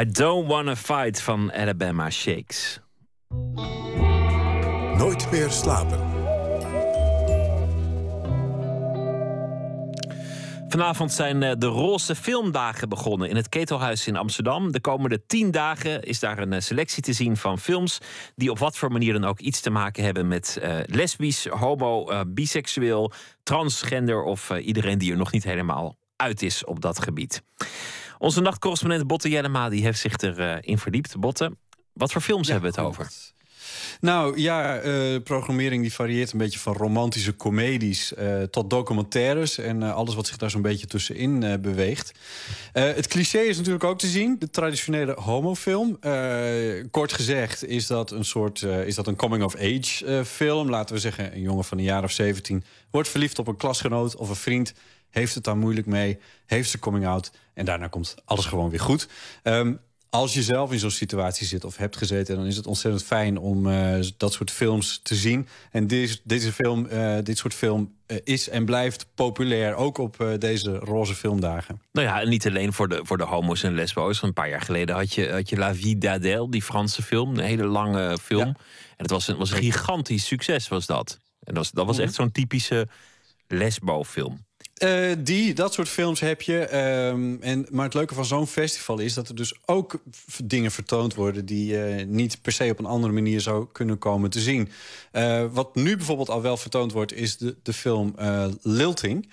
[0.00, 2.80] I Don't Wanna Fight van Alabama Shakes.
[4.96, 5.98] Nooit meer slapen.
[10.68, 14.72] Vanavond zijn eh, de Roze Filmdagen begonnen in het Ketelhuis in Amsterdam.
[14.72, 17.98] De komende tien dagen is daar een eh, selectie te zien van films
[18.34, 22.10] die op wat voor manier dan ook iets te maken hebben met uh, lesbisch, homo,
[22.10, 23.12] uh, biseksueel,
[23.42, 27.42] transgender of uh, iedereen die er nog niet helemaal uit is op dat gebied.
[28.20, 31.18] Onze nachtcorrespondent Botte Jellema die heeft zich erin verdiept.
[31.18, 31.56] Botte,
[31.92, 33.08] wat voor films ja, hebben we het over?
[34.00, 39.80] Nou ja, uh, programmering die varieert een beetje van romantische comedies uh, tot documentaires en
[39.80, 42.12] uh, alles wat zich daar zo'n beetje tussenin beweegt.
[42.72, 45.98] het cliché is natuurlijk ook te zien, de traditionele homofilm.
[46.90, 50.70] kort gezegd is dat een soort is dat een coming-of-age film.
[50.70, 54.16] Laten we zeggen, een jongen van een jaar of 17 wordt verliefd op een klasgenoot
[54.16, 54.72] of een vriend.
[55.10, 58.80] Heeft het daar moeilijk mee, heeft ze coming out en daarna komt alles gewoon weer
[58.80, 59.08] goed.
[59.42, 59.80] Um,
[60.10, 63.38] als je zelf in zo'n situatie zit of hebt gezeten, dan is het ontzettend fijn
[63.38, 65.48] om uh, dat soort films te zien.
[65.70, 70.36] En deze, deze film, uh, dit soort film uh, is en blijft populair, ook op
[70.38, 71.82] deze roze filmdagen.
[71.92, 74.22] Nou ja, en niet alleen voor de, voor de homo's en lesbo's.
[74.22, 77.44] Een paar jaar geleden had je, had je La Vie d'Adèle, die Franse film, een
[77.44, 78.46] hele lange film.
[78.46, 78.54] Ja.
[78.96, 81.18] En het was een, was een gigantisch succes, was dat.
[81.40, 82.88] En dat was, dat was echt zo'n typische
[83.46, 84.48] lesbo-film.
[84.84, 86.76] Uh, die, dat soort films heb je.
[87.12, 90.02] Um, en, maar het leuke van zo'n festival is dat er dus ook
[90.44, 91.46] dingen vertoond worden...
[91.46, 94.68] die uh, niet per se op een andere manier zou kunnen komen te zien.
[95.12, 98.14] Uh, wat nu bijvoorbeeld al wel vertoond wordt, is de, de film
[98.62, 99.28] Lilting.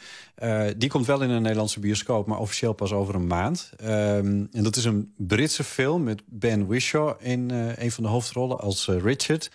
[0.77, 3.71] die komt wel in een Nederlandse bioscoop, maar officieel pas over een maand.
[3.81, 8.59] Um, en dat is een Britse film met Ben Whishaw in een van de hoofdrollen
[8.59, 9.49] als Richard...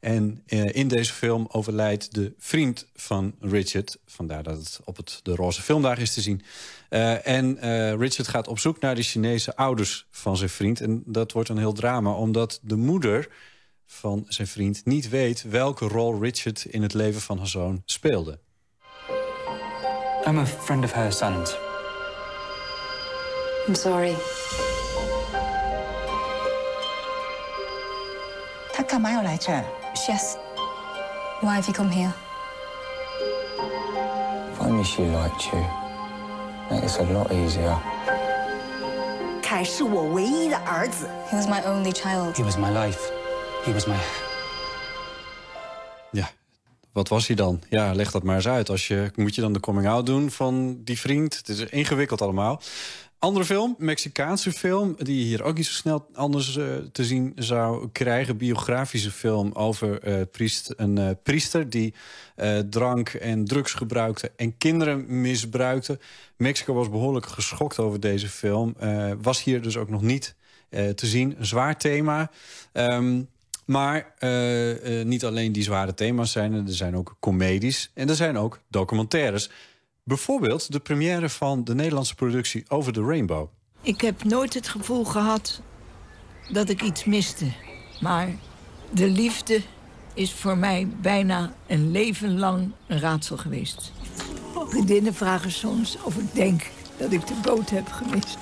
[0.00, 3.98] En uh, in deze film overlijdt de vriend van Richard.
[4.06, 6.42] Vandaar dat het op het, de roze filmdag is te zien.
[6.90, 10.80] Uh, en uh, Richard gaat op zoek naar de Chinese ouders van zijn vriend.
[10.80, 13.28] En dat wordt een heel drama, omdat de moeder
[13.86, 18.38] van zijn vriend niet weet welke rol Richard in het leven van haar zoon speelde.
[20.26, 21.56] I'm a friend of her son's.
[23.66, 24.14] I'm sorry.
[28.72, 29.83] 他干嘛要来这儿？
[30.08, 30.36] Yes.
[31.40, 32.12] Why have you come here?
[34.52, 35.64] If only she liked you.
[36.70, 37.76] Make this a lot easier.
[39.42, 41.08] 凯是我唯一的儿子。
[41.30, 42.34] He was my only child.
[42.34, 43.10] He was my life.
[43.64, 43.96] He was my.
[46.12, 46.30] Ja,
[46.92, 47.62] wat was hij dan?
[47.68, 48.70] Ja, leg dat maar eens uit.
[48.70, 51.36] Als je, moet je dan de coming-out doen van die vriend?
[51.36, 52.60] Het is ingewikkeld allemaal.
[53.25, 57.31] Andere film, Mexicaanse film, die je hier ook niet zo snel anders uh, te zien
[57.35, 58.37] zou krijgen.
[58.37, 61.93] Biografische film over uh, een uh, priester die
[62.69, 65.99] drank en drugs gebruikte en kinderen misbruikte.
[66.37, 68.75] Mexico was behoorlijk geschokt over deze film.
[69.21, 70.35] was hier dus ook nog niet
[70.71, 71.35] te zien.
[71.37, 72.31] Een zwaar thema.
[72.73, 73.29] Um,
[73.65, 74.13] maar
[75.03, 78.59] niet alleen die zware thema's zijn er, er zijn ook comedies en er zijn ook
[78.69, 79.49] documentaires.
[80.07, 83.47] Bijvoorbeeld de première van de Nederlandse productie Over the Rainbow.
[83.81, 85.61] Ik heb nooit het gevoel gehad
[86.51, 87.45] dat ik iets miste.
[88.01, 88.29] Maar
[88.91, 89.61] de liefde
[90.13, 93.91] is voor mij bijna een leven lang een raadsel geweest.
[94.67, 96.61] Vriendinnen vragen soms of ik denk
[96.97, 98.37] dat ik de boot heb gemist.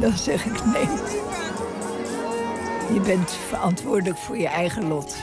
[0.00, 0.88] Dan zeg ik nee.
[2.94, 5.16] Je bent verantwoordelijk voor je eigen lot.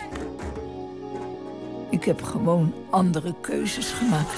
[1.89, 4.37] Ik heb gewoon andere keuzes gemaakt.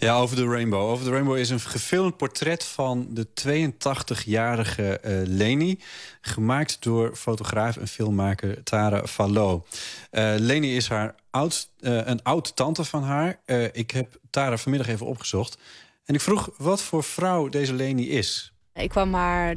[0.00, 0.80] Ja, Over the Rainbow.
[0.80, 5.80] Over the Rainbow is een gefilmd portret van de 82-jarige uh, Leni.
[6.20, 9.78] Gemaakt door fotograaf en filmmaker Tara Fallot.
[10.10, 13.40] Uh, Leni is haar oud, uh, een oud-tante van haar.
[13.72, 15.58] ik heb Tara vanmiddag even opgezocht.
[16.04, 18.52] En ik vroeg wat voor vrouw deze Leni is.
[18.74, 19.56] Ik kwam haar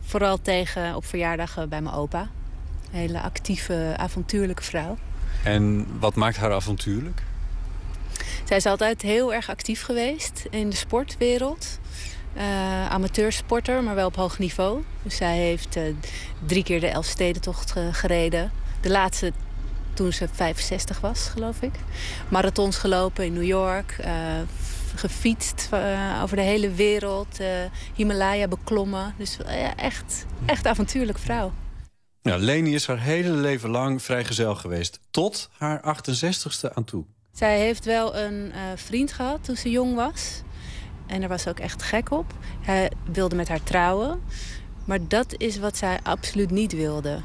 [0.00, 2.20] vooral tegen op verjaardagen bij mijn opa.
[2.20, 4.96] Een hele actieve, avontuurlijke vrouw.
[5.46, 7.22] En wat maakt haar avontuurlijk?
[8.44, 11.78] Zij is altijd heel erg actief geweest in de sportwereld.
[12.36, 14.82] Uh, amateursporter, maar wel op hoog niveau.
[15.02, 15.82] Dus zij heeft uh,
[16.46, 18.50] drie keer de Elfstedentocht gereden.
[18.80, 19.32] De laatste
[19.94, 21.74] toen ze 65 was, geloof ik.
[22.28, 23.96] Marathons gelopen in New York.
[24.94, 25.68] gefietst
[26.22, 27.38] over de hele wereld.
[27.94, 29.14] Himalaya beklommen.
[29.16, 29.38] Dus
[29.76, 31.52] echt, echt avontuurlijk vrouw.
[32.26, 35.00] Ja, Leni is haar hele leven lang vrijgezel geweest.
[35.10, 37.04] Tot haar 68ste aan toe.
[37.32, 40.42] Zij heeft wel een uh, vriend gehad toen ze jong was.
[41.06, 42.32] En daar was ze ook echt gek op.
[42.60, 44.22] Hij wilde met haar trouwen.
[44.84, 47.20] Maar dat is wat zij absoluut niet wilde.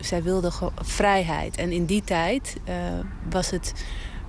[0.00, 0.52] Zij wilde
[0.82, 1.56] vrijheid.
[1.56, 2.74] En in die tijd uh,
[3.30, 3.72] was het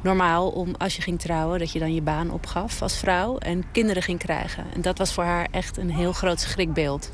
[0.04, 1.60] normaal om als je ging trouwen...
[1.60, 4.66] dat je dan je baan opgaf als vrouw en kinderen ging krijgen.
[4.74, 7.12] En dat was voor haar echt een heel groot schrikbeeld.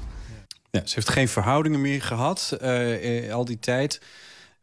[0.77, 4.01] Ja, ze heeft geen verhoudingen meer gehad uh, al die tijd.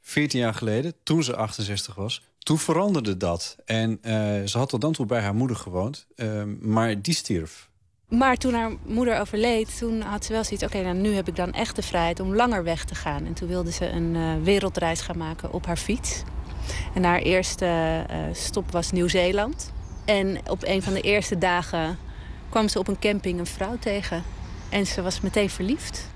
[0.01, 3.57] 14 jaar geleden, toen ze 68 was, toen veranderde dat.
[3.65, 4.13] En uh,
[4.45, 7.69] ze had tot dan toe bij haar moeder gewoond, uh, maar die stierf.
[8.09, 10.65] Maar toen haar moeder overleed, toen had ze wel zoiets...
[10.65, 13.27] oké, okay, nou, nu heb ik dan echt de vrijheid om langer weg te gaan.
[13.27, 16.23] En toen wilde ze een uh, wereldreis gaan maken op haar fiets.
[16.95, 19.73] En haar eerste stop was Nieuw-Zeeland.
[20.05, 21.99] En op een van de eerste dagen
[22.49, 24.23] kwam ze op een camping een vrouw tegen...
[24.75, 26.11] En ze was meteen verliefd.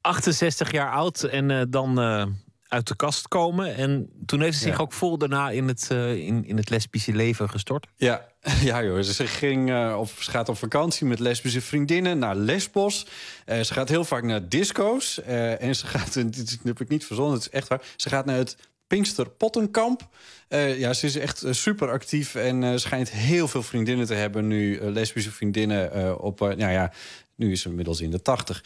[0.00, 2.26] 68 jaar oud en uh, dan uh,
[2.68, 3.74] uit de kast komen.
[3.74, 4.82] En toen heeft ze zich ja.
[4.82, 7.86] ook vol daarna in het, uh, in, in het lesbische leven gestort.
[7.96, 8.28] Ja,
[8.70, 9.00] ja joh.
[9.00, 13.06] Ze, ging, op, ze gaat op vakantie met lesbische vriendinnen naar Lesbos.
[13.46, 15.22] ze gaat heel vaak naar disco's.
[15.22, 17.82] en ze gaat, dit heb ik niet verzonnen, het is echt waar.
[17.96, 18.56] Ze gaat naar het
[18.88, 20.08] Pinkster Pottenkamp.
[20.48, 24.14] Uh, ja, ze is echt uh, super actief en uh, schijnt heel veel vriendinnen te
[24.14, 24.80] hebben nu.
[24.80, 26.92] lesbische vriendinnen op, nou ja,
[27.38, 28.64] nu is ze inmiddels in de tachtig.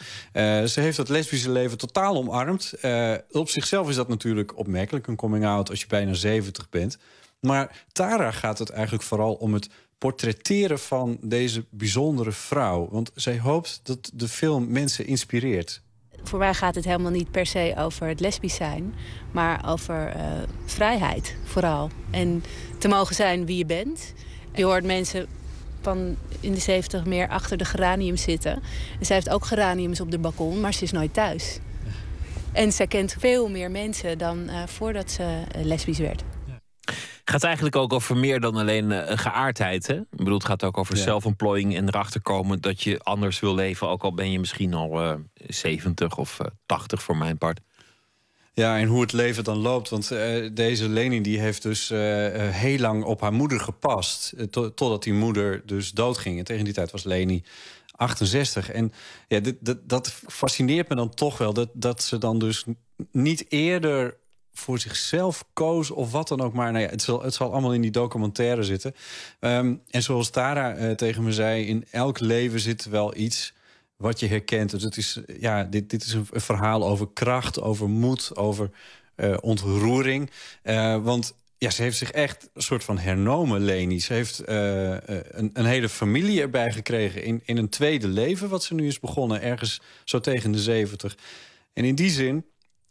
[0.65, 2.73] ze heeft het lesbische leven totaal omarmd.
[3.31, 6.97] op zichzelf is dat natuurlijk opmerkelijk, een coming-out als je bijna 70 bent.
[7.39, 12.87] Maar Tara gaat het eigenlijk vooral om het portretteren van deze bijzondere vrouw.
[12.91, 15.81] Want zij hoopt dat de film mensen inspireert
[16.23, 18.93] voor mij gaat het helemaal niet per se over het lesbisch zijn,
[19.31, 20.21] maar over uh,
[20.65, 21.89] vrijheid vooral.
[22.11, 22.43] En
[22.77, 24.13] te mogen zijn wie je bent.
[24.53, 25.27] Je hoort mensen
[25.83, 28.53] van in de zeventig meer achter de geranium zitten.
[28.99, 31.59] En zij heeft ook geraniums op de balkon, maar ze is nooit thuis.
[32.51, 36.23] En zij kent veel meer mensen dan uh, voordat ze uh, lesbisch werd.
[37.25, 39.87] gaat eigenlijk ook over meer dan alleen eh, geaardheid.
[39.87, 39.93] Hè?
[39.95, 41.01] Ik bedoel, het gaat ook over Ja.
[41.01, 43.87] zelfontplooiing en erachter komen dat je anders wil leven.
[43.89, 47.59] Ook al ben je misschien al eh 70 of eh 80 voor mijn part.
[48.55, 49.89] Ja, en hoe het leven dan loopt.
[49.89, 54.33] Want eh, deze Leni die heeft dus eh, eh, heel lang op haar moeder gepast.
[54.49, 56.37] to- totdat die moeder dus doodging.
[56.37, 57.43] En tegen die tijd was Leni
[57.95, 58.71] 68.
[58.71, 58.93] En
[59.27, 59.39] ja,
[59.83, 61.53] dat, fascineert me dan toch wel.
[61.53, 62.65] Dat, dat ze dan dus
[63.11, 64.17] niet eerder
[64.53, 66.71] voor zichzelf koos of wat dan ook maar.
[66.71, 68.95] Nou ja, het, zal, het zal allemaal in die documentaire zitten.
[69.39, 71.65] Ehm, en zoals Tara tegen me zei...
[71.65, 73.53] in elk leven zit wel iets
[74.03, 74.71] wat je herkent.
[74.71, 78.69] Dus het is, ja, dit, dit is een, verhaal over kracht, over moed, over
[79.15, 80.31] eh, ontroering.
[80.61, 83.99] Eh, want ja, ze heeft zich echt een soort van hernomen, Leni.
[83.99, 88.49] Ze heeft eh, een, een hele familie erbij gekregen in, in een tweede leven...
[88.49, 91.17] wat ze nu is begonnen, ergens zo tegen de zeventig.
[91.73, 92.45] En in die zin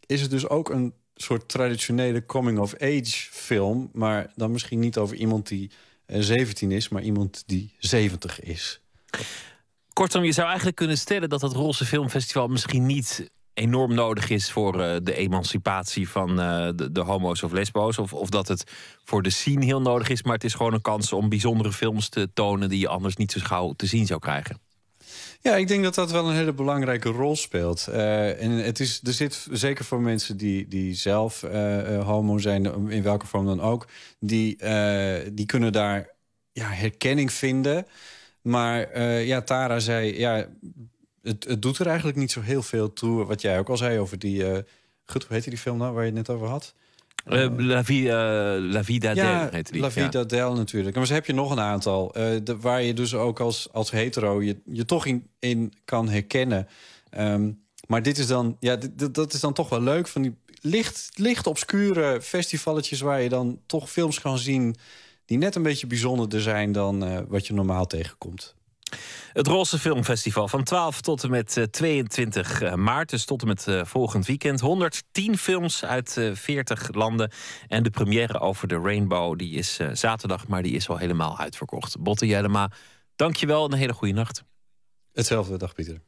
[0.05, 3.89] is het dus ook een soort traditionele coming-of-age film...
[3.93, 5.71] maar dan misschien niet over iemand die
[6.05, 6.89] eh, 17 is...
[6.89, 8.81] maar iemand die 70 is.
[9.93, 14.51] Kortom, je zou eigenlijk kunnen stellen dat het Roze Filmfestival misschien niet enorm nodig is
[14.51, 17.97] voor eh, de emancipatie van eh, de, homo's of lesbo's.
[17.97, 18.63] Of, of dat het
[19.03, 20.23] voor de scene heel nodig is.
[20.23, 23.31] Maar het is gewoon een kans om bijzondere films te tonen die je anders niet
[23.31, 24.59] zo gauw te zien zou krijgen.
[25.41, 27.87] Ja, ik denk dat dat wel een hele belangrijke rol speelt.
[27.87, 31.41] Eh, en het is, er zit zeker voor mensen die, die zelf
[32.03, 33.87] homo zijn, in welke vorm dan ook,
[34.19, 34.57] die,
[35.31, 36.09] die kunnen daar
[36.51, 37.85] ja, herkenning vinden.
[38.43, 40.47] Maar eh, ja, Tara zei, ja,
[41.21, 43.25] het, het doet er eigenlijk niet zo heel veel toe.
[43.25, 44.45] Wat jij ook al zei over die.
[44.47, 44.57] eh
[45.05, 46.73] goed, hoe heette die film nou waar je het net over had?
[47.25, 47.83] Eh, La,
[48.83, 49.79] Vida ja, Del die.
[49.81, 49.91] La Ja.
[49.91, 50.95] Vida Del natuurlijk.
[50.95, 52.11] Maar zo heb je nog een aantal.
[52.43, 56.67] de- waar je dus ook als, als hetero je, je toch in, in kan herkennen.
[57.09, 57.51] Ehm,
[57.87, 60.07] maar dit is dan, ja, dit- dat is dan toch wel leuk.
[60.07, 64.75] Van die licht, licht obscure festivalletjes waar je dan toch films kan zien...
[65.25, 68.55] die net een beetje bijzonderder zijn dan eh, wat je normaal tegenkomt.
[69.33, 73.09] Het Roze Filmfestival van 12 tot en met eh, 22 eh, maart.
[73.09, 74.59] Dus tot en met eh, volgend weekend.
[74.59, 77.31] 110 films uit eh, 40 landen.
[77.67, 81.37] En de première over de Rainbow die is eh, zaterdag, maar die is al helemaal
[81.37, 81.99] uitverkocht.
[81.99, 82.71] Botte Jellema,
[83.15, 84.43] dankjewel en een hele goede nacht.
[85.11, 86.01] Hetzelfde, dag Pieter.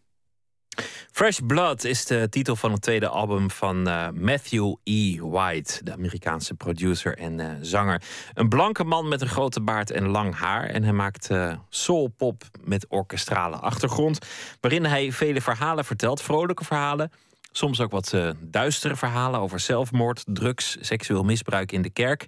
[1.16, 5.20] Fresh Blood is de titel van het tweede album van eh, Matthew E.
[5.22, 8.02] White, de Amerikaanse producer en eh, zanger.
[8.34, 10.64] Een blanke man met een grote baard en lang haar.
[10.66, 14.20] En hij maakt eh soulpop met orkestrale achtergrond,
[14.60, 17.12] waarin hij vele verhalen vertelt, vrolijke verhalen.
[17.52, 22.28] Soms ook wat duistere verhalen over zelfmoord, drugs, seksueel misbruik in de kerk.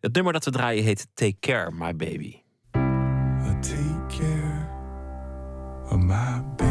[0.00, 2.42] Het nummer dat we draaien heet Take Care, My Baby.
[3.60, 4.68] Take care
[5.90, 6.63] of my baby.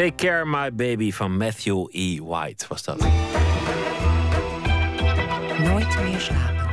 [0.00, 2.20] Take Care My Baby van Matthew E.
[2.20, 2.98] White was dat.
[5.58, 6.68] Nooit meer slapen.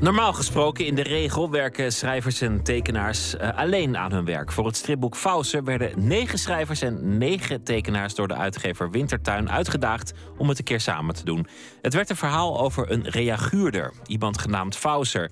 [0.00, 4.52] Normaal gesproken, in de regel, werken schrijvers en tekenaars eh, alleen aan hun werk.
[4.52, 10.12] Voor het stripboek Fauser werden negen schrijvers en negen tekenaars door de uitgever Wintertuin uitgedaagd
[10.38, 11.46] om het een keer samen te doen.
[11.82, 15.30] Het werd een verhaal over een reaguurder, iemand genaamd Fauser.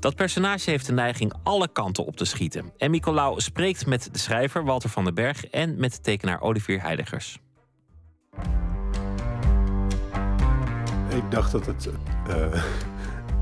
[0.00, 2.72] Dat personage heeft de neiging alle kanten op te schieten.
[2.76, 6.82] En Nicolaou spreekt met de schrijver Walter van den Berg en met de tekenaar Olivier
[6.82, 7.38] Heidegers.
[11.08, 11.88] Ik dacht dat het
[12.28, 12.62] eh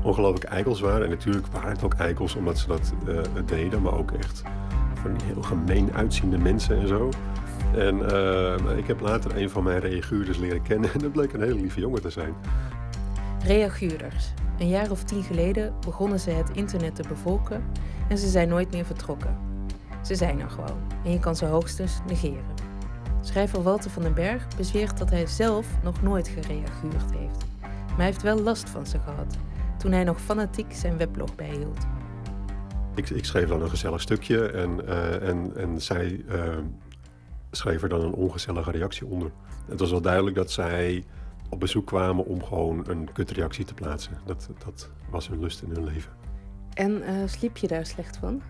[0.03, 1.03] ongelooflijk eikels waren.
[1.03, 3.81] En natuurlijk waren het ook eikels omdat ze dat eh, deden.
[3.81, 4.43] Maar ook echt
[5.01, 7.09] van die heel gemeen uitziende mensen en zo.
[7.75, 10.89] En eh, ik heb later een van mijn reaguurders leren kennen.
[10.93, 12.33] En dat bleek een hele lieve jongen te zijn.
[13.43, 14.33] Reaguurders.
[14.57, 17.63] Een jaar of tien geleden begonnen ze het internet te bevolken
[18.09, 19.37] en ze zijn nooit meer vertrokken.
[20.03, 22.55] Ze zijn er gewoon en je kan ze hoogstens negeren.
[23.21, 27.45] Schrijver Walter van den Berg bezweert dat hij zelf nog nooit gereaguurd heeft.
[27.87, 29.37] Maar hij heeft wel last van ze gehad
[29.77, 31.85] toen hij nog fanatiek zijn weblog bijhield.
[32.95, 36.57] Ik, ik schreef dan een gezellig stukje en, eh, en, en zij eh,
[37.51, 39.31] schreef er dan een ongezellige reactie onder.
[39.65, 41.03] Het was wel duidelijk dat zij
[41.49, 44.17] op bezoek kwamen om gewoon een kutreactie te plaatsen.
[44.25, 46.11] Dat, dat was hun lust in hun leven.
[46.73, 48.41] En eh, sliep je daar slecht van?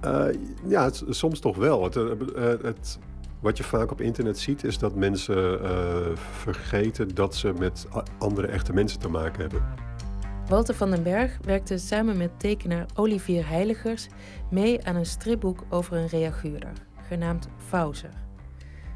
[0.00, 0.26] Eh,
[0.66, 1.84] ja, het- soms toch wel.
[1.84, 2.98] Het, eh, het,
[3.40, 7.86] wat je vaak op internet ziet is dat mensen eh, vergeten dat ze met
[8.18, 9.62] andere echte mensen te maken hebben.
[10.48, 14.08] Walter van den Berg werkte samen met tekenaar Olivier Heiligers
[14.50, 16.72] mee aan een stripboek over een reaguurder,
[17.08, 18.10] genaamd Fauser.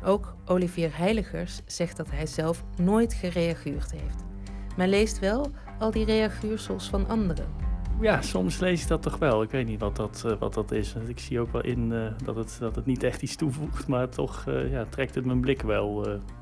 [0.05, 4.25] Ook Olivier Heiligers zegt dat hij zelf nooit gereaguurd heeft.
[4.77, 7.47] Maar leest wel al die reaguursels van anderen.
[8.01, 9.43] Ja, soms lees ik dat toch wel.
[9.43, 10.95] Ik weet niet wat dat, eh, wat dat is.
[11.07, 14.09] Ik zie ook wel in eh, dat, het, dat het niet echt iets toevoegt, maar
[14.09, 15.95] toch eh, ja, trekt het mijn blik wel,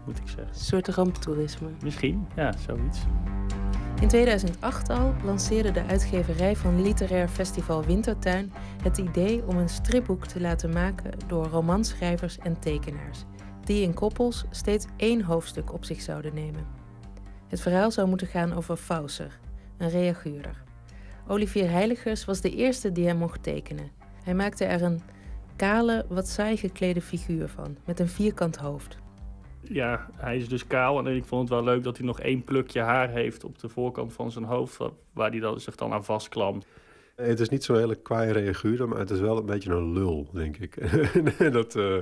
[0.06, 0.48] moet ik zeggen.
[0.48, 1.68] Een soort ramptoerisme.
[1.82, 2.98] Misschien, ja, zoiets.
[4.01, 8.52] In 2008 al lanceerde de uitgeverij van Literair Festival Wintertuin
[8.82, 13.24] het idee om een stripboek te laten maken door romanschrijvers en tekenaars,
[13.64, 16.66] die in koppels steeds één hoofdstuk op zich zouden nemen.
[17.48, 19.39] Het verhaal zou moeten gaan over Fauser,
[19.78, 20.62] een reaguurder.
[21.28, 23.90] Olivier Heiligers was de eerste die hem mocht tekenen.
[24.24, 25.01] Hij maakte er een
[25.56, 28.97] kale, wat saai geklede figuur van, met een vierkant hoofd.
[29.60, 32.44] Ja, hij is dus kaal en ik vond het wel leuk dat hij nog één
[32.44, 35.93] plukje haar heeft op de voorkant van zijn hoofd, wa- waar hij dan, zich dan
[35.93, 36.66] aan vastklampt.
[37.16, 40.28] Het is niet zo'n hele kwaaie reaguurder, maar het is wel een beetje een lul,
[40.32, 40.74] denk ik.
[41.52, 41.97] Dat, eh,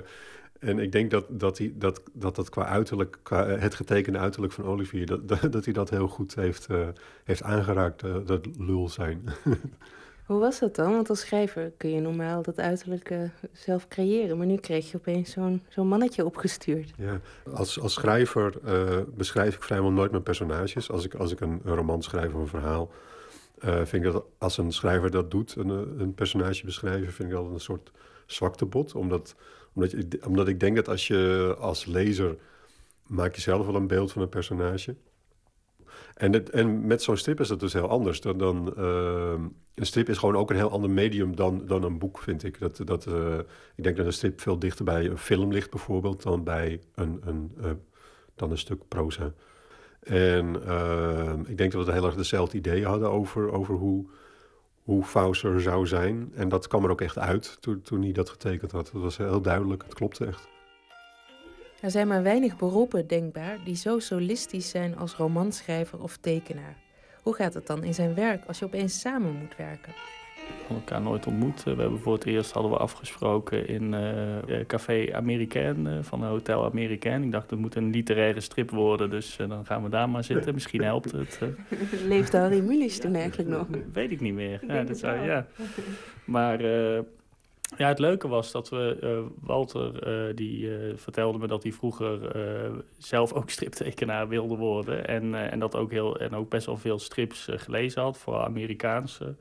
[0.60, 4.52] en ik denk dat dat, hij, dat, dat, dat qua uiterlijk, qua het getekende uiterlijk
[4.52, 6.88] van Olivier, dat, dat, dat hij dat heel goed heeft, eh,
[7.24, 9.22] heeft aangeraakt, eh, dat lul zijn.
[10.30, 10.92] Hoe was dat dan?
[10.92, 13.18] Want als schrijver kun je normaal dat uiterlijk eh,
[13.52, 14.36] zelf creëren.
[14.36, 16.90] Maar nu kreeg je opeens zo'n zo'n mannetje opgestuurd.
[16.96, 17.20] Ja,
[17.52, 20.90] als, als schrijver eh, beschrijf ik vrijwel nooit mijn personages.
[20.90, 22.90] Als ik, als ik een, een roman schrijf of een verhaal...
[23.58, 27.12] eh, vind ik dat als een schrijver dat doet, een, eh, een personage beschrijven...
[27.12, 27.90] vind ik dat een soort
[28.26, 28.94] zwaktebod.
[28.94, 29.34] Omdat,
[29.72, 32.36] omdat, je, omdat ik denk dat als je als lezer...
[33.06, 34.96] maak je zelf wel een beeld van een personage...
[36.14, 38.20] En, het, en met zo'n strip is dat dus heel anders.
[38.20, 39.32] Dan, dan, uh,
[39.74, 42.58] een strip is gewoon ook een heel ander medium dan, dan een boek, vind ik.
[42.58, 43.38] Dat, dat, uh,
[43.74, 47.20] ik denk dat een strip veel dichter bij een film ligt, bijvoorbeeld, dan bij een,
[47.24, 47.70] een, uh,
[48.34, 49.32] dan een stuk proza.
[50.00, 50.54] En
[51.46, 54.06] ik denk dat we heel erg dezelfde ideeën hadden over, over hoe,
[54.82, 56.32] hoe Faust er zou zijn.
[56.34, 58.90] En dat kwam er ook echt uit toen, toen hij dat getekend had.
[58.92, 60.48] Dat was heel duidelijk, het klopte echt.
[61.80, 66.76] Er zijn maar weinig beroepen denkbaar die zo solistisch zijn als romanschrijver of tekenaar.
[67.22, 69.92] Hoe gaat het dan in zijn werk als je opeens samen moet werken?
[70.70, 71.62] Elkaar nooit ontmoet.
[71.62, 76.64] We hebben voor het eerst hadden we afgesproken in uh, Café Americain uh, van Hotel
[76.64, 77.22] Americain.
[77.22, 80.24] Ik dacht, het moet een literaire strip worden, dus uh, dan gaan we daar maar
[80.24, 80.54] zitten.
[80.54, 81.40] Misschien helpt het.
[82.06, 83.66] Leefde Harry Mulisch toen eigenlijk nog?
[83.92, 84.60] Weet ik niet meer.
[84.66, 85.46] Ja, dat zou, ja.
[86.24, 86.60] Maar
[87.76, 91.72] ja, het leuke was dat we, uh, Walter uh, die uh, vertelde me dat hij
[91.72, 92.18] vroeger
[92.98, 95.06] zelf ook striptekenaar wilde worden.
[95.06, 99.34] En, en dat ook heel en ook best wel veel strips gelezen had, vooral Amerikaanse.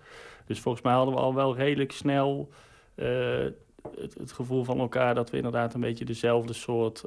[0.49, 2.49] Dus volgens mij hadden we al wel redelijk snel
[2.95, 7.03] het, het, gevoel van elkaar dat we inderdaad een beetje dezelfde soort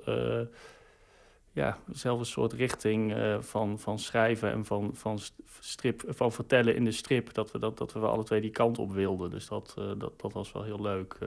[1.52, 5.19] ja, dezelfde soort richting uh, van, van schrijven en van, van,
[5.60, 7.35] strip, van vertellen in de strip.
[7.35, 9.31] Dat we, dat, dat we alle twee die kant op wilden.
[9.31, 11.19] Dus dat, dat, dat was wel heel leuk.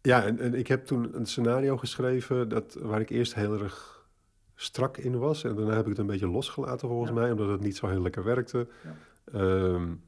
[0.00, 4.06] Ja, en, en ik heb toen een scenario geschreven dat, waar ik eerst heel erg
[4.54, 5.44] strak in was.
[5.44, 7.16] En daarna heb ik het een beetje losgelaten volgens ja.
[7.16, 8.68] mij, omdat het niet zo heel lekker werkte.
[8.82, 9.40] Ja.
[9.40, 10.02] Um,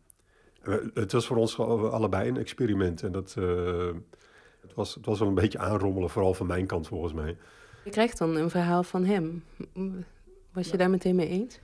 [0.95, 3.03] het was voor ons allebei een experiment.
[3.03, 3.35] En dat,
[4.61, 7.37] het, was, het was wel een beetje aanrommelen, vooral van mijn kant volgens mij.
[7.85, 9.45] Je krijgt dan een verhaal van hem.
[10.53, 10.79] Was je ja.
[10.79, 11.61] daar meteen mee eens?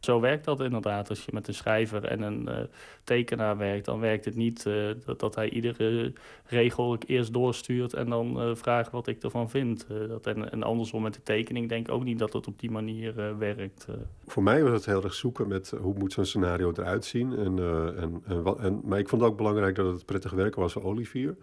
[0.00, 1.08] Zo werkt dat inderdaad.
[1.08, 2.56] Als je met een schrijver en een uh,
[3.04, 6.12] tekenaar werkt, dan werkt het niet uh, dat, dat, hij iedere
[6.44, 9.86] regel eerst doorstuurt en dan uh, vraagt wat ik ervan vind.
[10.08, 13.38] dat, en, andersom met de tekening denk ik ook niet dat het op die manier
[13.38, 13.86] werkt.
[14.26, 17.36] Voor mij was het heel erg zoeken met hoe moet zo'n scenario eruit zien.
[17.36, 17.58] En,
[17.96, 20.72] en, en, wat, en, maar ik vond het ook belangrijk dat het prettig werken was
[20.72, 21.36] voor Olivier.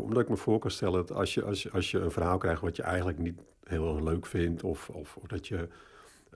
[0.00, 2.60] Omdat ik me voor kan stellen dat als je, als, als je een verhaal krijgt
[2.60, 5.68] wat je eigenlijk niet heel erg leuk vindt, of, of dat je.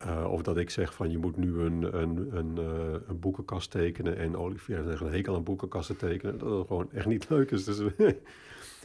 [0.05, 3.71] Uh, of dat ik zeg van je moet nu een, een, een, uh, een boekenkast
[3.71, 6.39] tekenen en Olivier zegt een hekel aan boekenkasten tekenen.
[6.39, 7.65] Dat het gewoon echt niet leuk is.
[7.65, 7.79] Dus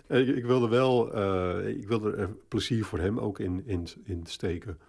[0.07, 1.07] ik, ik, wilde wel,
[1.67, 4.79] ik wilde er plezier voor hem ook in, in, in steken.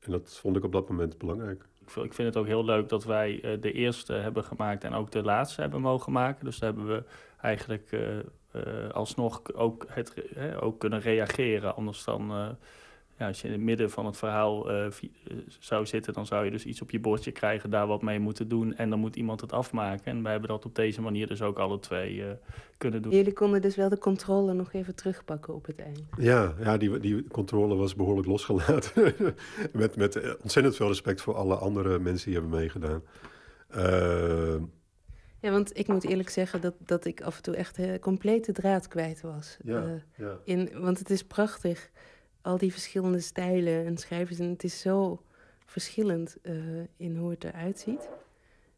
[0.00, 1.64] En dat vond ik op dat moment belangrijk.
[1.86, 5.22] Ik vind het ook heel leuk dat wij de eerste hebben gemaakt en ook de
[5.22, 6.44] laatste hebben mogen maken.
[6.44, 7.04] Dus daar hebben we
[7.40, 7.96] eigenlijk
[8.92, 10.14] alsnog ook, het,
[10.60, 11.76] ook kunnen reageren.
[11.76, 12.56] Anders dan,
[13.18, 14.70] ja, als je in het midden van het verhaal
[15.58, 18.48] zou zitten, dan zou je dus iets op je bordje krijgen, daar wat mee moeten
[18.48, 18.76] doen.
[18.76, 20.04] En dan moet iemand het afmaken.
[20.04, 22.24] En wij hebben dat op deze manier dus ook alle twee
[22.78, 23.12] kunnen doen.
[23.12, 26.02] Jullie konden dus wel de controle nog even terugpakken op het eind.
[26.18, 29.14] Ja, ja die, die controle was behoorlijk losgelaten.
[29.72, 33.02] met, met ontzettend veel respect voor alle andere mensen die hebben meegedaan.
[35.42, 38.52] Ja, want ik moet eerlijk zeggen dat, dat ik af en toe echt uh, complete
[38.52, 39.56] draad kwijt was.
[39.64, 40.38] Ja, uh, ja.
[40.44, 41.90] In, want het is prachtig,
[42.42, 44.38] al die verschillende stijlen en schrijvers.
[44.38, 45.22] En het is zo
[45.66, 46.54] verschillend uh,
[46.96, 48.08] in hoe het eruit ziet.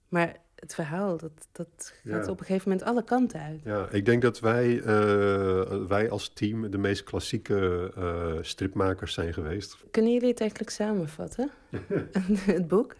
[0.08, 2.30] Maar het verhaal, dat, dat gaat Ja.
[2.30, 3.60] op een gegeven moment alle kanten uit.
[3.64, 9.32] Ja, ik denk dat wij, eh, wij als team de meest klassieke eh, stripmakers zijn
[9.34, 9.76] geweest.
[9.90, 11.50] Kunnen jullie het eigenlijk samenvatten?
[12.56, 12.94] het boek?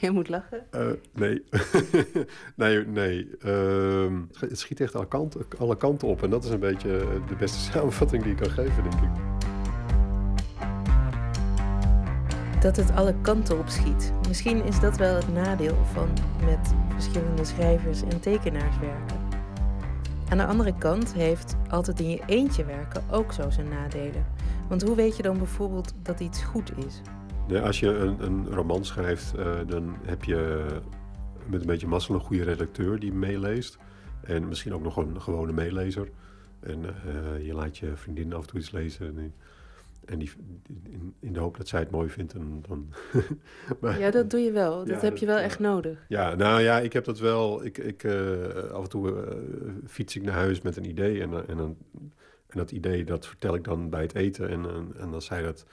[0.00, 0.66] Jij moet lachen.
[0.70, 1.42] Eh, nee.
[2.56, 3.36] nee, nee.
[3.38, 6.22] Ehm, het schiet echt alle kanten, alle kanten op.
[6.22, 9.29] En dat is een beetje de beste samenvatting die ik kan geven, denk ik.
[12.60, 14.12] Dat het alle kanten op schiet.
[14.28, 16.08] Misschien is dat wel het nadeel van
[16.44, 19.16] met verschillende schrijvers en tekenaars werken.
[20.28, 24.26] Aan de andere kant heeft altijd in je eentje werken ook zo zijn nadelen.
[24.68, 27.00] Want hoe weet je dan bijvoorbeeld dat iets goed is?
[27.62, 30.66] Als je een, een roman schrijft, uh, dan heb je
[31.46, 33.78] met een beetje mazzel een goede redacteur die meeleest.
[34.20, 36.08] En misschien ook nog een gewone meelezer.
[36.60, 39.18] En uh, je laat je vriendin af en toe iets lezen.
[39.18, 39.34] En,
[40.04, 40.30] en die,
[40.82, 42.32] in, in, de hoop dat zij het mooi vindt.
[42.32, 42.92] En, dan
[43.80, 44.78] maar, ja, dat doe je wel.
[44.84, 46.04] Dat ja, heb je wel echt nodig.
[46.08, 47.64] Ja, nou ja, ik heb dat wel.
[47.64, 49.36] Ik, ik, uh, af en toe
[49.86, 51.20] fiets ik naar huis met een idee.
[51.20, 51.76] En, en, en,
[52.46, 54.48] en dat idee dat vertel ik dan bij het eten.
[54.48, 55.64] En, en, en als zij dat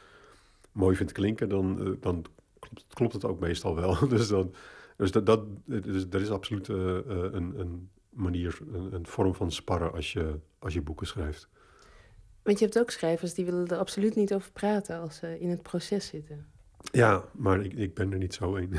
[0.71, 2.25] mooi vindt klinken, dan, dan
[2.59, 4.07] klopt, klopt, het ook meestal wel.
[4.09, 4.53] dus dan,
[4.97, 9.93] Dus, dat, dat, dus er is absoluut een, een, manier, een, een, vorm van sparren
[9.93, 11.49] als je, als je boeken schrijft.
[12.47, 15.49] Want je hebt ook schrijvers die willen er absoluut niet over praten als ze in
[15.49, 16.45] het proces zitten.
[16.91, 18.69] Ja, maar ik, ik ben er niet zo een.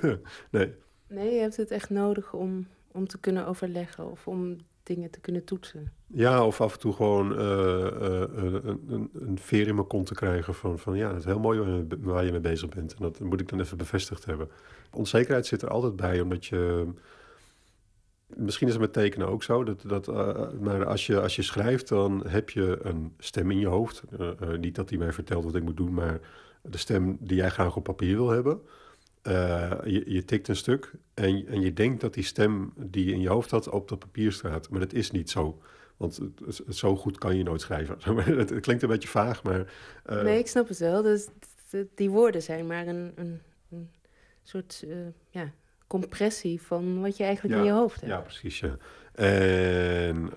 [0.50, 0.74] nee.
[1.08, 5.20] Nee, je hebt het echt nodig om, om te kunnen overleggen of om dingen te
[5.20, 5.92] kunnen toetsen.
[6.06, 10.06] Ja, of af en toe gewoon uh, uh, een, een, een, veer in mijn kont
[10.06, 12.94] te krijgen van, van ja, het is heel mooi waar je mee bezig bent.
[12.94, 14.48] En dat moet ik dan even bevestigd hebben.
[14.90, 16.92] Onzekerheid zit er altijd bij, omdat je...
[18.36, 21.42] Misschien is het met tekenen ook zo, dat, dat, uh, maar als je, als je
[21.42, 24.02] schrijft, dan heb je een stem in je hoofd.
[24.60, 26.20] niet dat die mij vertelt wat ik moet doen, maar
[26.62, 28.60] de stem die jij graag op papier wil hebben.
[29.84, 33.20] Je, je, tikt een stuk en, en je denkt dat die stem die je in
[33.20, 34.70] je hoofd had op dat papier staat.
[34.70, 35.58] Maar dat is niet zo.
[35.96, 36.20] Want
[36.68, 37.96] zo goed kan je nooit schrijven.
[38.38, 39.72] het, klinkt een beetje vaag, maar...
[40.06, 41.02] Nee, ik snap het wel.
[41.02, 41.28] Dus,
[41.94, 43.40] die woorden zijn maar een, een,
[43.70, 43.90] een
[44.42, 44.84] soort
[45.30, 45.52] ja,
[46.00, 48.12] compressie van wat je eigenlijk ja, in je hoofd hebt.
[48.12, 48.60] Ja, precies.
[48.60, 48.76] Ja.
[49.14, 50.32] En,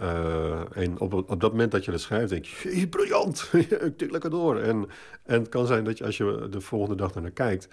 [0.74, 3.50] en op, op dat moment dat je dat schrijft, denk je, briljant,
[3.82, 4.60] ik tik lekker door.
[4.60, 4.88] En,
[5.24, 7.68] en het kan zijn dat je als je de volgende dag naar kijkt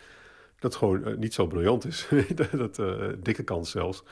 [0.63, 2.09] dat gewoon uh, niet zo briljant is.
[2.53, 4.03] dat uh, dikke kans zelfs.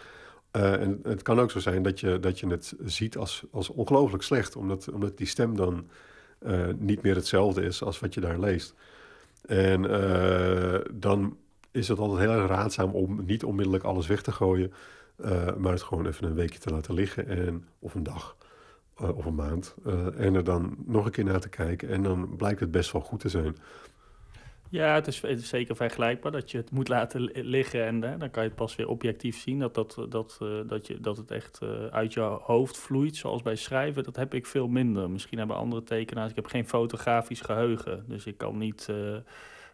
[0.51, 4.23] En het kan ook zo zijn dat je, dat je het ziet als, als ongelooflijk
[4.23, 5.89] slecht, omdat, omdat die stem dan
[6.79, 8.75] niet meer hetzelfde is als wat je daar leest.
[9.47, 9.83] En
[10.93, 11.37] dan
[11.71, 14.73] is het altijd heel erg raadzaam om niet onmiddellijk alles weg te gooien,
[15.59, 18.37] maar het gewoon even een weekje te laten liggen, en, of een dag.
[18.97, 19.75] of een maand.
[20.17, 21.89] en er dan nog een keer naar te kijken.
[21.89, 23.57] En dan blijkt het best wel goed te zijn.
[24.69, 28.49] Ja, het is, zeker vergelijkbaar dat je het moet laten liggen en dan kan je
[28.49, 29.59] het pas weer objectief zien.
[29.59, 31.61] Dat, dat, dat, dat, je, dat het echt
[31.91, 34.05] uit je hoofd vloeit, zoals bij schrijven.
[34.05, 35.11] Dat heb ik veel minder.
[35.11, 36.31] Misschien hebben andere tekenaars.
[36.31, 38.05] Ik heb geen fotografisch geheugen.
[38.09, 38.89] Dus ik kan niet.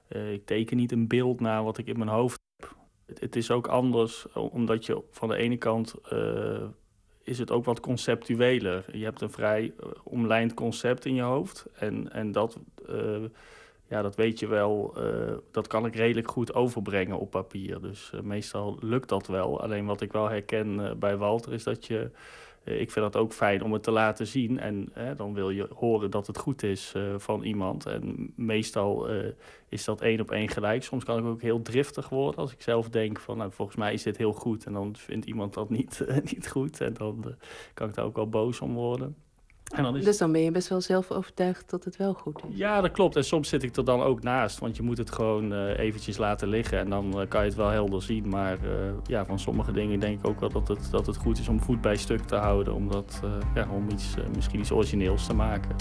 [0.09, 2.75] Uh, ik teken niet een beeld naar wat ik in mijn hoofd heb.
[3.07, 5.95] Het, het is ook anders, omdat je van de ene kant.
[7.23, 8.85] is het ook wat conceptueler.
[8.97, 9.73] Je hebt een vrij
[10.03, 11.67] omlijnd concept in je hoofd.
[11.75, 12.59] En, en dat
[13.89, 14.97] ja, dat weet je wel,
[15.51, 17.81] dat kan ik redelijk goed overbrengen op papier.
[17.81, 19.61] Dus meestal lukt dat wel.
[19.61, 22.11] Alleen wat ik wel herken bij Walter is dat je...
[22.67, 24.59] ik vind dat ook fijn om het te laten zien.
[24.59, 27.87] En dan wil je horen dat het goed is van iemand.
[27.87, 29.09] En meestal
[29.69, 30.83] is dat één op één gelijk.
[30.83, 33.37] Soms kan ik ook heel driftig worden als ik zelf denk van...
[33.37, 34.65] Nou, volgens mij is dit heel goed.
[34.65, 36.81] En dan vindt iemand dat niet, niet goed.
[36.81, 37.35] En dan
[37.75, 39.17] kan ik daar ook wel boos om worden.
[39.75, 40.05] En dan is...
[40.05, 42.57] Dus dan ben je best wel zelf overtuigd dat het wel goed is.
[42.57, 43.17] Ja, dat klopt.
[43.17, 44.59] En soms zit ik er dan ook naast.
[44.59, 46.79] Want je moet het gewoon uh, eventjes laten liggen.
[46.79, 48.29] En dan uh, kan je het wel helder zien.
[48.29, 48.71] Maar uh,
[49.07, 51.61] ja, van sommige dingen denk ik ook wel dat het, dat het goed is om
[51.61, 52.75] voet bij stuk te houden.
[52.75, 53.21] Omdat,
[53.55, 55.77] ja, om iets, misschien iets origineels te maken.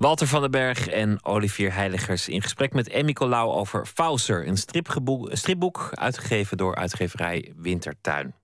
[0.00, 4.56] Walter van den Berg en Olivier Heiligers in gesprek met Emmy Colau over Fauser, een
[5.32, 8.34] stripboek uitgegeven door uitgeverij Wintertuin.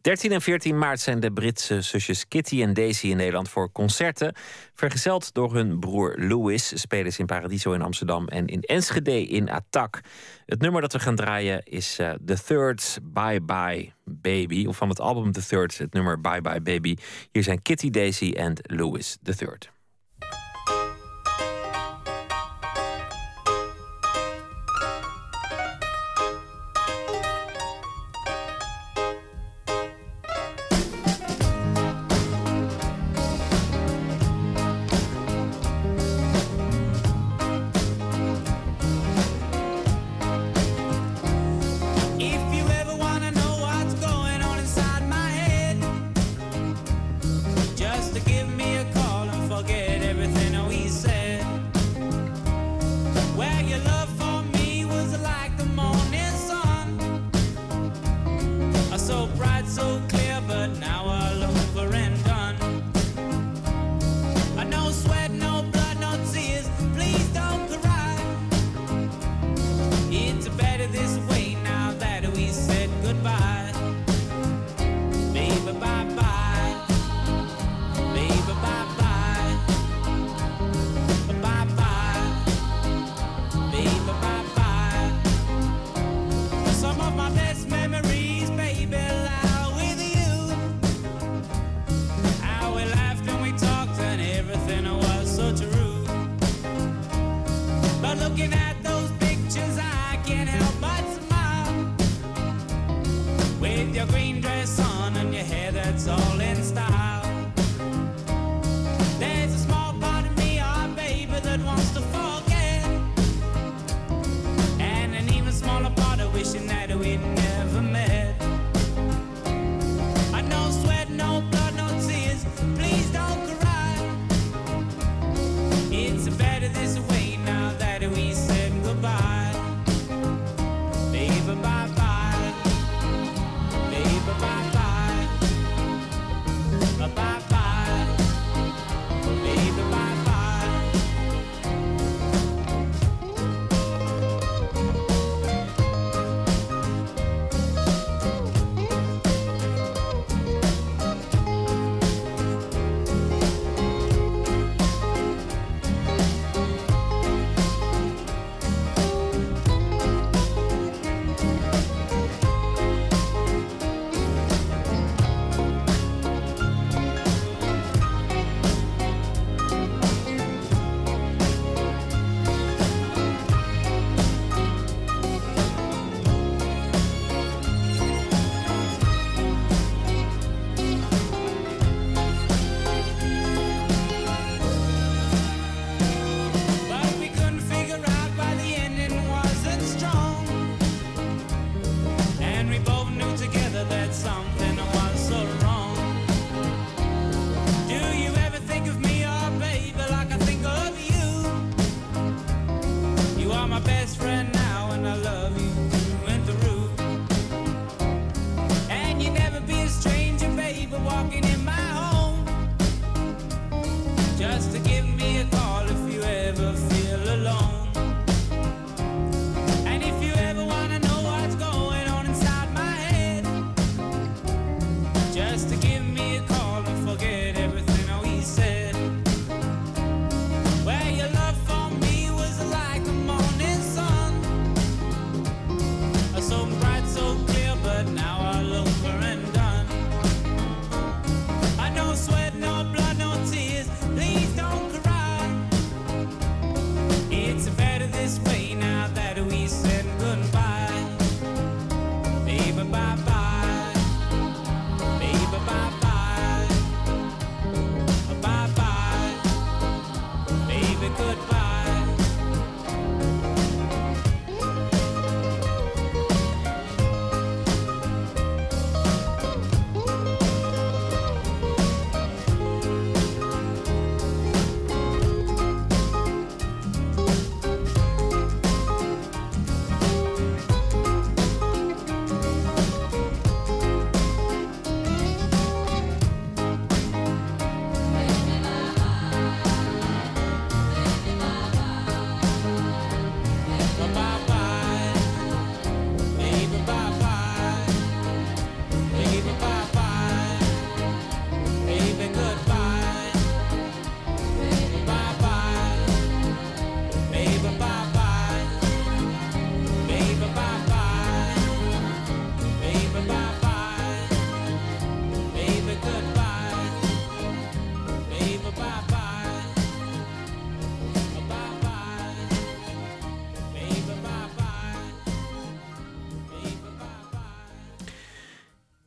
[0.00, 4.34] 13 en 14 maart zijn de Britse zusjes Kitty en Daisy in Nederland voor concerten.
[4.74, 9.50] Vergezeld door hun broer Louis spelen ze in Paradiso in Amsterdam en in Enschede in
[9.50, 10.00] Attack.
[10.46, 14.66] Het nummer dat we gaan draaien is uh, The Third Bye Bye Baby.
[14.66, 16.96] Of van het album The Third, het nummer Bye Bye Baby.
[17.32, 19.73] Hier zijn Kitty, Daisy en Louis The Third.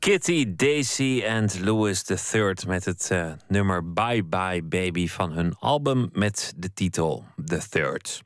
[0.07, 2.03] Kitty, Daisy en Louis
[2.33, 7.61] III met het uh, nummer Bye Bye Baby van hun album met de titel The
[7.69, 8.21] Third.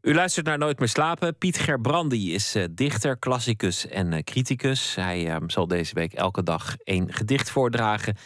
[0.00, 1.38] U luistert naar Nooit meer slapen.
[1.38, 4.94] Piet Gerbrandi is uh, dichter, klassicus en uh, criticus.
[4.94, 8.16] Hij zal deze week elke dag één gedicht voordragen.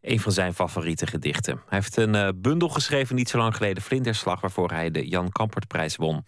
[0.00, 1.54] Een van zijn favoriete gedichten.
[1.54, 5.96] Hij heeft een bundel geschreven niet zo lang geleden, Vlinderslag, waarvoor hij de Jan Kampertprijs
[5.96, 6.24] won.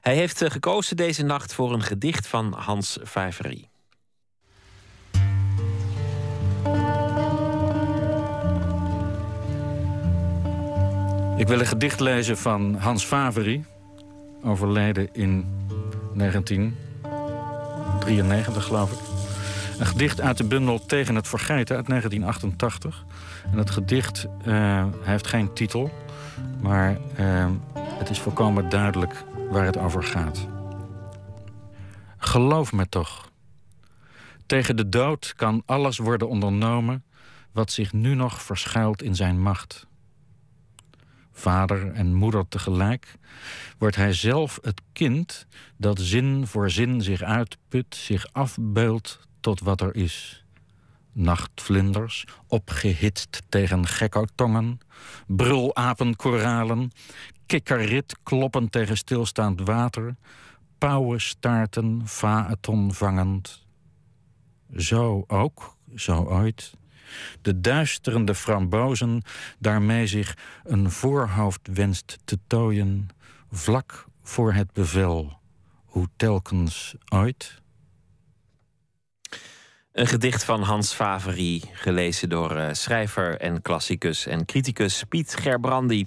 [0.00, 3.68] Hij heeft gekozen deze nacht voor een gedicht van Hans Vijverie.
[11.38, 13.64] Ik wil een gedicht lezen van Hans Favery,
[14.42, 15.46] overleden in
[16.14, 18.98] 1993, geloof ik.
[19.78, 23.04] Een gedicht uit de bundel Tegen het Vergeten uit 1988.
[23.52, 25.90] En het gedicht uh, heeft geen titel,
[26.60, 30.46] maar uh, het is volkomen duidelijk waar het over gaat.
[32.16, 33.30] Geloof me toch.
[34.46, 37.04] Tegen de dood kan alles worden ondernomen
[37.52, 39.87] wat zich nu nog verschuilt in zijn macht
[41.38, 43.14] vader en moeder tegelijk,
[43.78, 45.46] wordt hij zelf het kind
[45.76, 50.44] dat zin voor zin zich uitput, zich afbeult tot wat er is.
[51.12, 54.78] Nachtvlinders, opgehitst tegen gekkertongen,
[55.26, 56.90] brulapenkoralen,
[57.46, 60.16] kikkerrit kloppend tegen stilstaand water,
[60.78, 63.66] pauwenstaarten faeton vangend.
[64.76, 66.72] Zo ook, zo ooit,
[67.42, 69.22] de duisterende frambozen
[69.58, 73.08] daarmee zich een voorhoofd wenst te tooien,
[73.50, 75.38] vlak voor het bevel,
[75.84, 77.60] hoe telkens ooit.
[79.92, 86.06] Een gedicht van Hans Faverie, gelezen door uh, schrijver en klassicus en criticus Piet Gerbrandi.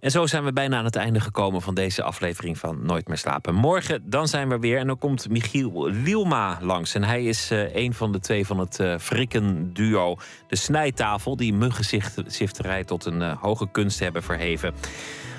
[0.00, 3.18] En zo zijn we bijna aan het einde gekomen van deze aflevering van Nooit meer
[3.18, 3.54] slapen.
[3.54, 6.94] Morgen dan zijn we weer en dan komt Michiel Lielma langs.
[6.94, 10.16] En hij is uh, een van de twee van het uh, Frikken duo.
[10.46, 14.74] De snijtafel die muggenzifterij tot een uh, hoge kunst hebben verheven.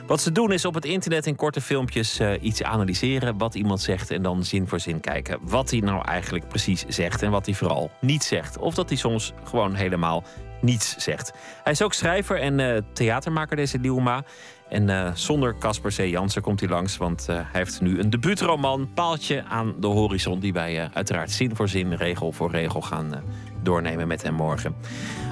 [0.07, 3.37] Wat ze doen is op het internet in korte filmpjes iets analyseren.
[3.37, 5.39] Wat iemand zegt en dan zin voor zin kijken.
[5.41, 8.57] Wat hij nou eigenlijk precies zegt en wat hij vooral niet zegt.
[8.57, 10.23] Of dat hij soms gewoon helemaal
[10.61, 11.33] niets zegt.
[11.63, 14.23] Hij is ook schrijver en uh, theatermaker, deze Lielma.
[14.69, 15.97] En uh, zonder Casper C.
[15.97, 20.39] Jansen komt hij langs, want uh, hij heeft nu een debuutroman, Paaltje aan de horizon,
[20.39, 23.23] die wij uiteraard zin voor zin, regel voor regel gaan
[23.63, 24.75] doornemen met hem morgen.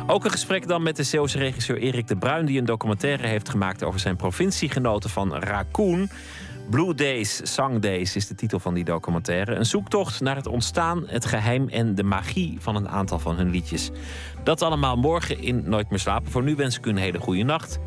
[0.07, 3.49] Ook een gesprek dan met de Zeeuwse regisseur Erik de Bruin, die een documentaire heeft
[3.49, 6.09] gemaakt over zijn provinciegenoten van Raccoon.
[6.69, 9.55] Blue Days, Song Days is de titel van die documentaire.
[9.55, 13.49] Een zoektocht naar het ontstaan, het geheim en de magie van een aantal van hun
[13.49, 13.91] liedjes.
[14.43, 16.31] Dat allemaal morgen in Nooit meer slapen.
[16.31, 17.79] Voor nu wens ik u een hele goede nacht.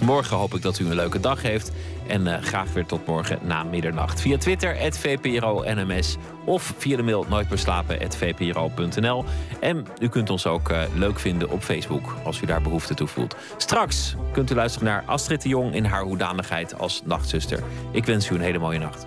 [0.00, 1.72] Morgen hoop ik dat u een leuke dag heeft.
[2.06, 4.20] En uh, graag weer tot morgen na middernacht.
[4.20, 9.24] Via Twitter, @vpro_nms of via de mail nooitbeslapen.vpro.nl.
[9.60, 13.08] En u kunt ons ook uh, leuk vinden op Facebook, als u daar behoefte toe
[13.08, 13.36] voelt.
[13.56, 17.62] Straks kunt u luisteren naar Astrid de Jong in haar hoedanigheid als nachtzuster.
[17.92, 19.06] Ik wens u een hele mooie nacht.